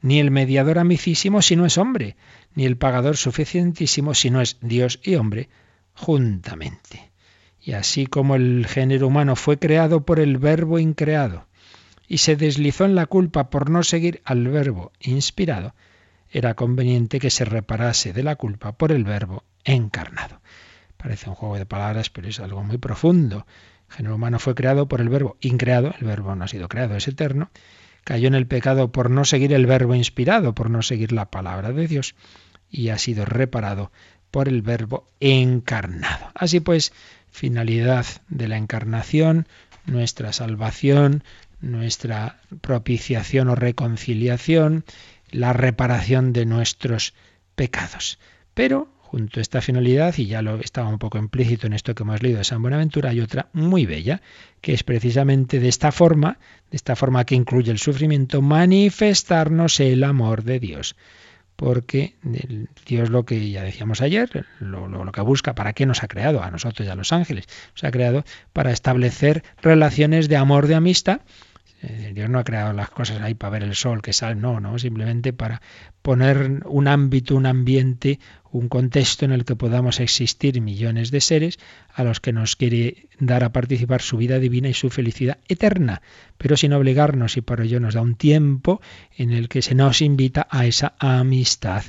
ni 0.02 0.20
el 0.20 0.30
mediador 0.30 0.78
amicísimo 0.78 1.42
si 1.42 1.56
no 1.56 1.66
es 1.66 1.78
hombre, 1.78 2.16
ni 2.54 2.64
el 2.64 2.76
pagador 2.76 3.16
suficientísimo 3.16 4.14
si 4.14 4.30
no 4.30 4.40
es 4.40 4.58
Dios 4.60 5.00
y 5.02 5.16
hombre 5.16 5.48
juntamente. 5.94 7.10
Y 7.60 7.72
así 7.72 8.06
como 8.06 8.36
el 8.36 8.66
género 8.66 9.08
humano 9.08 9.34
fue 9.34 9.58
creado 9.58 10.04
por 10.04 10.20
el 10.20 10.38
verbo 10.38 10.78
increado 10.78 11.46
y 12.06 12.18
se 12.18 12.36
deslizó 12.36 12.84
en 12.84 12.94
la 12.94 13.06
culpa 13.06 13.50
por 13.50 13.70
no 13.70 13.82
seguir 13.82 14.22
al 14.24 14.46
verbo 14.46 14.92
inspirado, 15.00 15.74
era 16.36 16.52
conveniente 16.52 17.18
que 17.18 17.30
se 17.30 17.46
reparase 17.46 18.12
de 18.12 18.22
la 18.22 18.36
culpa 18.36 18.72
por 18.72 18.92
el 18.92 19.04
verbo 19.04 19.44
encarnado. 19.64 20.42
Parece 20.98 21.30
un 21.30 21.34
juego 21.34 21.56
de 21.56 21.64
palabras, 21.64 22.10
pero 22.10 22.28
es 22.28 22.40
algo 22.40 22.62
muy 22.62 22.76
profundo. 22.76 23.46
El 23.88 23.96
género 23.96 24.16
humano 24.16 24.38
fue 24.38 24.54
creado 24.54 24.86
por 24.86 25.00
el 25.00 25.08
verbo 25.08 25.38
increado, 25.40 25.94
el 25.98 26.06
verbo 26.06 26.34
no 26.34 26.44
ha 26.44 26.48
sido 26.48 26.68
creado, 26.68 26.94
es 26.94 27.08
eterno. 27.08 27.50
Cayó 28.04 28.28
en 28.28 28.34
el 28.34 28.46
pecado 28.46 28.92
por 28.92 29.10
no 29.10 29.24
seguir 29.24 29.54
el 29.54 29.64
verbo 29.64 29.94
inspirado, 29.94 30.54
por 30.54 30.68
no 30.68 30.82
seguir 30.82 31.10
la 31.10 31.30
palabra 31.30 31.72
de 31.72 31.88
Dios, 31.88 32.14
y 32.70 32.90
ha 32.90 32.98
sido 32.98 33.24
reparado 33.24 33.90
por 34.30 34.46
el 34.46 34.60
verbo 34.60 35.08
encarnado. 35.20 36.32
Así 36.34 36.60
pues, 36.60 36.92
finalidad 37.30 38.04
de 38.28 38.48
la 38.48 38.58
encarnación, 38.58 39.48
nuestra 39.86 40.34
salvación, 40.34 41.24
nuestra 41.60 42.40
propiciación 42.60 43.48
o 43.48 43.54
reconciliación, 43.54 44.84
la 45.36 45.52
reparación 45.52 46.32
de 46.32 46.46
nuestros 46.46 47.14
pecados. 47.54 48.18
Pero 48.54 48.88
Junto 49.06 49.38
a 49.38 49.42
esta 49.42 49.60
finalidad, 49.60 50.14
y 50.18 50.26
ya 50.26 50.42
lo 50.42 50.58
estaba 50.58 50.88
un 50.88 50.98
poco 50.98 51.16
implícito 51.16 51.68
en 51.68 51.74
esto 51.74 51.94
que 51.94 52.02
hemos 52.02 52.22
leído 52.22 52.38
de 52.38 52.44
San 52.44 52.60
Buenaventura, 52.60 53.10
hay 53.10 53.20
otra 53.20 53.48
muy 53.52 53.86
bella, 53.86 54.20
que 54.60 54.74
es 54.74 54.82
precisamente 54.82 55.60
de 55.60 55.68
esta 55.68 55.92
forma, 55.92 56.38
de 56.72 56.76
esta 56.76 56.96
forma 56.96 57.24
que 57.24 57.36
incluye 57.36 57.70
el 57.70 57.78
sufrimiento, 57.78 58.42
manifestarnos 58.42 59.78
el 59.78 60.02
amor 60.02 60.42
de 60.42 60.58
Dios. 60.58 60.96
Porque 61.54 62.16
Dios 62.84 63.08
lo 63.08 63.24
que 63.24 63.48
ya 63.48 63.62
decíamos 63.62 64.00
ayer, 64.00 64.44
lo, 64.58 64.88
lo, 64.88 65.12
que 65.12 65.20
busca, 65.20 65.54
¿para 65.54 65.72
qué 65.72 65.86
nos 65.86 66.02
ha 66.02 66.08
creado? 66.08 66.42
A 66.42 66.50
nosotros 66.50 66.86
y 66.86 66.90
a 66.90 66.96
los 66.96 67.12
ángeles. 67.12 67.46
Nos 67.74 67.84
ha 67.84 67.92
creado 67.92 68.24
para 68.52 68.72
establecer 68.72 69.44
relaciones 69.62 70.28
de 70.28 70.36
amor, 70.36 70.66
de 70.66 70.74
amistad, 70.74 71.20
Dios 71.82 72.30
no 72.30 72.38
ha 72.38 72.44
creado 72.44 72.72
las 72.72 72.88
cosas 72.90 73.20
ahí 73.20 73.34
para 73.34 73.50
ver 73.50 73.62
el 73.62 73.74
sol 73.74 74.00
que 74.00 74.12
sale, 74.12 74.34
no, 74.34 74.60
no, 74.60 74.78
simplemente 74.78 75.32
para 75.32 75.60
poner 76.02 76.62
un 76.64 76.88
ámbito, 76.88 77.36
un 77.36 77.46
ambiente, 77.46 78.18
un 78.50 78.68
contexto 78.68 79.24
en 79.24 79.32
el 79.32 79.44
que 79.44 79.56
podamos 79.56 80.00
existir 80.00 80.60
millones 80.60 81.10
de 81.10 81.20
seres 81.20 81.58
a 81.92 82.02
los 82.04 82.20
que 82.20 82.32
nos 82.32 82.56
quiere 82.56 83.08
dar 83.20 83.44
a 83.44 83.52
participar 83.52 84.00
su 84.00 84.16
vida 84.16 84.38
divina 84.38 84.68
y 84.68 84.74
su 84.74 84.88
felicidad 84.88 85.38
eterna, 85.48 86.00
pero 86.38 86.56
sin 86.56 86.72
obligarnos 86.72 87.36
y 87.36 87.42
por 87.42 87.60
ello 87.60 87.78
nos 87.78 87.94
da 87.94 88.00
un 88.00 88.14
tiempo 88.14 88.80
en 89.16 89.32
el 89.32 89.48
que 89.48 89.62
se 89.62 89.74
nos 89.74 90.00
invita 90.00 90.46
a 90.50 90.66
esa 90.66 90.94
amistad 90.98 91.84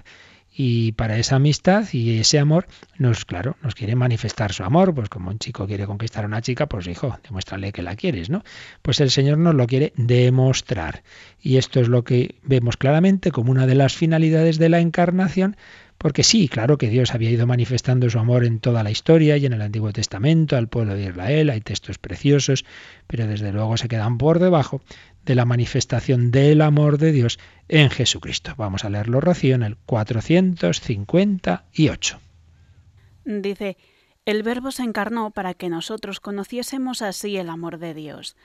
y 0.60 0.94
para 0.94 1.18
esa 1.18 1.36
amistad 1.36 1.86
y 1.94 2.20
ese 2.20 2.40
amor 2.40 2.68
nos 2.98 3.26
claro 3.26 3.56
nos 3.62 3.76
quiere 3.76 3.96
manifestar 3.96 4.52
su 4.54 4.64
amor 4.64 4.96
pues 4.96 5.08
como 5.08 5.30
un 5.30 5.38
chico 5.38 5.68
quiere 5.68 5.86
conquistar 5.86 6.24
a 6.24 6.28
una 6.28 6.42
chica 6.42 6.66
pues 6.66 6.88
hijo 6.88 7.18
demuéstrale 7.24 7.72
que 7.72 7.84
la 7.84 7.96
quieres 7.96 8.32
no 8.32 8.44
pues 8.82 9.00
el 9.00 9.12
señor 9.12 9.38
nos 9.38 9.56
lo 9.56 9.68
quiere 9.68 9.94
demostrar. 9.96 11.04
Y 11.42 11.58
esto 11.58 11.80
es 11.80 11.88
lo 11.88 12.04
que 12.04 12.36
vemos 12.44 12.78
claramente 12.78 13.32
como 13.32 13.52
una 13.52 13.68
de 13.68 13.76
las 13.76 13.96
finalidades 13.96 14.58
de 14.58 14.70
la 14.70 14.80
encarnación 14.80 15.58
porque 15.98 16.24
sí, 16.24 16.48
claro 16.48 16.78
que 16.78 16.90
Dios 16.90 17.14
había 17.14 17.32
ido 17.32 17.48
manifestando 17.48 18.10
su 18.10 18.20
amor 18.20 18.46
en 18.46 18.60
toda 18.60 18.84
la 18.84 18.92
historia 18.92 19.38
y 19.38 19.46
en 19.46 19.54
el 19.54 19.62
Antiguo 19.62 19.94
Testamento 19.94 20.56
al 20.56 20.68
pueblo 20.68 20.96
de 20.96 21.06
Israel, 21.06 21.50
hay 21.50 21.62
textos 21.62 21.98
preciosos, 21.98 22.66
pero 23.08 23.28
desde 23.28 23.52
luego 23.52 23.78
se 23.78 23.88
quedan 23.88 24.18
por 24.18 24.40
debajo 24.40 24.82
de 25.26 25.36
la 25.36 25.46
manifestación 25.46 26.32
del 26.32 26.62
amor 26.62 26.98
de 26.98 27.12
Dios 27.12 27.40
en 27.68 27.90
Jesucristo. 27.90 28.54
Vamos 28.58 28.86
a 28.86 28.90
leerlo, 28.90 29.22
Rocío, 29.22 29.56
en 29.56 29.64
el 29.64 29.78
458. 29.78 32.20
Dice, 33.26 33.78
el 34.26 34.44
Verbo 34.44 34.72
se 34.72 34.84
encarnó 34.84 35.32
para 35.32 35.54
que 35.54 35.70
nosotros 35.70 36.20
conociésemos 36.20 37.02
así 37.02 37.38
el 37.38 37.50
amor 37.50 37.78
de 37.78 37.94
Dios. 37.94 38.36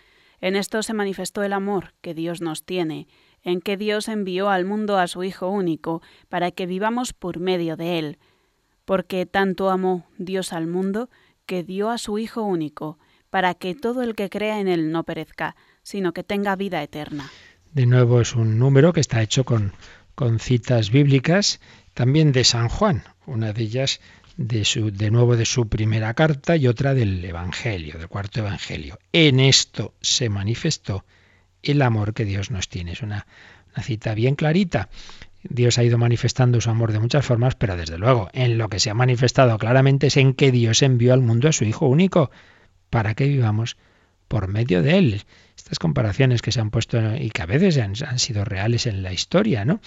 En 0.41 0.57
esto 0.57 0.83
se 0.83 0.93
manifestó 0.93 1.45
el 1.45 1.53
amor 1.53 1.95
que 2.01 2.15
Dios 2.15 2.41
nos 2.41 2.65
tiene, 2.65 3.07
en 3.43 3.61
que 3.61 3.77
Dios 3.77 4.09
envió 4.09 4.49
al 4.51 4.65
mundo 4.65 4.99
a 4.99 5.07
su 5.07 5.25
Hijo 5.25 5.49
único, 5.49 6.03
para 6.29 6.51
que 6.51 6.67
vivamos 6.67 7.13
por 7.13 7.41
medio 7.41 7.77
de 7.77 7.99
él. 7.99 8.19
Porque 8.85 9.27
tanto 9.27 9.71
amó 9.71 10.07
Dios 10.19 10.53
al 10.53 10.67
mundo, 10.67 11.11
que 11.47 11.63
dio 11.63 11.91
a 11.91 11.99
su 11.99 12.19
Hijo 12.19 12.43
único, 12.43 12.99
para 13.31 13.55
que 13.55 13.75
todo 13.75 14.03
el 14.03 14.15
que 14.15 14.29
crea 14.29 14.61
en 14.61 14.69
él 14.69 14.93
no 14.93 15.05
perezca, 15.05 15.57
sino 15.83 16.13
que 16.13 16.23
tenga 16.23 16.57
vida 16.57 16.83
eterna. 16.83 17.31
De 17.73 17.87
nuevo 17.87 18.21
es 18.21 18.35
un 18.35 18.59
número 18.59 18.93
que 18.93 19.01
está 19.01 19.23
hecho 19.23 19.45
con, 19.45 19.73
citas 20.39 20.91
bíblicas, 20.91 21.61
también 21.95 22.33
de 22.33 22.45
San 22.45 22.69
Juan, 22.69 23.05
una 23.27 23.53
de 23.53 23.63
ellas 23.63 24.01
de 24.37 25.11
nuevo 25.11 25.37
de 25.37 25.45
su 25.45 25.69
primera 25.69 26.15
carta 26.15 26.57
y 26.57 26.67
otra 26.67 26.95
del 26.95 27.25
Evangelio, 27.25 27.99
del 27.99 28.09
cuarto 28.09 28.41
Evangelio. 28.41 28.99
En 29.13 29.41
esto 29.41 29.95
se 30.01 30.29
manifestó 30.29 31.05
el 31.63 31.83
amor 31.83 32.15
que 32.15 32.25
Dios 32.25 32.51
nos 32.51 32.69
tiene. 32.69 32.93
Es 32.93 33.03
una, 33.03 33.27
una 33.75 33.83
cita 33.83 34.15
bien 34.15 34.35
clarita. 34.35 34.89
Dios 35.43 35.79
ha 35.79 35.85
ido 35.85 35.99
manifestando 35.99 36.61
su 36.61 36.71
amor 36.71 36.93
de 36.93 37.01
muchas 37.01 37.25
formas, 37.25 37.55
pero 37.55 37.77
desde 37.77 37.99
luego 37.99 38.31
en 38.33 38.59
lo 38.59 38.69
que 38.69 38.79
se 38.79 38.91
ha 38.91 38.95
manifestado 38.95 39.59
claramente 39.59 40.07
es 40.07 40.17
en 40.17 40.35
que 40.35 40.53
Dios 40.53 40.83
envió 40.83 41.13
al 41.15 41.21
mundo 41.21 41.49
a 41.49 41.53
su 41.53 41.65
Hijo 41.65 41.87
único 41.87 42.31
para 42.91 43.15
que 43.15 43.27
vivamos 43.27 43.77
por 44.29 44.49
medio 44.49 44.83
de 44.83 44.99
Él. 44.99 45.23
Estas 45.57 45.79
comparaciones 45.79 46.43
que 46.43 46.53
se 46.53 46.61
han 46.61 46.71
puesto 46.71 47.17
y 47.17 47.31
que 47.31 47.43
a 47.43 47.47
veces 47.47 47.79
han, 47.79 48.19
sido 48.19 48.45
reales 48.45 48.87
en 48.87 49.03
la 49.03 49.13
historia, 49.13 49.65
¿no? 49.65 49.81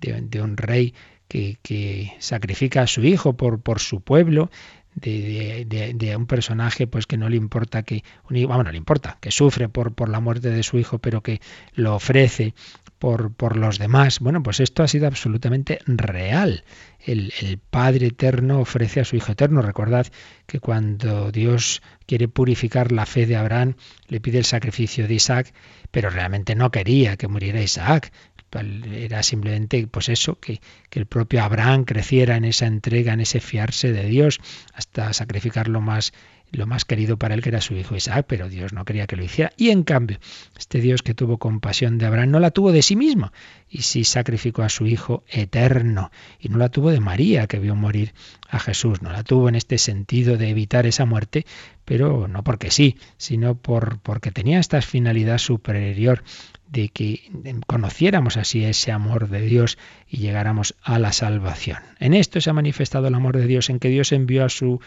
De, 0.00 0.42
un 0.42 0.56
rey 0.56 0.94
que, 1.28 1.58
que, 1.62 2.12
sacrifica 2.18 2.82
a 2.82 2.86
su 2.86 3.04
hijo 3.04 3.36
por, 3.36 3.60
por 3.60 3.80
su 3.80 4.00
pueblo, 4.00 4.50
de, 4.94 6.14
un 6.16 6.26
personaje 6.26 6.86
pues 6.86 7.06
que 7.06 7.16
no 7.16 7.28
le 7.28 7.36
importa 7.36 7.82
que 7.82 8.04
bueno, 8.28 8.62
no 8.62 8.70
le 8.70 8.76
importa 8.76 9.18
que 9.20 9.30
sufre 9.30 9.68
por, 9.68 9.94
por 9.94 10.08
la 10.08 10.20
muerte 10.20 10.50
de 10.50 10.62
su 10.62 10.78
hijo 10.78 10.98
pero 10.98 11.22
que 11.22 11.40
lo 11.74 11.94
ofrece 11.94 12.54
por, 12.98 13.32
por 13.32 13.56
los 13.56 13.78
demás 13.78 14.20
bueno 14.20 14.42
pues 14.42 14.60
esto 14.60 14.82
ha 14.82 14.88
sido 14.88 15.06
absolutamente 15.06 15.78
real 15.86 16.64
el, 17.04 17.32
el, 17.40 17.58
Padre 17.58 18.08
eterno 18.08 18.60
ofrece 18.60 19.00
a 19.00 19.04
su 19.04 19.16
Hijo 19.16 19.32
eterno. 19.32 19.62
Recordad 19.62 20.06
que 20.46 20.60
cuando 20.60 21.32
Dios 21.32 21.82
quiere 22.06 22.28
purificar 22.28 22.92
la 22.92 23.06
fe 23.06 23.26
de 23.26 23.36
Abraham, 23.36 23.74
le 24.08 24.20
pide 24.20 24.38
el 24.38 24.44
sacrificio 24.44 25.08
de 25.08 25.14
Isaac, 25.14 25.52
pero 25.90 26.10
realmente 26.10 26.54
no 26.54 26.70
quería 26.70 27.16
que 27.16 27.28
muriera 27.28 27.60
Isaac. 27.60 28.12
Era 28.54 29.22
simplemente, 29.22 29.86
pues 29.86 30.08
eso, 30.08 30.38
que, 30.38 30.60
que 30.90 30.98
el 30.98 31.06
propio 31.06 31.42
Abraham 31.42 31.84
creciera 31.84 32.36
en 32.36 32.44
esa 32.44 32.66
entrega, 32.66 33.12
en 33.12 33.20
ese 33.20 33.40
fiarse 33.40 33.92
de 33.92 34.04
Dios, 34.04 34.40
hasta 34.74 35.12
sacrificar 35.12 35.68
lo 35.68 35.80
más 35.80 36.12
lo 36.52 36.66
más 36.66 36.84
querido 36.84 37.16
para 37.16 37.34
él 37.34 37.42
que 37.42 37.48
era 37.48 37.60
su 37.60 37.74
hijo 37.74 37.96
Isaac, 37.96 38.26
pero 38.28 38.48
Dios 38.48 38.72
no 38.72 38.84
quería 38.84 39.06
que 39.06 39.16
lo 39.16 39.24
hiciera. 39.24 39.52
Y 39.56 39.70
en 39.70 39.82
cambio, 39.82 40.18
este 40.58 40.80
Dios 40.80 41.02
que 41.02 41.14
tuvo 41.14 41.38
compasión 41.38 41.98
de 41.98 42.06
Abraham 42.06 42.30
no 42.30 42.40
la 42.40 42.50
tuvo 42.50 42.72
de 42.72 42.82
sí 42.82 42.94
mismo, 42.94 43.32
y 43.68 43.82
sí 43.82 44.04
sacrificó 44.04 44.62
a 44.62 44.68
su 44.68 44.86
hijo 44.86 45.24
eterno, 45.28 46.10
y 46.38 46.50
no 46.50 46.58
la 46.58 46.68
tuvo 46.68 46.90
de 46.90 47.00
María, 47.00 47.46
que 47.46 47.58
vio 47.58 47.74
morir 47.74 48.12
a 48.48 48.58
Jesús, 48.58 49.00
no 49.02 49.10
la 49.10 49.24
tuvo 49.24 49.48
en 49.48 49.54
este 49.54 49.78
sentido 49.78 50.36
de 50.36 50.50
evitar 50.50 50.86
esa 50.86 51.06
muerte, 51.06 51.46
pero 51.84 52.28
no 52.28 52.44
porque 52.44 52.70
sí, 52.70 52.96
sino 53.16 53.54
por, 53.54 53.98
porque 54.00 54.30
tenía 54.30 54.60
esta 54.60 54.80
finalidad 54.82 55.38
superior 55.38 56.22
de 56.68 56.88
que 56.88 57.30
conociéramos 57.66 58.36
así 58.36 58.64
ese 58.64 58.92
amor 58.92 59.28
de 59.28 59.42
Dios 59.42 59.78
y 60.08 60.18
llegáramos 60.18 60.74
a 60.82 60.98
la 60.98 61.12
salvación. 61.12 61.78
En 61.98 62.14
esto 62.14 62.40
se 62.40 62.48
ha 62.48 62.54
manifestado 62.54 63.08
el 63.08 63.14
amor 63.14 63.36
de 63.36 63.46
Dios, 63.46 63.68
en 63.68 63.78
que 63.78 63.88
Dios 63.88 64.12
envió 64.12 64.44
a 64.44 64.48
su 64.48 64.80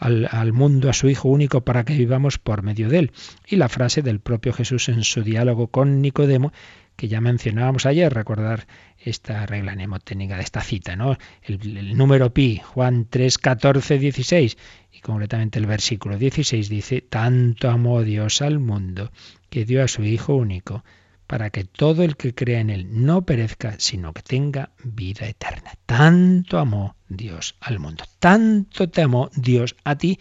al, 0.00 0.52
mundo 0.52 0.88
a 0.88 0.94
su 0.94 1.08
Hijo 1.08 1.28
único 1.28 1.60
para 1.60 1.84
que 1.84 1.94
vivamos 1.94 2.38
por 2.38 2.62
medio 2.62 2.88
de 2.88 2.98
él. 2.98 3.12
Y 3.46 3.56
la 3.56 3.68
frase 3.68 4.02
del 4.02 4.20
propio 4.20 4.52
Jesús 4.52 4.88
en 4.88 5.04
su 5.04 5.22
diálogo 5.22 5.68
con 5.68 6.00
Nicodemo, 6.00 6.52
que 6.96 7.08
ya 7.08 7.20
mencionábamos 7.20 7.86
ayer, 7.86 8.12
recordar 8.12 8.66
esta 8.98 9.46
regla 9.46 9.74
mnemotécnica 9.74 10.36
de 10.36 10.42
esta 10.42 10.62
cita, 10.62 10.96
¿no? 10.96 11.16
El, 11.42 11.76
el, 11.76 11.96
número 11.96 12.32
pi, 12.32 12.60
Juan 12.64 13.06
3, 13.08 13.38
14, 13.38 13.98
16, 13.98 14.58
y 14.92 15.00
concretamente 15.00 15.58
el 15.58 15.66
versículo 15.66 16.18
16 16.18 16.68
dice, 16.68 17.00
tanto 17.02 17.70
amó 17.70 18.02
Dios 18.02 18.42
al 18.42 18.58
mundo 18.58 19.12
que 19.48 19.64
dio 19.64 19.82
a 19.82 19.88
su 19.88 20.02
Hijo 20.02 20.34
único 20.34 20.82
para 21.30 21.50
que 21.50 21.62
todo 21.62 22.02
el 22.02 22.16
que 22.16 22.34
crea 22.34 22.58
en 22.58 22.70
Él 22.70 22.88
no 22.90 23.22
perezca, 23.24 23.76
sino 23.78 24.12
que 24.12 24.20
tenga 24.20 24.70
vida 24.82 25.28
eterna. 25.28 25.74
Tanto 25.86 26.58
amó 26.58 26.96
Dios 27.08 27.54
al 27.60 27.78
mundo, 27.78 28.02
tanto 28.18 28.88
te 28.90 29.02
amó 29.02 29.30
Dios 29.36 29.76
a 29.84 29.94
ti, 29.94 30.18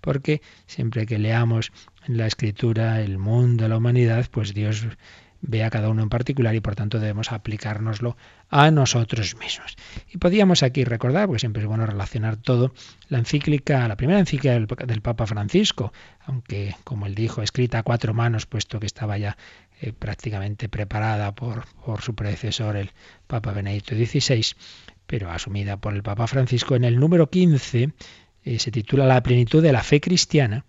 porque 0.00 0.40
siempre 0.68 1.04
que 1.04 1.18
leamos 1.18 1.72
en 2.06 2.16
la 2.16 2.28
escritura 2.28 3.00
el 3.00 3.18
mundo, 3.18 3.66
la 3.66 3.76
humanidad, 3.76 4.28
pues 4.30 4.54
Dios 4.54 4.86
ve 5.40 5.64
a 5.64 5.70
cada 5.70 5.88
uno 5.88 6.04
en 6.04 6.08
particular 6.08 6.54
y 6.54 6.60
por 6.60 6.76
tanto 6.76 7.00
debemos 7.00 7.32
aplicárnoslo 7.32 8.16
a 8.48 8.70
nosotros 8.70 9.34
mismos. 9.36 9.76
Y 10.12 10.18
podíamos 10.18 10.62
aquí 10.62 10.84
recordar, 10.84 11.26
porque 11.26 11.40
siempre 11.40 11.62
es 11.62 11.68
bueno 11.68 11.86
relacionar 11.86 12.36
todo, 12.36 12.72
la 13.08 13.18
encíclica, 13.18 13.88
la 13.88 13.96
primera 13.96 14.20
encíclica 14.20 14.52
del, 14.54 14.68
del 14.86 15.02
Papa 15.02 15.26
Francisco, 15.26 15.92
aunque 16.24 16.76
como 16.84 17.06
él 17.06 17.16
dijo, 17.16 17.42
escrita 17.42 17.80
a 17.80 17.82
cuatro 17.82 18.14
manos, 18.14 18.46
puesto 18.46 18.78
que 18.78 18.86
estaba 18.86 19.18
ya 19.18 19.36
eh, 19.82 19.92
prácticamente 19.92 20.68
preparada 20.68 21.34
por, 21.34 21.64
por 21.84 22.02
su 22.02 22.14
predecesor, 22.14 22.76
el 22.76 22.92
Papa 23.26 23.52
Benedicto 23.52 23.96
XVI, 23.96 24.54
pero 25.08 25.30
asumida 25.30 25.76
por 25.76 25.92
el 25.92 26.04
Papa 26.04 26.28
Francisco. 26.28 26.76
En 26.76 26.84
el 26.84 27.00
número 27.00 27.28
15 27.28 27.90
eh, 28.44 28.58
se 28.60 28.70
titula 28.70 29.06
La 29.06 29.24
plenitud 29.24 29.60
de 29.60 29.72
la 29.72 29.82
fe 29.82 30.00
cristiana 30.00 30.64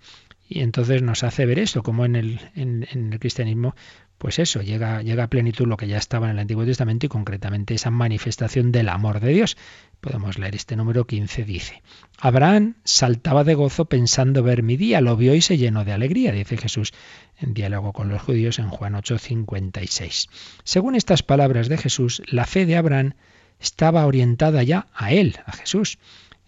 y 0.47 0.61
entonces 0.61 1.01
nos 1.01 1.23
hace 1.23 1.45
ver 1.45 1.59
esto, 1.59 1.83
como 1.83 2.05
en 2.05 2.15
el, 2.15 2.39
en, 2.55 2.87
en 2.91 3.13
el 3.13 3.19
cristianismo 3.19 3.75
pues 4.23 4.39
eso, 4.39 4.61
llega, 4.61 5.01
llega 5.01 5.25
a 5.25 5.29
plenitud 5.29 5.67
lo 5.67 5.75
que 5.75 5.89
ya 5.89 5.97
estaba 5.97 6.27
en 6.27 6.31
el 6.31 6.39
Antiguo 6.39 6.63
Testamento 6.63 7.05
y 7.05 7.09
concretamente 7.09 7.73
esa 7.73 7.91
manifestación 7.91 8.71
del 8.71 8.87
amor 8.87 9.19
de 9.19 9.33
Dios. 9.33 9.57
Podemos 9.99 10.37
leer 10.37 10.55
este 10.55 10.77
número 10.77 11.05
15, 11.05 11.43
dice, 11.43 11.83
Abraham 12.19 12.75
saltaba 12.85 13.43
de 13.43 13.53
gozo 13.53 13.83
pensando 13.83 14.41
ver 14.41 14.63
mi 14.63 14.77
día, 14.77 15.01
lo 15.01 15.17
vio 15.17 15.35
y 15.35 15.41
se 15.41 15.57
llenó 15.57 15.83
de 15.83 15.91
alegría, 15.91 16.31
dice 16.31 16.55
Jesús 16.55 16.93
en 17.37 17.53
diálogo 17.53 17.91
con 17.91 18.07
los 18.07 18.21
judíos 18.21 18.59
en 18.59 18.69
Juan 18.69 18.95
8, 18.95 19.17
56. 19.17 20.29
Según 20.63 20.95
estas 20.95 21.21
palabras 21.21 21.67
de 21.67 21.77
Jesús, 21.77 22.21
la 22.25 22.45
fe 22.45 22.65
de 22.65 22.77
Abraham 22.77 23.15
estaba 23.59 24.05
orientada 24.05 24.63
ya 24.63 24.87
a 24.93 25.11
él, 25.11 25.35
a 25.45 25.51
Jesús. 25.51 25.97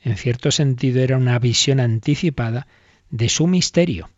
En 0.01 0.15
cierto 0.15 0.49
sentido 0.51 1.01
era 1.01 1.17
una 1.17 1.39
visión 1.39 1.81
anticipada 1.81 2.67
de 3.09 3.29
su 3.29 3.47
misterio. 3.47 4.09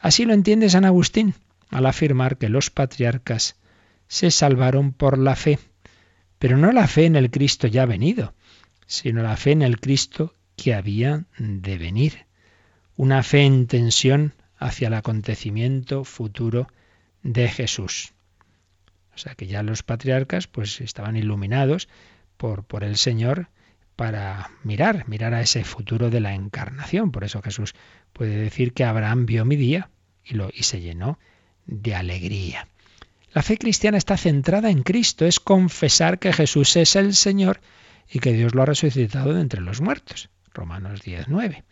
Así 0.00 0.24
lo 0.24 0.34
entiende 0.34 0.70
San 0.70 0.84
Agustín 0.84 1.34
al 1.70 1.86
afirmar 1.86 2.36
que 2.36 2.48
los 2.48 2.70
patriarcas 2.70 3.56
se 4.08 4.30
salvaron 4.30 4.92
por 4.92 5.16
la 5.16 5.36
fe, 5.36 5.58
pero 6.38 6.56
no 6.56 6.72
la 6.72 6.86
fe 6.86 7.06
en 7.06 7.16
el 7.16 7.30
Cristo 7.30 7.66
ya 7.66 7.86
venido, 7.86 8.34
sino 8.86 9.22
la 9.22 9.36
fe 9.36 9.52
en 9.52 9.62
el 9.62 9.80
Cristo 9.80 10.34
que 10.56 10.74
había 10.74 11.24
de 11.38 11.78
venir, 11.78 12.26
una 12.96 13.22
fe 13.22 13.42
en 13.44 13.66
tensión 13.66 14.34
hacia 14.58 14.88
el 14.88 14.94
acontecimiento 14.94 16.04
futuro 16.04 16.68
de 17.22 17.48
Jesús. 17.48 18.12
O 19.14 19.18
sea 19.18 19.34
que 19.34 19.46
ya 19.46 19.62
los 19.62 19.82
patriarcas 19.82 20.46
pues 20.46 20.80
estaban 20.80 21.16
iluminados 21.16 21.88
por, 22.36 22.64
por 22.64 22.84
el 22.84 22.96
Señor 22.96 23.48
para 23.96 24.50
mirar, 24.64 25.08
mirar 25.08 25.34
a 25.34 25.42
ese 25.42 25.64
futuro 25.64 26.10
de 26.10 26.20
la 26.20 26.34
encarnación. 26.34 27.12
Por 27.12 27.24
eso 27.24 27.42
Jesús 27.42 27.74
puede 28.12 28.36
decir 28.36 28.72
que 28.72 28.84
Abraham 28.84 29.26
vio 29.26 29.44
mi 29.44 29.56
día 29.56 29.90
y, 30.24 30.34
lo, 30.34 30.50
y 30.52 30.64
se 30.64 30.80
llenó 30.80 31.18
de 31.66 31.94
alegría. 31.94 32.68
La 33.32 33.42
fe 33.42 33.56
cristiana 33.56 33.96
está 33.96 34.16
centrada 34.16 34.70
en 34.70 34.82
Cristo, 34.82 35.24
es 35.24 35.40
confesar 35.40 36.18
que 36.18 36.32
Jesús 36.32 36.76
es 36.76 36.96
el 36.96 37.14
Señor 37.14 37.60
y 38.10 38.18
que 38.18 38.32
Dios 38.32 38.54
lo 38.54 38.62
ha 38.62 38.66
resucitado 38.66 39.32
de 39.32 39.40
entre 39.40 39.62
los 39.62 39.80
muertos. 39.80 40.28
Romanos 40.52 41.02
10:9. 41.02 41.64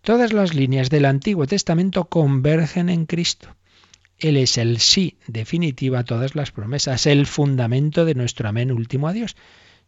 Todas 0.00 0.32
las 0.32 0.54
líneas 0.54 0.88
del 0.90 1.04
Antiguo 1.04 1.46
Testamento 1.46 2.06
convergen 2.06 2.88
en 2.88 3.06
Cristo. 3.06 3.54
Él 4.18 4.36
es 4.36 4.56
el 4.56 4.78
sí 4.78 5.18
definitivo 5.26 5.96
a 5.96 6.04
todas 6.04 6.34
las 6.34 6.50
promesas, 6.50 7.06
el 7.06 7.26
fundamento 7.26 8.04
de 8.04 8.14
nuestro 8.14 8.48
amén 8.48 8.72
último 8.72 9.08
a 9.08 9.12
Dios. 9.12 9.36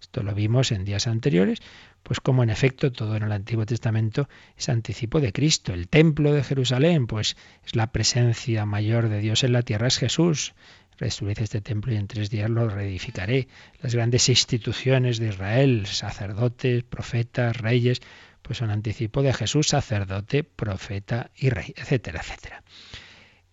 Esto 0.00 0.22
lo 0.22 0.34
vimos 0.34 0.72
en 0.72 0.84
días 0.84 1.06
anteriores, 1.06 1.60
pues 2.04 2.20
como 2.20 2.42
en 2.42 2.50
efecto 2.50 2.92
todo 2.92 3.16
en 3.16 3.24
el 3.24 3.32
Antiguo 3.32 3.66
Testamento 3.66 4.28
es 4.56 4.68
anticipo 4.68 5.20
de 5.20 5.32
Cristo. 5.32 5.72
El 5.72 5.88
templo 5.88 6.32
de 6.32 6.44
Jerusalén, 6.44 7.06
pues 7.06 7.36
es 7.66 7.74
la 7.74 7.90
presencia 7.90 8.66
mayor 8.66 9.08
de 9.08 9.20
Dios 9.20 9.42
en 9.42 9.52
la 9.52 9.62
tierra, 9.62 9.88
es 9.88 9.98
Jesús. 9.98 10.52
Reestruiré 10.98 11.42
este 11.42 11.60
templo 11.60 11.92
y 11.92 11.96
en 11.96 12.06
tres 12.06 12.30
días 12.30 12.50
lo 12.50 12.68
reedificaré. 12.68 13.48
Las 13.80 13.94
grandes 13.94 14.28
instituciones 14.28 15.18
de 15.18 15.28
Israel, 15.28 15.86
sacerdotes, 15.86 16.84
profetas, 16.84 17.56
reyes, 17.56 18.00
pues 18.42 18.58
son 18.58 18.70
anticipo 18.70 19.22
de 19.22 19.32
Jesús, 19.32 19.68
sacerdote, 19.68 20.44
profeta 20.44 21.30
y 21.34 21.48
rey, 21.48 21.72
etcétera, 21.74 22.20
etcétera. 22.20 22.62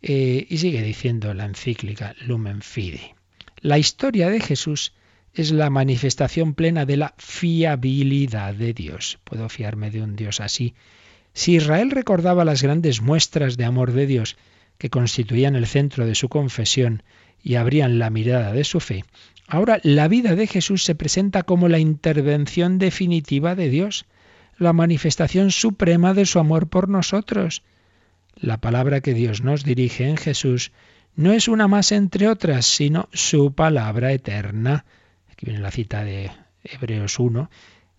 Eh, 0.02 0.46
y 0.50 0.58
sigue 0.58 0.82
diciendo 0.82 1.34
la 1.34 1.46
encíclica 1.46 2.16
Lumen 2.20 2.62
Fide. 2.62 3.16
La 3.62 3.78
historia 3.78 4.30
de 4.30 4.42
Jesús 4.42 4.94
es 5.34 5.52
la 5.52 5.70
manifestación 5.70 6.54
plena 6.54 6.86
de 6.86 6.98
la 6.98 7.14
fiabilidad 7.18 8.54
de 8.54 8.74
Dios. 8.74 9.20
Puedo 9.24 9.48
fiarme 9.50 9.90
de 9.90 10.02
un 10.02 10.16
Dios 10.16 10.42
así. 10.42 10.74
Si 11.34 11.56
Israel 11.56 11.92
recordaba 11.92 12.44
las 12.44 12.62
grandes 12.62 13.02
muestras 13.02 13.56
de 13.56 13.66
amor 13.66 13.94
de 13.94 14.06
Dios 14.06 14.38
que 14.78 14.90
constituían 14.90 15.56
el 15.56 15.68
centro 15.68 16.06
de 16.06 16.16
su 16.16 16.28
confesión 16.28 17.04
y 17.42 17.56
abrían 17.56 17.98
la 17.98 18.10
mirada 18.10 18.52
de 18.52 18.64
su 18.64 18.80
fe, 18.80 19.06
ahora 19.48 19.80
la 19.84 20.08
vida 20.08 20.36
de 20.36 20.48
Jesús 20.48 20.84
se 20.84 20.96
presenta 20.96 21.44
como 21.44 21.70
la 21.70 21.80
intervención 21.80 22.78
definitiva 22.78 23.56
de 23.56 23.70
Dios, 23.70 24.06
la 24.58 24.74
manifestación 24.74 25.52
suprema 25.52 26.14
de 26.14 26.26
su 26.26 26.40
amor 26.40 26.68
por 26.68 26.90
nosotros. 26.90 27.64
La 28.36 28.58
palabra 28.58 29.02
que 29.02 29.14
Dios 29.14 29.42
nos 29.42 29.64
dirige 29.64 30.08
en 30.08 30.18
Jesús 30.18 30.72
no 31.16 31.32
es 31.32 31.48
una 31.48 31.68
más 31.68 31.92
entre 31.92 32.28
otras, 32.28 32.66
sino 32.66 33.08
su 33.14 33.54
palabra 33.54 34.12
eterna 34.12 34.86
viene 35.46 35.60
la 35.60 35.72
cita 35.72 36.04
de 36.04 36.32
Hebreos 36.64 37.20
1, 37.20 37.50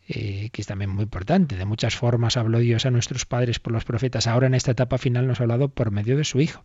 eh, 0.09 0.51
que 0.53 0.63
es 0.63 0.67
también 0.67 0.91
muy 0.91 1.05
importante. 1.05 1.57
De 1.57 1.65
muchas 1.65 1.95
formas 1.95 2.37
habló 2.37 2.59
Dios 2.59 2.87
a 2.87 2.91
nuestros 2.91 3.25
padres 3.25 3.59
por 3.59 3.73
los 3.73 3.85
profetas. 3.85 4.27
Ahora 4.27 4.47
en 4.47 4.55
esta 4.55 4.73
etapa 4.73 4.99
final 4.99 5.27
nos 5.27 5.41
ha 5.41 5.45
hablado 5.45 5.69
por 5.69 5.91
medio 5.91 6.17
de 6.17 6.25
su 6.25 6.41
Hijo. 6.41 6.65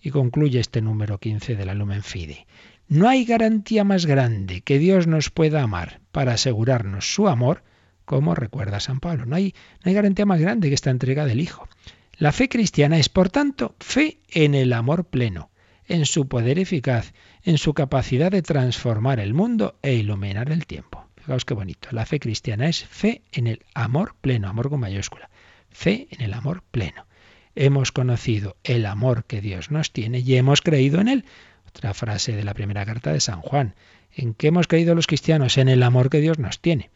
Y 0.00 0.10
concluye 0.10 0.60
este 0.60 0.82
número 0.82 1.18
15 1.18 1.56
de 1.56 1.66
la 1.66 1.74
Lumen 1.74 2.02
Fide. 2.02 2.46
No 2.88 3.08
hay 3.08 3.24
garantía 3.24 3.82
más 3.82 4.06
grande 4.06 4.60
que 4.60 4.78
Dios 4.78 5.06
nos 5.08 5.30
pueda 5.30 5.62
amar 5.62 6.00
para 6.12 6.34
asegurarnos 6.34 7.12
su 7.12 7.26
amor, 7.26 7.64
como 8.04 8.36
recuerda 8.36 8.78
San 8.78 9.00
Pablo. 9.00 9.26
No 9.26 9.34
hay, 9.34 9.54
no 9.84 9.88
hay 9.88 9.94
garantía 9.94 10.26
más 10.26 10.40
grande 10.40 10.68
que 10.68 10.74
esta 10.74 10.90
entrega 10.90 11.26
del 11.26 11.40
Hijo. 11.40 11.68
La 12.16 12.32
fe 12.32 12.48
cristiana 12.48 12.98
es, 12.98 13.08
por 13.08 13.28
tanto, 13.28 13.74
fe 13.80 14.20
en 14.28 14.54
el 14.54 14.72
amor 14.72 15.06
pleno, 15.06 15.50
en 15.86 16.06
su 16.06 16.28
poder 16.28 16.58
eficaz, 16.58 17.12
en 17.46 17.58
su 17.58 17.74
capacidad 17.74 18.32
de 18.32 18.42
transformar 18.42 19.20
el 19.20 19.32
mundo 19.32 19.76
e 19.80 19.94
iluminar 19.94 20.50
el 20.50 20.66
tiempo. 20.66 21.06
Fijaos 21.14 21.44
qué 21.44 21.54
bonito. 21.54 21.88
La 21.92 22.04
fe 22.04 22.18
cristiana 22.18 22.68
es 22.68 22.84
fe 22.84 23.22
en 23.30 23.46
el 23.46 23.64
amor 23.72 24.16
pleno, 24.20 24.48
amor 24.48 24.68
con 24.68 24.80
mayúscula. 24.80 25.30
fe 25.70 26.08
en 26.10 26.22
el 26.22 26.34
amor 26.34 26.64
pleno. 26.72 27.06
Hemos 27.54 27.92
conocido 27.92 28.56
el 28.64 28.84
amor 28.84 29.24
que 29.24 29.40
Dios 29.40 29.70
nos 29.70 29.92
tiene 29.92 30.18
y 30.18 30.34
hemos 30.34 30.60
creído 30.60 31.00
en 31.00 31.06
él. 31.06 31.24
Otra 31.68 31.94
frase 31.94 32.34
de 32.34 32.42
la 32.42 32.52
primera 32.52 32.84
carta 32.84 33.12
de 33.12 33.20
San 33.20 33.40
Juan. 33.40 33.76
¿En 34.12 34.34
qué 34.34 34.48
hemos 34.48 34.66
creído 34.66 34.96
los 34.96 35.06
cristianos? 35.06 35.56
En 35.56 35.68
el 35.68 35.84
amor 35.84 36.10
que 36.10 36.20
Dios 36.20 36.40
nos 36.40 36.58
tiene. 36.58 36.90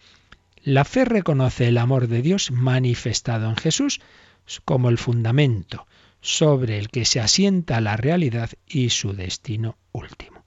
La 0.65 0.85
fe 0.85 1.05
reconoce 1.05 1.69
el 1.69 1.79
amor 1.79 2.09
de 2.09 2.23
Dios 2.23 2.51
manifestado 2.51 3.49
en 3.49 3.57
Jesús 3.57 4.01
como 4.65 4.89
el 4.89 4.99
fundamento 4.99 5.87
sobre 6.21 6.79
el 6.79 6.89
que 6.89 7.05
se 7.05 7.21
asienta 7.21 7.81
la 7.81 7.97
realidad 7.97 8.51
y 8.67 8.91
su 8.91 9.13
destino 9.13 9.79
último. 9.93 10.40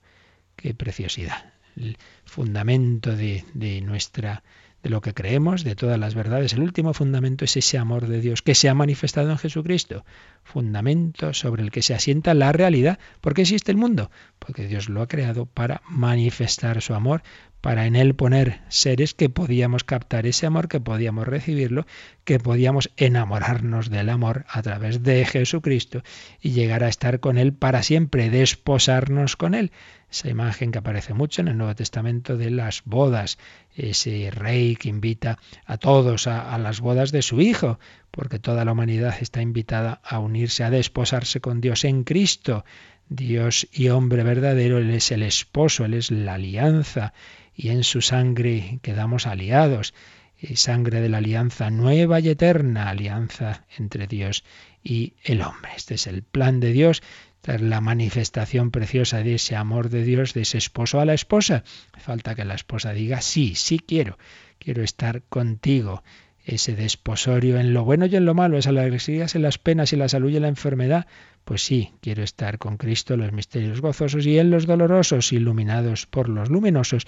Qué 0.64 0.72
preciosidad. 0.72 1.52
El 1.76 1.98
fundamento 2.24 3.14
de, 3.14 3.44
de 3.52 3.82
nuestra 3.82 4.42
de 4.82 4.88
lo 4.88 5.02
que 5.02 5.12
creemos, 5.12 5.62
de 5.62 5.76
todas 5.76 5.98
las 5.98 6.14
verdades. 6.14 6.54
El 6.54 6.60
último 6.60 6.94
fundamento 6.94 7.44
es 7.44 7.56
ese 7.58 7.76
amor 7.76 8.06
de 8.06 8.22
Dios 8.22 8.40
que 8.40 8.54
se 8.54 8.70
ha 8.70 8.74
manifestado 8.74 9.30
en 9.30 9.36
Jesucristo. 9.36 10.06
Fundamento 10.42 11.34
sobre 11.34 11.62
el 11.62 11.70
que 11.70 11.82
se 11.82 11.94
asienta 11.94 12.32
la 12.32 12.52
realidad. 12.52 12.98
¿Por 13.20 13.34
qué 13.34 13.42
existe 13.42 13.72
el 13.72 13.78
mundo? 13.78 14.10
Porque 14.38 14.66
Dios 14.66 14.88
lo 14.88 15.02
ha 15.02 15.08
creado 15.08 15.44
para 15.44 15.82
manifestar 15.88 16.82
su 16.82 16.94
amor, 16.94 17.22
para 17.62 17.86
en 17.86 17.96
él 17.96 18.14
poner 18.14 18.60
seres 18.68 19.14
que 19.14 19.30
podíamos 19.30 19.84
captar 19.84 20.26
ese 20.26 20.44
amor, 20.44 20.68
que 20.68 20.80
podíamos 20.80 21.26
recibirlo, 21.26 21.86
que 22.24 22.38
podíamos 22.38 22.90
enamorarnos 22.98 23.88
del 23.88 24.10
amor 24.10 24.44
a 24.50 24.60
través 24.60 25.02
de 25.02 25.24
Jesucristo 25.24 26.02
y 26.42 26.50
llegar 26.50 26.84
a 26.84 26.88
estar 26.88 27.20
con 27.20 27.38
él 27.38 27.54
para 27.54 27.82
siempre, 27.82 28.28
desposarnos 28.28 29.36
con 29.36 29.54
él. 29.54 29.72
Esa 30.14 30.30
imagen 30.30 30.70
que 30.70 30.78
aparece 30.78 31.12
mucho 31.12 31.42
en 31.42 31.48
el 31.48 31.58
Nuevo 31.58 31.74
Testamento 31.74 32.36
de 32.36 32.48
las 32.52 32.82
bodas, 32.84 33.36
ese 33.74 34.30
rey 34.30 34.76
que 34.76 34.88
invita 34.88 35.40
a 35.66 35.76
todos 35.76 36.28
a, 36.28 36.56
las 36.58 36.80
bodas 36.80 37.10
de 37.10 37.20
su 37.20 37.40
hijo, 37.40 37.80
porque 38.12 38.38
toda 38.38 38.64
la 38.64 38.70
humanidad 38.70 39.16
está 39.20 39.42
invitada 39.42 40.00
a 40.04 40.20
unirse, 40.20 40.62
a 40.62 40.70
desposarse 40.70 41.40
con 41.40 41.60
Dios 41.60 41.82
en 41.82 42.04
Cristo. 42.04 42.64
Dios 43.08 43.66
y 43.72 43.88
hombre 43.88 44.22
verdadero, 44.22 44.78
Él 44.78 44.90
es 44.90 45.10
el 45.10 45.24
esposo, 45.24 45.84
Él 45.84 45.94
es 45.94 46.12
la 46.12 46.34
alianza, 46.34 47.12
y 47.52 47.70
en 47.70 47.82
su 47.82 48.00
sangre 48.00 48.78
quedamos 48.82 49.26
aliados, 49.26 49.94
y 50.40 50.54
sangre 50.54 51.00
de 51.00 51.08
la 51.08 51.18
alianza 51.18 51.70
nueva 51.70 52.20
y 52.20 52.28
eterna, 52.28 52.88
alianza 52.88 53.64
entre 53.78 54.06
Dios 54.06 54.44
y 54.84 55.14
el 55.24 55.42
hombre. 55.42 55.72
Este 55.76 55.94
es 55.94 56.06
el 56.06 56.22
plan 56.22 56.60
de 56.60 56.72
Dios, 56.72 57.02
la 57.46 57.80
manifestación 57.80 58.70
preciosa 58.70 59.22
de 59.22 59.34
ese 59.34 59.56
amor 59.56 59.90
de 59.90 60.02
Dios, 60.02 60.34
de 60.34 60.42
ese 60.42 60.58
esposo 60.58 61.00
a 61.00 61.04
la 61.04 61.14
esposa. 61.14 61.64
Falta 61.98 62.34
que 62.34 62.44
la 62.44 62.54
esposa 62.54 62.92
diga, 62.92 63.20
sí, 63.20 63.54
sí 63.54 63.78
quiero, 63.78 64.18
quiero 64.58 64.82
estar 64.82 65.22
contigo 65.22 66.02
ese 66.44 66.74
desposorio 66.74 67.58
en 67.58 67.72
lo 67.72 67.84
bueno 67.84 68.06
y 68.06 68.16
en 68.16 68.26
lo 68.26 68.34
malo, 68.34 68.58
esas 68.58 68.70
alegrías, 68.70 69.34
en 69.34 69.42
las 69.42 69.58
penas 69.58 69.92
y 69.92 69.96
la 69.96 70.08
salud 70.08 70.30
y 70.30 70.40
la 70.40 70.48
enfermedad. 70.48 71.06
Pues 71.44 71.62
sí, 71.62 71.92
quiero 72.00 72.22
estar 72.22 72.58
con 72.58 72.76
Cristo 72.76 73.14
en 73.14 73.20
los 73.20 73.32
misterios 73.32 73.80
gozosos 73.80 74.26
y 74.26 74.38
en 74.38 74.50
los 74.50 74.66
dolorosos, 74.66 75.32
iluminados 75.32 76.06
por 76.06 76.28
los 76.28 76.50
luminosos, 76.50 77.06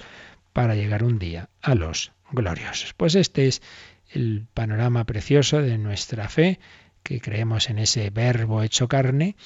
para 0.52 0.74
llegar 0.74 1.04
un 1.04 1.18
día 1.18 1.50
a 1.60 1.74
los 1.74 2.12
gloriosos. 2.32 2.94
Pues 2.94 3.14
este 3.14 3.46
es 3.46 3.62
el 4.10 4.46
panorama 4.54 5.04
precioso 5.04 5.60
de 5.60 5.76
nuestra 5.76 6.28
fe, 6.28 6.58
que 7.02 7.20
creemos 7.20 7.68
en 7.68 7.78
ese 7.78 8.10
verbo 8.10 8.62
hecho 8.62 8.88
carne 8.88 9.36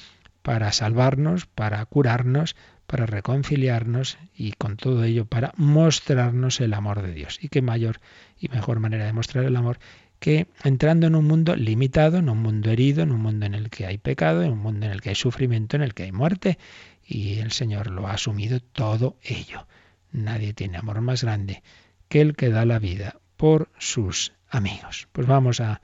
para 0.41 0.71
salvarnos, 0.71 1.45
para 1.45 1.85
curarnos, 1.85 2.55
para 2.87 3.05
reconciliarnos 3.05 4.17
y 4.35 4.51
con 4.51 4.75
todo 4.75 5.03
ello 5.03 5.25
para 5.25 5.53
mostrarnos 5.55 6.59
el 6.59 6.73
amor 6.73 7.01
de 7.01 7.13
Dios. 7.13 7.39
Y 7.41 7.49
qué 7.49 7.61
mayor 7.61 7.99
y 8.37 8.49
mejor 8.49 8.79
manera 8.79 9.05
de 9.05 9.13
mostrar 9.13 9.45
el 9.45 9.55
amor 9.55 9.79
que 10.19 10.47
entrando 10.63 11.07
en 11.07 11.15
un 11.15 11.25
mundo 11.25 11.55
limitado, 11.55 12.17
en 12.17 12.29
un 12.29 12.39
mundo 12.39 12.69
herido, 12.69 13.01
en 13.01 13.11
un 13.11 13.21
mundo 13.21 13.45
en 13.45 13.55
el 13.55 13.69
que 13.69 13.85
hay 13.85 13.97
pecado, 13.97 14.43
en 14.43 14.51
un 14.51 14.59
mundo 14.59 14.85
en 14.85 14.91
el 14.91 15.01
que 15.01 15.09
hay 15.09 15.15
sufrimiento, 15.15 15.77
en 15.77 15.81
el 15.81 15.93
que 15.93 16.03
hay 16.03 16.11
muerte. 16.11 16.59
Y 17.05 17.39
el 17.39 17.51
Señor 17.51 17.89
lo 17.89 18.07
ha 18.07 18.13
asumido 18.13 18.59
todo 18.59 19.17
ello. 19.23 19.67
Nadie 20.11 20.53
tiene 20.53 20.77
amor 20.77 21.01
más 21.01 21.23
grande 21.23 21.63
que 22.07 22.21
el 22.21 22.35
que 22.35 22.49
da 22.49 22.65
la 22.65 22.77
vida 22.77 23.21
por 23.37 23.69
sus 23.79 24.33
amigos. 24.49 25.07
Pues 25.11 25.25
vamos 25.27 25.61
a 25.61 25.81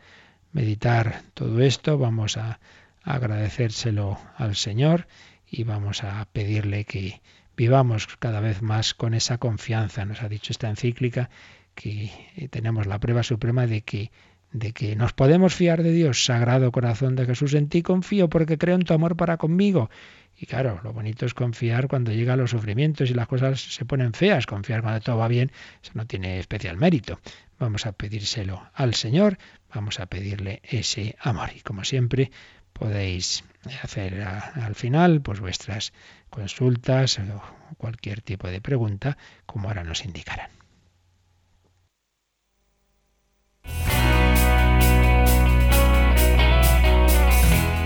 meditar 0.52 1.24
todo 1.34 1.62
esto, 1.62 1.98
vamos 1.98 2.38
a 2.38 2.60
agradecérselo 3.08 4.20
al 4.36 4.56
Señor 4.56 5.08
y 5.50 5.64
vamos 5.64 6.04
a 6.04 6.26
pedirle 6.26 6.86
que 6.86 7.22
vivamos 7.56 8.08
cada 8.20 8.42
vez 8.42 8.62
más 8.62 8.94
con 8.94 9.14
esa 9.14 9.38
confianza. 9.38 10.06
Nos 10.06 10.22
ha 10.22 10.30
dicho 10.30 10.52
esta 10.52 10.70
encíclica 10.70 11.30
que 11.74 12.12
tenemos 12.52 12.86
la 12.86 13.00
prueba 13.00 13.24
suprema 13.24 13.66
de 13.66 13.82
que 13.82 14.12
de 14.52 14.72
que 14.72 14.96
nos 14.96 15.14
podemos 15.14 15.54
fiar 15.54 15.84
de 15.84 15.92
Dios, 15.92 16.24
Sagrado 16.24 16.72
Corazón 16.72 17.16
de 17.16 17.26
Jesús, 17.26 17.54
en 17.54 17.68
ti 17.68 17.82
confío 17.82 18.30
porque 18.30 18.58
creo 18.58 18.76
en 18.76 18.84
tu 18.84 18.94
amor 18.94 19.18
para 19.18 19.38
conmigo. 19.38 19.90
Y 20.40 20.46
claro, 20.46 20.80
lo 20.84 20.94
bonito 20.94 21.26
es 21.26 21.34
confiar 21.34 21.88
cuando 21.88 22.12
llegan 22.12 22.40
los 22.40 22.52
sufrimientos 22.52 23.10
y 23.10 23.14
las 23.14 23.28
cosas 23.28 23.60
se 23.60 23.86
ponen 23.86 24.14
feas. 24.14 24.46
Confiar 24.46 24.82
cuando 24.82 25.02
todo 25.02 25.18
va 25.18 25.28
bien, 25.28 25.52
eso 25.82 25.92
no 25.96 26.06
tiene 26.06 26.40
especial 26.40 26.78
mérito. 26.78 27.20
Vamos 27.60 27.88
a 27.88 27.92
pedírselo 27.92 28.70
al 28.74 28.94
Señor, 28.94 29.38
vamos 29.74 30.00
a 30.00 30.06
pedirle 30.06 30.62
ese 30.64 31.16
amor. 31.20 31.50
Y 31.56 31.62
como 31.62 31.84
siempre, 31.84 32.32
podéis 32.78 33.44
hacer 33.82 34.22
al 34.22 34.76
final 34.76 35.22
pues 35.22 35.40
vuestras 35.40 35.94
consultas 36.30 37.20
o 37.20 37.42
cualquier 37.78 38.22
tipo 38.22 38.48
de 38.48 38.62
pregunta, 38.62 39.18
como 39.46 39.68
ahora 39.68 39.84
nos 39.84 40.06
indicarán. 40.06 40.50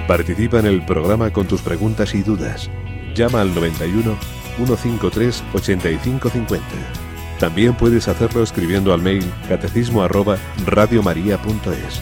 Participa 0.08 0.60
en 0.60 0.66
el 0.66 0.86
programa 0.86 1.32
con 1.32 1.48
tus 1.48 1.62
preguntas 1.62 2.14
y 2.16 2.22
dudas. 2.22 2.70
Llama 3.16 3.42
al 3.42 3.56
91 3.56 4.18
153 4.58 5.44
8550. 5.54 6.66
También 7.40 7.74
puedes 7.76 8.08
hacerlo 8.08 8.44
escribiendo 8.44 8.94
al 8.94 9.02
mail 9.02 9.24
catecismo 9.48 10.04
arroba 10.04 10.38
radiomaria.es. 10.66 12.02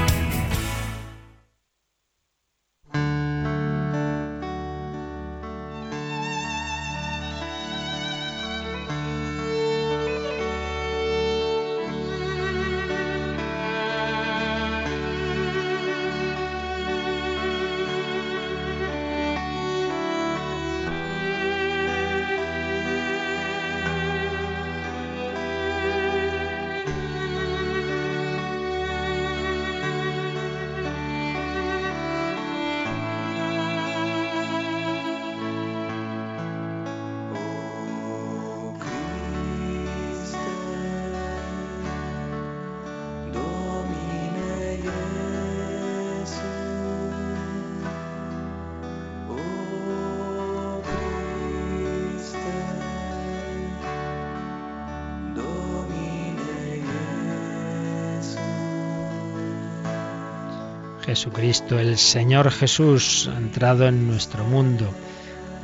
Jesucristo, 61.21 61.77
el 61.77 61.99
Señor 61.99 62.49
Jesús, 62.49 63.29
ha 63.31 63.37
entrado 63.37 63.87
en 63.87 64.07
nuestro 64.07 64.43
mundo, 64.43 64.91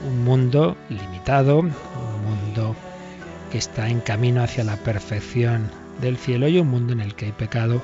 un 0.07 0.23
mundo 0.23 0.77
limitado, 0.87 1.57
un 1.57 1.73
mundo 2.23 2.75
que 3.51 3.57
está 3.57 3.89
en 3.89 4.01
camino 4.01 4.43
hacia 4.43 4.63
la 4.63 4.75
perfección 4.75 5.71
del 5.99 6.15
cielo 6.15 6.47
y 6.47 6.59
un 6.59 6.67
mundo 6.67 6.93
en 6.93 6.99
el 6.99 7.15
que 7.15 7.25
hay 7.25 7.31
pecado 7.31 7.81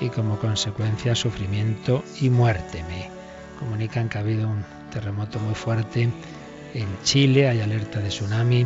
y 0.00 0.10
como 0.10 0.38
consecuencia 0.38 1.16
sufrimiento 1.16 2.04
y 2.20 2.30
muerte. 2.30 2.84
Me 2.88 3.10
comunican 3.58 4.08
que 4.08 4.18
ha 4.18 4.20
habido 4.20 4.46
un 4.46 4.64
terremoto 4.92 5.40
muy 5.40 5.56
fuerte 5.56 6.08
en 6.74 6.88
Chile, 7.02 7.48
hay 7.48 7.60
alerta 7.60 7.98
de 7.98 8.10
tsunami. 8.10 8.64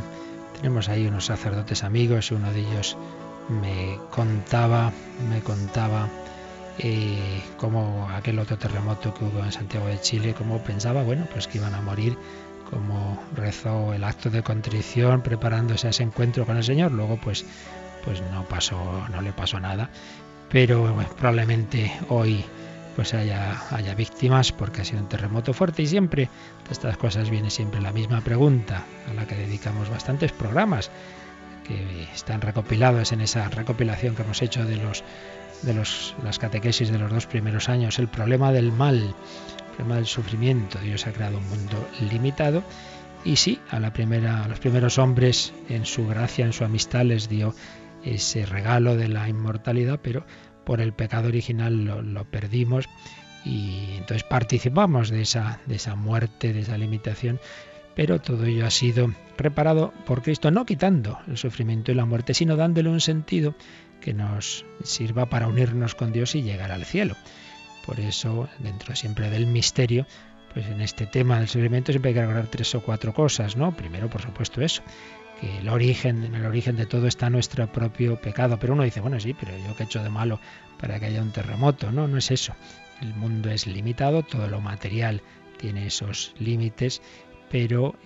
Tenemos 0.61 0.90
ahí 0.90 1.07
unos 1.07 1.24
sacerdotes 1.24 1.84
amigos 1.84 2.30
uno 2.30 2.53
de 2.53 2.61
ellos 2.61 2.98
me 3.48 3.98
contaba, 4.11 4.92
me 5.30 5.40
contaba 5.40 6.07
eh, 6.79 7.43
como 7.59 8.09
aquel 8.11 8.39
otro 8.39 8.59
terremoto 8.59 9.12
que 9.14 9.25
hubo 9.25 9.45
en 9.45 9.53
Santiago 9.53 9.87
de 9.87 10.01
Chile, 10.01 10.35
como 10.35 10.59
pensaba, 10.59 11.03
bueno, 11.03 11.27
pues 11.33 11.47
que 11.47 11.59
iban 11.59 11.75
a 11.75 11.81
morir, 11.81 12.16
como 12.70 13.23
rezó 13.37 13.93
el 13.93 14.05
acto 14.05 14.31
de 14.31 14.43
contrición 14.43 15.23
preparándose 15.23 15.87
a 15.87 15.91
ese 15.91 16.03
encuentro 16.03 16.47
con 16.47 16.57
el 16.57 16.64
Señor, 16.64 16.93
luego 16.93 17.18
pues 17.23 17.45
pues 18.05 18.20
no 18.33 18.45
pasó, 18.45 19.07
no 19.11 19.20
le 19.20 19.33
pasó 19.33 19.61
nada, 19.61 19.91
pero 20.51 20.95
probablemente 21.16 21.93
hoy 22.09 22.45
pues 22.97 23.14
haya, 23.14 23.57
haya 23.70 23.95
víctimas 23.95 24.53
porque 24.53 24.83
ha 24.83 24.85
sido 24.85 25.01
un 25.01 25.09
terremoto 25.09 25.55
fuerte 25.55 25.83
y 25.83 25.87
siempre 25.87 26.29
de 26.66 26.73
estas 26.73 26.97
cosas 26.97 27.31
viene 27.31 27.49
siempre 27.49 27.81
la 27.81 27.93
misma 27.93 28.20
pregunta 28.20 28.85
a 29.11 29.14
la 29.14 29.27
que 29.27 29.35
dedicamos 29.35 29.89
bastantes 29.89 30.33
programas 30.33 30.91
que 31.64 32.09
están 32.14 32.41
recopilados 32.41 33.12
en 33.12 33.20
esa 33.20 33.49
recopilación 33.49 34.14
que 34.14 34.23
hemos 34.23 34.43
hecho 34.43 34.64
de 34.64 34.77
los 34.77 35.05
de 35.63 35.75
las 35.75 36.39
catequesis 36.39 36.91
de 36.91 36.99
los 36.99 37.11
dos 37.11 37.27
primeros 37.27 37.69
años, 37.69 37.99
el 37.99 38.09
problema 38.09 38.53
del 38.53 38.73
mal, 38.73 38.97
el 38.97 39.77
problema 39.77 39.97
del 39.97 40.07
sufrimiento. 40.07 40.79
Dios 40.79 41.07
ha 41.07 41.13
creado 41.13 41.39
un 41.39 41.49
mundo 41.49 41.89
limitado 42.11 42.63
y 43.25 43.37
sí, 43.37 43.61
a, 43.71 43.79
la 43.79 43.93
primera, 43.93 44.45
a 44.45 44.49
los 44.49 44.59
primeros 44.59 44.99
hombres 44.99 45.53
en 45.69 45.87
su 45.87 46.07
gracia, 46.07 46.45
en 46.45 46.53
su 46.53 46.65
amistad 46.65 47.05
les 47.05 47.29
dio 47.29 47.55
ese 48.05 48.47
regalo 48.47 48.97
de 48.97 49.09
la 49.09 49.29
inmortalidad, 49.29 50.01
pero 50.03 50.25
por 50.65 50.81
el 50.81 50.93
pecado 50.93 51.29
original 51.29 51.85
lo, 51.85 52.25
perdimos 52.25 52.89
y 53.45 53.95
entonces 53.97 54.25
participamos 54.25 55.11
de 55.11 55.23
esa, 55.23 55.61
de 55.67 55.77
esa 55.77 55.95
muerte, 55.95 56.53
de 56.53 56.61
esa 56.61 56.79
limitación, 56.79 57.41
pero 57.95 58.21
todo 58.21 58.45
ello 58.45 58.67
ha 58.67 58.71
sido 58.71 59.13
reparado 59.37 59.93
por 60.07 60.23
Cristo, 60.23 60.51
no 60.51 60.65
quitando 60.65 61.19
el 61.29 61.37
sufrimiento 61.37 61.93
y 61.93 61.95
la 61.95 62.05
muerte, 62.05 62.35
sino 62.35 62.57
dándole 62.57 62.89
un 62.89 63.01
sentido 63.01 63.55
que 64.03 64.12
nos 64.12 64.66
sirva 64.82 65.26
para 65.26 65.48
unirnos 65.48 65.94
con 65.94 66.12
Dios 66.12 66.34
y 66.34 66.42
llegar 66.42 66.72
al 66.72 66.84
cielo. 66.84 67.16
Por 67.86 67.98
eso, 68.00 68.48
dentro 68.59 68.94
siempre 68.94 69.30
del 69.30 69.46
misterio, 69.46 70.07
pues 70.53 70.66
en 70.66 70.82
este 70.82 71.07
tema 71.07 71.38
del 71.38 71.48
sufrimiento 71.48 71.92
siempre 71.92 72.11
hay 72.11 72.14
que 72.14 72.20
recordar 72.20 72.48
tres 72.48 72.74
o 72.74 72.82
cuatro 72.82 73.14
cosas, 73.14 73.57
¿no? 73.57 73.74
Primero, 73.74 74.11
por 74.11 74.20
supuesto, 74.20 74.61
eso, 74.61 74.82
que 75.40 75.59
el 75.59 75.68
origen, 75.68 76.24
en 76.24 76.34
el 76.34 76.44
origen 76.44 76.76
de 76.76 76.86
todo 76.86 77.07
está 77.07 77.30
nuestro 77.30 77.72
propio 77.72 78.20
pecado. 78.20 78.59
Pero 78.59 78.74
uno 78.74 78.82
dice, 78.82 79.00
bueno, 79.00 79.18
sí, 79.18 79.34
pero 79.34 79.53
yo 79.66 79.74
qué 79.74 79.84
he 79.84 79.86
hecho 79.86 80.03
de 80.03 80.11
malo 80.11 80.38
para 80.78 81.00
que 81.00 81.07
haya 81.07 81.22
un 81.22 81.32
terremoto. 81.32 81.90
No, 81.90 82.07
no 82.07 82.18
es 82.18 82.30
eso. 82.30 82.55
El 83.00 83.14
mundo 83.14 83.50
es 83.50 83.66
limitado, 83.66 84.22
todo 84.22 84.46
lo 84.46 84.61
material 84.61 85.22
tiene 85.59 85.86
esos 85.86 86.34
límites, 86.38 87.03
pero 87.50 87.96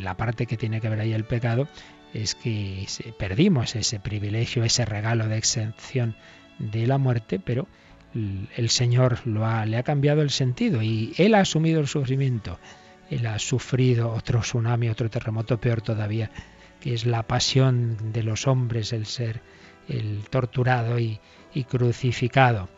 la 0.00 0.16
parte 0.16 0.46
que 0.46 0.56
tiene 0.56 0.80
que 0.80 0.88
ver 0.88 1.00
ahí 1.00 1.12
el 1.12 1.24
pecado 1.24 1.68
es 2.12 2.34
que 2.34 2.86
perdimos 3.18 3.74
ese 3.74 4.00
privilegio, 4.00 4.64
ese 4.64 4.84
regalo 4.84 5.28
de 5.28 5.38
exención 5.38 6.16
de 6.58 6.86
la 6.86 6.98
muerte, 6.98 7.38
pero 7.38 7.66
el 8.14 8.68
Señor 8.68 9.26
lo 9.26 9.46
ha, 9.46 9.64
le 9.64 9.78
ha 9.78 9.82
cambiado 9.82 10.22
el 10.22 10.30
sentido 10.30 10.82
y 10.82 11.14
Él 11.16 11.34
ha 11.34 11.40
asumido 11.40 11.80
el 11.80 11.86
sufrimiento. 11.86 12.58
Él 13.10 13.26
ha 13.26 13.38
sufrido 13.38 14.10
otro 14.12 14.40
tsunami, 14.40 14.88
otro 14.88 15.10
terremoto 15.10 15.58
peor 15.58 15.82
todavía, 15.82 16.30
que 16.80 16.94
es 16.94 17.06
la 17.06 17.22
pasión 17.22 18.12
de 18.12 18.22
los 18.22 18.46
hombres, 18.46 18.92
el 18.92 19.06
ser 19.06 19.40
el 19.88 20.24
torturado 20.30 20.98
y, 20.98 21.20
y 21.54 21.64
crucificado. 21.64 22.68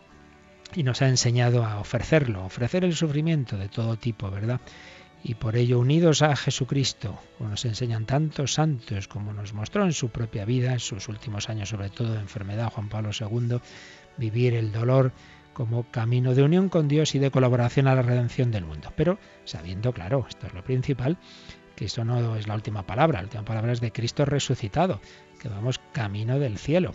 Y 0.74 0.82
nos 0.82 1.02
ha 1.02 1.08
enseñado 1.08 1.64
a 1.64 1.78
ofrecerlo, 1.78 2.44
ofrecer 2.44 2.84
el 2.84 2.94
sufrimiento 2.94 3.56
de 3.56 3.68
todo 3.68 3.96
tipo, 3.96 4.30
¿verdad? 4.30 4.60
Y 5.26 5.34
por 5.34 5.56
ello 5.56 5.80
unidos 5.80 6.20
a 6.20 6.36
Jesucristo, 6.36 7.18
como 7.38 7.50
nos 7.50 7.64
enseñan 7.64 8.04
tantos 8.04 8.52
santos, 8.52 9.08
como 9.08 9.32
nos 9.32 9.54
mostró 9.54 9.84
en 9.84 9.94
su 9.94 10.10
propia 10.10 10.44
vida, 10.44 10.74
en 10.74 10.80
sus 10.80 11.08
últimos 11.08 11.48
años 11.48 11.70
sobre 11.70 11.88
todo 11.88 12.12
de 12.12 12.20
enfermedad 12.20 12.70
Juan 12.70 12.90
Pablo 12.90 13.10
II, 13.18 13.58
vivir 14.18 14.54
el 14.54 14.70
dolor 14.70 15.12
como 15.54 15.84
camino 15.90 16.34
de 16.34 16.42
unión 16.42 16.68
con 16.68 16.88
Dios 16.88 17.14
y 17.14 17.18
de 17.18 17.30
colaboración 17.30 17.86
a 17.86 17.94
la 17.94 18.02
redención 18.02 18.50
del 18.50 18.66
mundo. 18.66 18.92
Pero 18.96 19.18
sabiendo, 19.46 19.94
claro, 19.94 20.26
esto 20.28 20.46
es 20.46 20.52
lo 20.52 20.62
principal, 20.62 21.16
que 21.74 21.86
esto 21.86 22.04
no 22.04 22.36
es 22.36 22.46
la 22.46 22.54
última 22.54 22.86
palabra, 22.86 23.20
la 23.20 23.24
última 23.24 23.46
palabra 23.46 23.72
es 23.72 23.80
de 23.80 23.92
Cristo 23.92 24.26
resucitado, 24.26 25.00
que 25.40 25.48
vamos 25.48 25.80
camino 25.92 26.38
del 26.38 26.58
cielo. 26.58 26.92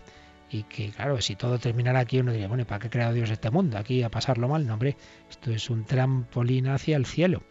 Y 0.51 0.63
que, 0.63 0.89
claro, 0.91 1.21
si 1.21 1.35
todo 1.35 1.59
terminara 1.59 1.99
aquí, 1.99 2.19
uno 2.19 2.31
diría, 2.31 2.47
bueno, 2.47 2.63
¿y 2.63 2.65
para 2.65 2.89
qué 2.89 3.01
ha 3.01 3.11
Dios 3.11 3.29
este 3.29 3.51
mundo? 3.51 3.77
Aquí 3.77 4.01
a 4.01 4.09
pasarlo 4.09 4.47
mal. 4.47 4.65
No, 4.65 4.73
hombre, 4.73 4.97
esto 5.29 5.51
es 5.51 5.69
un 5.69 5.85
trampolín 5.85 6.67
hacia 6.67 6.97
el 6.97 7.05
cielo. 7.05 7.43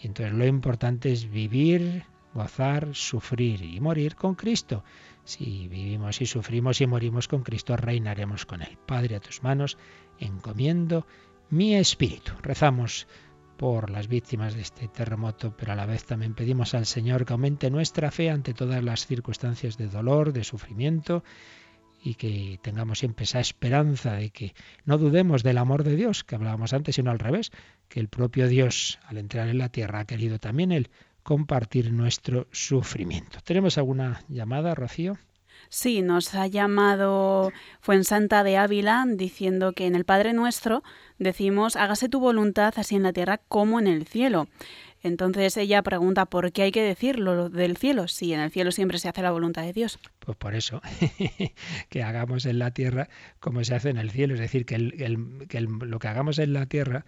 Y 0.00 0.06
entonces 0.06 0.34
lo 0.34 0.46
importante 0.46 1.12
es 1.12 1.30
vivir, 1.30 2.04
gozar, 2.34 2.94
sufrir 2.94 3.62
y 3.62 3.80
morir 3.80 4.14
con 4.14 4.34
Cristo. 4.34 4.84
Si 5.24 5.68
vivimos 5.68 6.20
y 6.20 6.26
sufrimos 6.26 6.80
y 6.80 6.86
morimos 6.86 7.28
con 7.28 7.42
Cristo, 7.42 7.76
reinaremos 7.76 8.46
con 8.46 8.62
Él. 8.62 8.78
Padre, 8.86 9.16
a 9.16 9.20
tus 9.20 9.42
manos 9.42 9.78
encomiendo 10.18 11.06
mi 11.50 11.74
espíritu. 11.74 12.32
Rezamos 12.42 13.06
por 13.56 13.90
las 13.90 14.06
víctimas 14.06 14.54
de 14.54 14.60
este 14.60 14.88
terremoto, 14.88 15.54
pero 15.56 15.72
a 15.72 15.76
la 15.76 15.86
vez 15.86 16.04
también 16.04 16.34
pedimos 16.34 16.74
al 16.74 16.86
Señor 16.86 17.24
que 17.24 17.32
aumente 17.32 17.70
nuestra 17.70 18.10
fe 18.10 18.30
ante 18.30 18.54
todas 18.54 18.84
las 18.84 19.06
circunstancias 19.06 19.78
de 19.78 19.88
dolor, 19.88 20.32
de 20.32 20.44
sufrimiento 20.44 21.24
y 22.06 22.14
que 22.14 22.60
tengamos 22.62 23.00
siempre 23.00 23.24
esa 23.24 23.40
esperanza 23.40 24.12
de 24.12 24.30
que 24.30 24.54
no 24.84 24.96
dudemos 24.96 25.42
del 25.42 25.58
amor 25.58 25.82
de 25.82 25.96
Dios, 25.96 26.22
que 26.22 26.36
hablábamos 26.36 26.72
antes, 26.72 26.94
sino 26.94 27.10
al 27.10 27.18
revés, 27.18 27.50
que 27.88 27.98
el 27.98 28.06
propio 28.06 28.46
Dios, 28.46 29.00
al 29.06 29.18
entrar 29.18 29.48
en 29.48 29.58
la 29.58 29.70
tierra, 29.70 30.00
ha 30.00 30.04
querido 30.04 30.38
también 30.38 30.70
Él 30.70 30.88
compartir 31.24 31.92
nuestro 31.92 32.46
sufrimiento. 32.52 33.40
¿Tenemos 33.42 33.76
alguna 33.76 34.22
llamada, 34.28 34.76
Rocío? 34.76 35.18
Sí, 35.68 36.00
nos 36.00 36.32
ha 36.36 36.46
llamado 36.46 37.50
Fuensanta 37.80 38.44
de 38.44 38.56
Ávila 38.56 39.04
diciendo 39.08 39.72
que 39.72 39.86
en 39.86 39.96
el 39.96 40.04
Padre 40.04 40.32
Nuestro 40.32 40.84
decimos 41.18 41.74
hágase 41.74 42.08
tu 42.08 42.20
voluntad 42.20 42.74
así 42.76 42.94
en 42.94 43.02
la 43.02 43.12
tierra 43.12 43.38
como 43.48 43.80
en 43.80 43.88
el 43.88 44.06
cielo. 44.06 44.46
Entonces 45.02 45.56
ella 45.56 45.82
pregunta 45.82 46.26
por 46.26 46.52
qué 46.52 46.62
hay 46.62 46.70
que 46.70 46.82
decirlo 46.82 47.48
del 47.48 47.76
cielo, 47.76 48.06
si 48.06 48.32
en 48.32 48.38
el 48.38 48.52
cielo 48.52 48.70
siempre 48.70 48.98
se 48.98 49.08
hace 49.08 49.22
la 49.22 49.32
voluntad 49.32 49.62
de 49.62 49.72
Dios. 49.72 49.98
Pues 50.26 50.36
por 50.38 50.56
eso, 50.56 50.82
que 51.88 52.02
hagamos 52.02 52.46
en 52.46 52.58
la 52.58 52.72
tierra 52.72 53.08
como 53.38 53.62
se 53.62 53.76
hace 53.76 53.90
en 53.90 53.96
el 53.96 54.10
cielo, 54.10 54.34
es 54.34 54.40
decir, 54.40 54.66
que, 54.66 54.76
lo 54.76 55.98
que 56.00 56.08
hagamos 56.08 56.40
en 56.40 56.52
la 56.52 56.66
tierra 56.66 57.06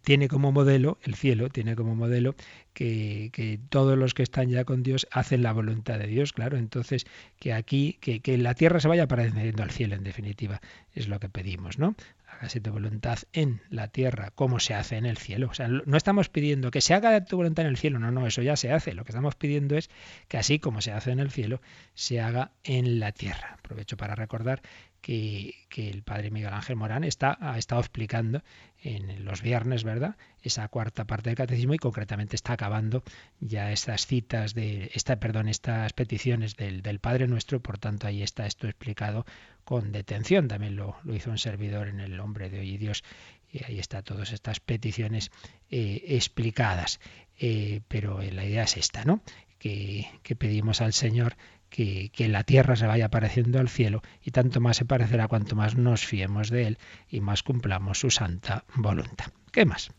tiene 0.00 0.28
como 0.28 0.52
modelo, 0.52 0.96
el 1.02 1.16
cielo 1.16 1.50
tiene 1.50 1.76
como 1.76 1.94
modelo 1.94 2.34
que, 2.72 3.28
que, 3.34 3.60
todos 3.68 3.98
los 3.98 4.14
que 4.14 4.22
están 4.22 4.48
ya 4.48 4.64
con 4.64 4.82
Dios 4.82 5.06
hacen 5.10 5.42
la 5.42 5.52
voluntad 5.52 5.98
de 5.98 6.06
Dios, 6.06 6.32
claro. 6.32 6.56
Entonces, 6.56 7.04
que 7.38 7.52
aquí, 7.52 7.98
que, 8.00 8.20
que 8.20 8.38
la 8.38 8.54
tierra 8.54 8.80
se 8.80 8.88
vaya 8.88 9.06
pareciendo 9.06 9.62
al 9.62 9.70
cielo, 9.70 9.94
en 9.94 10.02
definitiva, 10.02 10.62
es 10.94 11.08
lo 11.08 11.20
que 11.20 11.28
pedimos, 11.28 11.78
¿no? 11.78 11.94
hágase 12.36 12.60
tu 12.60 12.70
voluntad 12.70 13.18
en 13.32 13.60
la 13.70 13.88
tierra 13.88 14.30
como 14.34 14.60
se 14.60 14.74
hace 14.74 14.96
en 14.96 15.06
el 15.06 15.16
cielo. 15.16 15.48
O 15.50 15.54
sea, 15.54 15.68
no 15.68 15.96
estamos 15.96 16.28
pidiendo 16.28 16.70
que 16.70 16.80
se 16.80 16.94
haga 16.94 17.24
tu 17.24 17.36
voluntad 17.36 17.64
en 17.64 17.70
el 17.70 17.76
cielo, 17.76 17.98
no, 17.98 18.10
no, 18.10 18.26
eso 18.26 18.42
ya 18.42 18.56
se 18.56 18.72
hace. 18.72 18.94
Lo 18.94 19.04
que 19.04 19.12
estamos 19.12 19.34
pidiendo 19.34 19.76
es 19.76 19.90
que 20.28 20.38
así 20.38 20.58
como 20.58 20.80
se 20.80 20.92
hace 20.92 21.10
en 21.10 21.20
el 21.20 21.30
cielo, 21.30 21.60
se 21.94 22.20
haga 22.20 22.45
en 22.64 23.00
la 23.00 23.12
tierra. 23.12 23.56
Aprovecho 23.58 23.96
para 23.96 24.14
recordar 24.14 24.62
que, 25.00 25.54
el 25.76 26.02
padre 26.02 26.30
Miguel 26.30 26.52
Ángel 26.52 26.76
Morán 26.76 27.04
está, 27.04 27.36
ha 27.40 27.58
estado 27.58 27.80
explicando 27.80 28.42
en 28.82 29.24
los 29.24 29.42
viernes, 29.42 29.84
¿verdad? 29.84 30.16
Esa 30.42 30.66
cuarta 30.68 31.04
parte 31.04 31.30
del 31.30 31.36
catecismo 31.36 31.74
y 31.74 31.78
concretamente 31.78 32.34
está 32.34 32.54
acabando 32.54 33.02
ya 33.40 33.72
estas 33.72 34.06
citas 34.06 34.54
de, 34.54 34.90
esta, 34.94 35.16
perdón, 35.16 35.48
estas 35.48 35.92
peticiones 35.92 36.56
del, 36.56 36.82
del 36.82 36.98
Padre 36.98 37.28
Nuestro, 37.28 37.60
por 37.60 37.78
tanto 37.78 38.06
ahí 38.06 38.22
está 38.22 38.46
esto 38.46 38.66
explicado 38.66 39.26
con 39.66 39.90
detención. 39.92 40.48
También 40.48 40.76
lo, 40.76 40.96
hizo 41.12 41.30
un 41.30 41.38
servidor 41.38 41.88
en 41.88 42.00
el 42.00 42.18
Hombre 42.20 42.48
de 42.48 42.60
Hoy 42.60 42.74
y 42.74 42.78
Dios. 42.78 43.04
Y 43.52 43.64
ahí 43.64 43.78
está 43.78 44.02
todas 44.02 44.32
estas 44.32 44.60
peticiones 44.60 45.30
eh, 45.70 46.02
explicadas. 46.06 47.00
Eh, 47.38 47.80
pero 47.88 48.20
la 48.22 48.44
idea 48.44 48.62
es 48.62 48.76
esta, 48.76 49.04
¿no? 49.04 49.22
Que, 49.58 50.06
pedimos 50.38 50.80
al 50.80 50.92
Señor 50.92 51.36
que, 51.76 52.10
que, 52.10 52.28
la 52.28 52.42
tierra 52.42 52.74
se 52.74 52.86
vaya 52.86 53.10
pareciendo 53.10 53.60
al 53.60 53.68
cielo 53.68 54.00
y 54.24 54.30
tanto 54.30 54.62
más 54.62 54.78
se 54.78 54.86
parecerá 54.86 55.28
cuanto 55.28 55.56
más 55.56 55.76
nos 55.76 56.06
fiemos 56.06 56.48
de 56.48 56.68
Él 56.68 56.78
y 57.10 57.20
más 57.20 57.42
cumplamos 57.42 58.00
su 58.00 58.08
santa 58.10 58.64
voluntad. 58.74 59.26
¿Qué 59.52 59.66
más? 59.66 59.90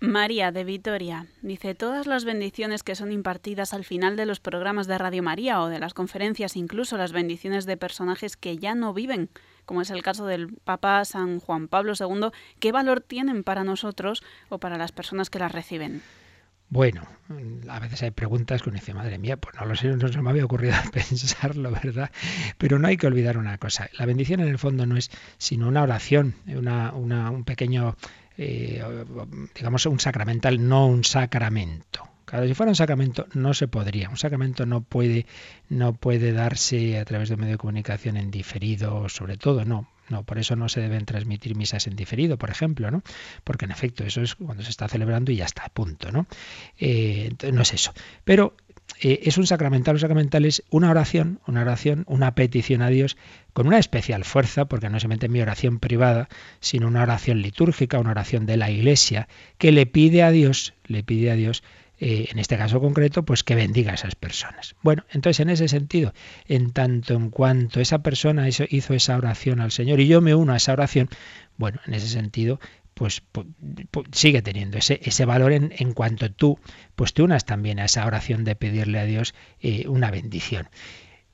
María 0.00 0.52
de 0.52 0.62
Vitoria 0.62 1.26
dice, 1.42 1.74
todas 1.74 2.06
las 2.06 2.24
bendiciones 2.24 2.84
que 2.84 2.94
son 2.94 3.10
impartidas 3.10 3.74
al 3.74 3.84
final 3.84 4.14
de 4.14 4.26
los 4.26 4.38
programas 4.38 4.86
de 4.86 4.96
Radio 4.96 5.24
María 5.24 5.60
o 5.60 5.66
de 5.66 5.80
las 5.80 5.92
conferencias, 5.92 6.54
incluso 6.54 6.96
las 6.96 7.10
bendiciones 7.10 7.66
de 7.66 7.76
personajes 7.76 8.36
que 8.36 8.58
ya 8.58 8.76
no 8.76 8.94
viven, 8.94 9.28
como 9.64 9.82
es 9.82 9.90
el 9.90 10.04
caso 10.04 10.24
del 10.24 10.54
Papa 10.62 11.04
San 11.04 11.40
Juan 11.40 11.66
Pablo 11.66 11.94
II, 11.98 12.28
¿qué 12.60 12.70
valor 12.70 13.00
tienen 13.00 13.42
para 13.42 13.64
nosotros 13.64 14.22
o 14.50 14.58
para 14.58 14.78
las 14.78 14.92
personas 14.92 15.30
que 15.30 15.40
las 15.40 15.50
reciben? 15.50 16.00
Bueno, 16.70 17.02
a 17.68 17.78
veces 17.80 18.02
hay 18.02 18.10
preguntas 18.10 18.62
que 18.62 18.68
uno 18.68 18.78
dice, 18.78 18.92
madre 18.92 19.18
mía, 19.18 19.38
pues 19.38 19.54
no 19.56 19.64
lo 19.64 19.74
sé, 19.74 19.88
no 19.88 20.08
se 20.08 20.20
me 20.20 20.30
había 20.30 20.44
ocurrido 20.44 20.74
pensarlo, 20.92 21.70
¿verdad? 21.70 22.10
Pero 22.58 22.78
no 22.78 22.88
hay 22.88 22.96
que 22.96 23.06
olvidar 23.06 23.38
una 23.38 23.58
cosa. 23.58 23.88
La 23.98 24.06
bendición 24.06 24.40
en 24.40 24.48
el 24.48 24.58
fondo 24.58 24.84
no 24.84 24.96
es 24.96 25.10
sino 25.38 25.68
una 25.68 25.82
oración, 25.82 26.34
una, 26.46 26.92
un 26.92 27.44
pequeño 27.44 27.96
eh, 28.36 28.82
digamos, 29.54 29.86
un 29.86 29.98
sacramental, 29.98 30.68
no 30.68 30.86
un 30.86 31.04
sacramento. 31.04 32.08
Claro, 32.28 32.46
si 32.46 32.52
fuera 32.52 32.70
un 32.70 32.76
sacramento 32.76 33.26
no 33.32 33.54
se 33.54 33.68
podría. 33.68 34.10
Un 34.10 34.18
sacramento 34.18 34.66
no 34.66 34.82
puede, 34.82 35.24
no 35.70 35.94
puede 35.94 36.32
darse 36.32 36.98
a 36.98 37.04
través 37.06 37.30
de 37.30 37.36
un 37.36 37.40
medio 37.40 37.54
de 37.54 37.58
comunicación 37.58 38.18
en 38.18 38.30
diferido, 38.30 39.08
sobre 39.08 39.38
todo, 39.38 39.64
no. 39.64 39.88
No, 40.10 40.24
por 40.24 40.38
eso 40.38 40.54
no 40.54 40.68
se 40.68 40.82
deben 40.82 41.06
transmitir 41.06 41.54
misas 41.54 41.86
en 41.86 41.96
diferido, 41.96 42.36
por 42.36 42.50
ejemplo, 42.50 42.90
¿no? 42.90 43.02
Porque 43.44 43.64
en 43.64 43.70
efecto 43.70 44.04
eso 44.04 44.20
es 44.20 44.34
cuando 44.34 44.62
se 44.62 44.68
está 44.68 44.88
celebrando 44.88 45.32
y 45.32 45.36
ya 45.36 45.46
está, 45.46 45.70
punto, 45.70 46.12
¿no? 46.12 46.26
Eh, 46.78 47.32
no 47.50 47.62
es 47.62 47.72
eso. 47.72 47.94
Pero 48.24 48.54
eh, 49.00 49.20
es 49.24 49.38
un 49.38 49.46
sacramental. 49.46 49.94
Un 49.94 50.00
sacramental 50.00 50.44
es 50.44 50.64
una 50.68 50.90
oración, 50.90 51.40
una 51.46 51.62
oración, 51.62 52.04
una 52.08 52.34
petición 52.34 52.82
a 52.82 52.88
Dios 52.88 53.16
con 53.54 53.66
una 53.66 53.78
especial 53.78 54.24
fuerza, 54.24 54.66
porque 54.66 54.90
no 54.90 55.00
se 55.00 55.08
mete 55.08 55.26
en 55.26 55.32
mi 55.32 55.40
oración 55.40 55.78
privada, 55.78 56.28
sino 56.60 56.88
una 56.88 57.02
oración 57.02 57.40
litúrgica, 57.40 57.98
una 57.98 58.10
oración 58.10 58.44
de 58.44 58.58
la 58.58 58.70
Iglesia, 58.70 59.28
que 59.56 59.72
le 59.72 59.86
pide 59.86 60.22
a 60.22 60.30
Dios, 60.30 60.74
le 60.86 61.02
pide 61.02 61.30
a 61.30 61.34
Dios 61.34 61.62
eh, 62.00 62.28
en 62.30 62.38
este 62.38 62.56
caso 62.56 62.80
concreto, 62.80 63.24
pues 63.24 63.42
que 63.42 63.56
bendiga 63.56 63.90
a 63.90 63.94
esas 63.94 64.14
personas. 64.14 64.76
Bueno, 64.82 65.04
entonces 65.10 65.40
en 65.40 65.50
ese 65.50 65.68
sentido, 65.68 66.12
en 66.46 66.72
tanto 66.72 67.14
en 67.14 67.30
cuanto 67.30 67.80
esa 67.80 68.02
persona 68.02 68.48
hizo, 68.48 68.64
hizo 68.68 68.94
esa 68.94 69.16
oración 69.16 69.60
al 69.60 69.72
Señor 69.72 69.98
y 70.00 70.06
yo 70.06 70.20
me 70.20 70.34
uno 70.34 70.52
a 70.52 70.56
esa 70.56 70.72
oración, 70.72 71.08
bueno, 71.56 71.80
en 71.86 71.94
ese 71.94 72.06
sentido, 72.08 72.60
pues, 72.94 73.22
sigue 74.12 74.42
teniendo 74.42 74.78
ese, 74.78 75.00
ese 75.02 75.24
valor 75.24 75.52
en, 75.52 75.72
en, 75.76 75.92
cuanto 75.92 76.30
tú 76.32 76.58
pues 76.96 77.14
te 77.14 77.22
unas 77.22 77.44
también 77.44 77.78
a 77.78 77.84
esa 77.84 78.06
oración 78.06 78.44
de 78.44 78.56
pedirle 78.56 78.98
a 78.98 79.04
Dios 79.04 79.34
eh, 79.60 79.86
una 79.88 80.10
bendición. 80.10 80.68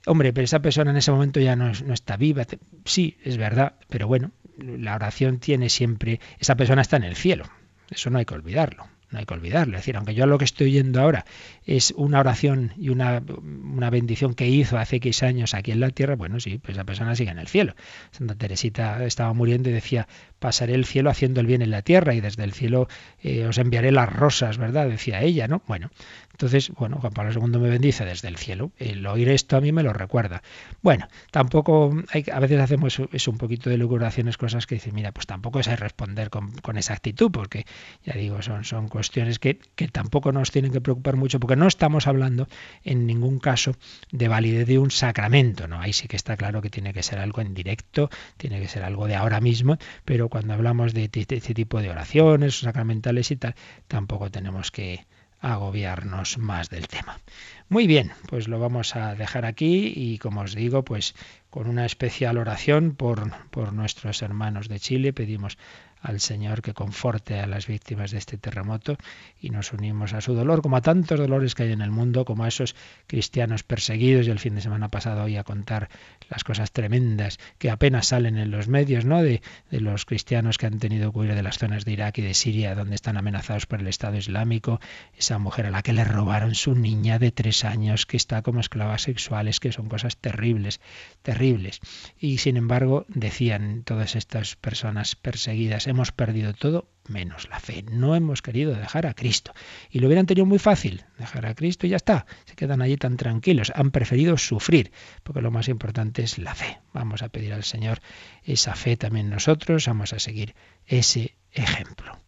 Hombre, 0.06 0.34
pero 0.34 0.44
esa 0.44 0.60
persona 0.60 0.90
en 0.90 0.98
ese 0.98 1.10
momento 1.10 1.40
ya 1.40 1.56
no, 1.56 1.72
no, 1.72 1.94
está 1.94 2.18
viva. 2.18 2.46
Sí, 2.84 3.16
es 3.24 3.38
verdad, 3.38 3.76
pero 3.88 4.06
bueno, 4.06 4.32
la 4.58 4.94
oración 4.94 5.38
tiene 5.38 5.70
siempre, 5.70 6.20
esa 6.38 6.56
persona 6.56 6.82
está 6.82 6.98
en 6.98 7.04
el 7.04 7.16
cielo, 7.16 7.44
eso 7.90 8.10
no 8.10 8.18
hay 8.18 8.26
que 8.26 8.34
olvidarlo 8.34 8.93
no 9.10 9.18
hay 9.18 9.26
que 9.26 9.34
olvidarlo. 9.34 9.76
Es 9.76 9.82
decir, 9.82 9.96
aunque 9.96 10.14
yo 10.14 10.26
lo 10.26 10.38
que 10.38 10.44
estoy 10.44 10.68
oyendo 10.68 11.00
ahora 11.00 11.24
es 11.66 11.92
una 11.96 12.20
oración 12.20 12.72
y 12.76 12.88
una, 12.88 13.22
una 13.42 13.90
bendición 13.90 14.34
que 14.34 14.48
hizo 14.48 14.78
hace 14.78 14.96
X 14.96 15.22
años 15.22 15.54
aquí 15.54 15.72
en 15.72 15.80
la 15.80 15.90
tierra, 15.90 16.16
bueno, 16.16 16.40
sí, 16.40 16.58
pues 16.58 16.76
esa 16.76 16.84
persona 16.84 17.14
sigue 17.14 17.30
en 17.30 17.38
el 17.38 17.48
cielo. 17.48 17.74
Santa 18.10 18.34
Teresita 18.34 19.04
estaba 19.04 19.32
muriendo 19.32 19.70
y 19.70 19.72
decía, 19.72 20.08
pasaré 20.38 20.74
el 20.74 20.84
cielo 20.84 21.10
haciendo 21.10 21.40
el 21.40 21.46
bien 21.46 21.62
en 21.62 21.70
la 21.70 21.82
tierra 21.82 22.14
y 22.14 22.20
desde 22.20 22.44
el 22.44 22.52
cielo 22.52 22.88
eh, 23.22 23.46
os 23.46 23.58
enviaré 23.58 23.92
las 23.92 24.12
rosas, 24.12 24.58
¿verdad? 24.58 24.88
Decía 24.88 25.22
ella, 25.22 25.48
¿no? 25.48 25.62
Bueno, 25.66 25.90
entonces, 26.34 26.72
bueno, 26.76 26.98
Juan 27.00 27.12
Pablo 27.12 27.32
II 27.32 27.60
me 27.60 27.70
bendice 27.70 28.04
desde 28.04 28.26
el 28.26 28.36
cielo. 28.36 28.72
El 28.76 29.06
oír 29.06 29.28
esto 29.28 29.56
a 29.56 29.60
mí 29.60 29.70
me 29.70 29.84
lo 29.84 29.92
recuerda. 29.92 30.42
Bueno, 30.82 31.06
tampoco 31.30 31.96
hay, 32.10 32.24
a 32.32 32.40
veces 32.40 32.60
hacemos 32.60 33.00
es 33.12 33.28
un 33.28 33.38
poquito 33.38 33.70
de 33.70 33.78
locuraciones, 33.78 34.36
cosas 34.36 34.66
que 34.66 34.74
dicen, 34.74 34.96
mira, 34.96 35.12
pues 35.12 35.28
tampoco 35.28 35.60
es 35.60 35.68
responder 35.78 36.30
con, 36.30 36.50
con 36.56 36.76
esa 36.76 36.92
actitud, 36.92 37.30
porque 37.30 37.66
ya 38.04 38.14
digo, 38.14 38.42
son, 38.42 38.64
son 38.64 38.88
cuestiones 38.88 39.38
que, 39.38 39.60
que 39.76 39.86
tampoco 39.86 40.32
nos 40.32 40.50
tienen 40.50 40.72
que 40.72 40.80
preocupar 40.80 41.14
mucho, 41.14 41.38
porque 41.38 41.54
no 41.54 41.68
estamos 41.68 42.08
hablando 42.08 42.48
en 42.82 43.06
ningún 43.06 43.38
caso 43.38 43.76
de 44.10 44.26
validez 44.26 44.66
de 44.66 44.80
un 44.80 44.90
sacramento, 44.90 45.68
¿no? 45.68 45.80
Ahí 45.80 45.92
sí 45.92 46.08
que 46.08 46.16
está 46.16 46.36
claro 46.36 46.62
que 46.62 46.68
tiene 46.68 46.92
que 46.92 47.04
ser 47.04 47.20
algo 47.20 47.42
en 47.42 47.54
directo, 47.54 48.10
tiene 48.38 48.60
que 48.60 48.66
ser 48.66 48.82
algo 48.82 49.06
de 49.06 49.14
ahora 49.14 49.40
mismo, 49.40 49.78
pero 50.04 50.28
cuando 50.28 50.54
hablamos 50.54 50.94
de, 50.94 51.08
este 51.14 51.54
tipo 51.54 51.80
de 51.80 51.90
oraciones 51.90 52.58
sacramentales 52.58 53.30
y 53.30 53.36
tal, 53.36 53.54
tampoco 53.86 54.32
tenemos 54.32 54.72
que 54.72 55.06
agobiarnos 55.52 56.38
más 56.38 56.70
del 56.70 56.88
tema. 56.88 57.20
Muy 57.68 57.86
bien, 57.86 58.12
pues 58.28 58.48
lo 58.48 58.58
vamos 58.58 58.96
a 58.96 59.14
dejar 59.14 59.44
aquí 59.44 59.92
y 59.94 60.18
como 60.18 60.42
os 60.42 60.54
digo, 60.54 60.84
pues 60.84 61.14
con 61.50 61.68
una 61.68 61.86
especial 61.86 62.38
oración 62.38 62.94
por, 62.94 63.30
por 63.50 63.72
nuestros 63.72 64.22
hermanos 64.22 64.68
de 64.68 64.80
Chile 64.80 65.12
pedimos 65.12 65.58
al 66.04 66.20
Señor 66.20 66.60
que 66.60 66.74
conforte 66.74 67.40
a 67.40 67.46
las 67.46 67.66
víctimas 67.66 68.10
de 68.10 68.18
este 68.18 68.36
terremoto 68.36 68.98
y 69.40 69.48
nos 69.48 69.72
unimos 69.72 70.12
a 70.12 70.20
su 70.20 70.34
dolor, 70.34 70.60
como 70.60 70.76
a 70.76 70.82
tantos 70.82 71.18
dolores 71.18 71.54
que 71.54 71.62
hay 71.62 71.72
en 71.72 71.80
el 71.80 71.90
mundo, 71.90 72.26
como 72.26 72.44
a 72.44 72.48
esos 72.48 72.76
cristianos 73.06 73.62
perseguidos 73.62 74.26
y 74.26 74.30
el 74.30 74.38
fin 74.38 74.54
de 74.54 74.60
semana 74.60 74.90
pasado 74.90 75.24
hoy 75.24 75.38
a 75.38 75.44
contar 75.44 75.88
las 76.28 76.44
cosas 76.44 76.72
tremendas 76.72 77.38
que 77.56 77.70
apenas 77.70 78.08
salen 78.08 78.36
en 78.36 78.50
los 78.50 78.68
medios, 78.68 79.06
¿no? 79.06 79.22
De, 79.22 79.40
de 79.70 79.80
los 79.80 80.04
cristianos 80.04 80.58
que 80.58 80.66
han 80.66 80.78
tenido 80.78 81.10
que 81.10 81.18
huir 81.18 81.34
de 81.34 81.42
las 81.42 81.56
zonas 81.56 81.86
de 81.86 81.92
Irak 81.92 82.18
y 82.18 82.22
de 82.22 82.34
Siria 82.34 82.74
donde 82.74 82.96
están 82.96 83.16
amenazados 83.16 83.64
por 83.64 83.80
el 83.80 83.88
Estado 83.88 84.18
Islámico, 84.18 84.80
esa 85.16 85.38
mujer 85.38 85.66
a 85.66 85.70
la 85.70 85.82
que 85.82 85.94
le 85.94 86.04
robaron 86.04 86.54
su 86.54 86.74
niña 86.74 87.18
de 87.18 87.32
tres 87.32 87.64
años 87.64 88.04
que 88.04 88.18
está 88.18 88.42
como 88.42 88.60
esclava 88.60 88.98
sexuales, 88.98 89.58
que 89.58 89.72
son 89.72 89.88
cosas 89.88 90.18
terribles, 90.18 90.80
terribles. 91.22 91.80
Y 92.18 92.38
sin 92.38 92.58
embargo 92.58 93.06
decían 93.08 93.84
todas 93.84 94.16
estas 94.16 94.56
personas 94.56 95.16
perseguidas, 95.16 95.86
hemos 95.94 96.12
perdido 96.12 96.52
todo 96.52 96.88
menos 97.08 97.48
la 97.48 97.60
fe. 97.60 97.84
No 97.90 98.16
hemos 98.16 98.42
querido 98.42 98.74
dejar 98.74 99.06
a 99.06 99.14
Cristo. 99.14 99.52
Y 99.90 100.00
lo 100.00 100.08
hubieran 100.08 100.26
tenido 100.26 100.44
muy 100.44 100.58
fácil, 100.58 101.04
dejar 101.18 101.46
a 101.46 101.54
Cristo 101.54 101.86
y 101.86 101.90
ya 101.90 101.96
está. 101.96 102.26
Se 102.46 102.56
quedan 102.56 102.82
allí 102.82 102.96
tan 102.96 103.16
tranquilos. 103.16 103.72
Han 103.74 103.90
preferido 103.90 104.36
sufrir, 104.36 104.90
porque 105.22 105.40
lo 105.40 105.50
más 105.50 105.68
importante 105.68 106.22
es 106.22 106.38
la 106.38 106.54
fe. 106.54 106.80
Vamos 106.92 107.22
a 107.22 107.28
pedir 107.28 107.52
al 107.52 107.64
Señor 107.64 108.00
esa 108.42 108.74
fe 108.74 108.96
también 108.96 109.30
nosotros. 109.30 109.86
Vamos 109.86 110.12
a 110.12 110.18
seguir 110.18 110.54
ese 110.86 111.36
ejemplo. 111.52 112.18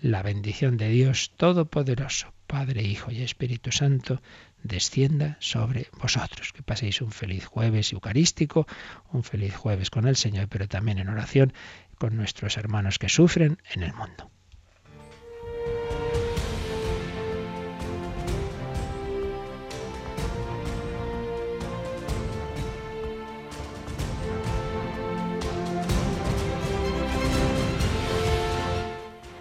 La 0.00 0.22
bendición 0.22 0.76
de 0.76 0.88
Dios 0.88 1.32
Todopoderoso, 1.36 2.32
Padre, 2.46 2.82
Hijo 2.82 3.10
y 3.10 3.22
Espíritu 3.22 3.70
Santo, 3.70 4.22
descienda 4.62 5.36
sobre 5.40 5.88
vosotros. 6.00 6.52
Que 6.52 6.62
paséis 6.62 7.02
un 7.02 7.12
feliz 7.12 7.44
jueves 7.44 7.92
eucarístico, 7.92 8.66
un 9.12 9.24
feliz 9.24 9.54
jueves 9.54 9.90
con 9.90 10.06
el 10.06 10.16
Señor, 10.16 10.48
pero 10.48 10.68
también 10.68 10.98
en 10.98 11.08
oración 11.08 11.52
con 12.00 12.16
nuestros 12.16 12.56
hermanos 12.56 12.98
que 12.98 13.10
sufren 13.10 13.58
en 13.74 13.82
el 13.82 13.92
mundo. 13.92 14.30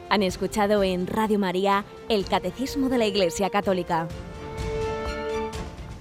Han 0.09 0.23
escuchado 0.23 0.83
en 0.83 1.07
Radio 1.07 1.39
María 1.39 1.85
el 2.09 2.25
Catecismo 2.25 2.89
de 2.89 2.97
la 2.97 3.05
Iglesia 3.05 3.49
Católica, 3.49 4.09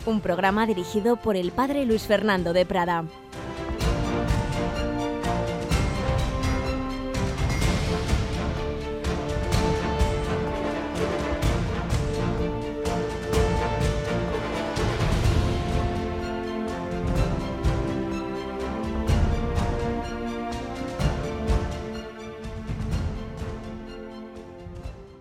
un 0.07 0.21
programa 0.21 0.67
dirigido 0.67 1.17
por 1.17 1.37
el 1.37 1.53
Padre 1.53 1.85
Luis 1.85 2.03
Fernando 2.03 2.53
de 2.53 2.67
Prada. 2.67 3.05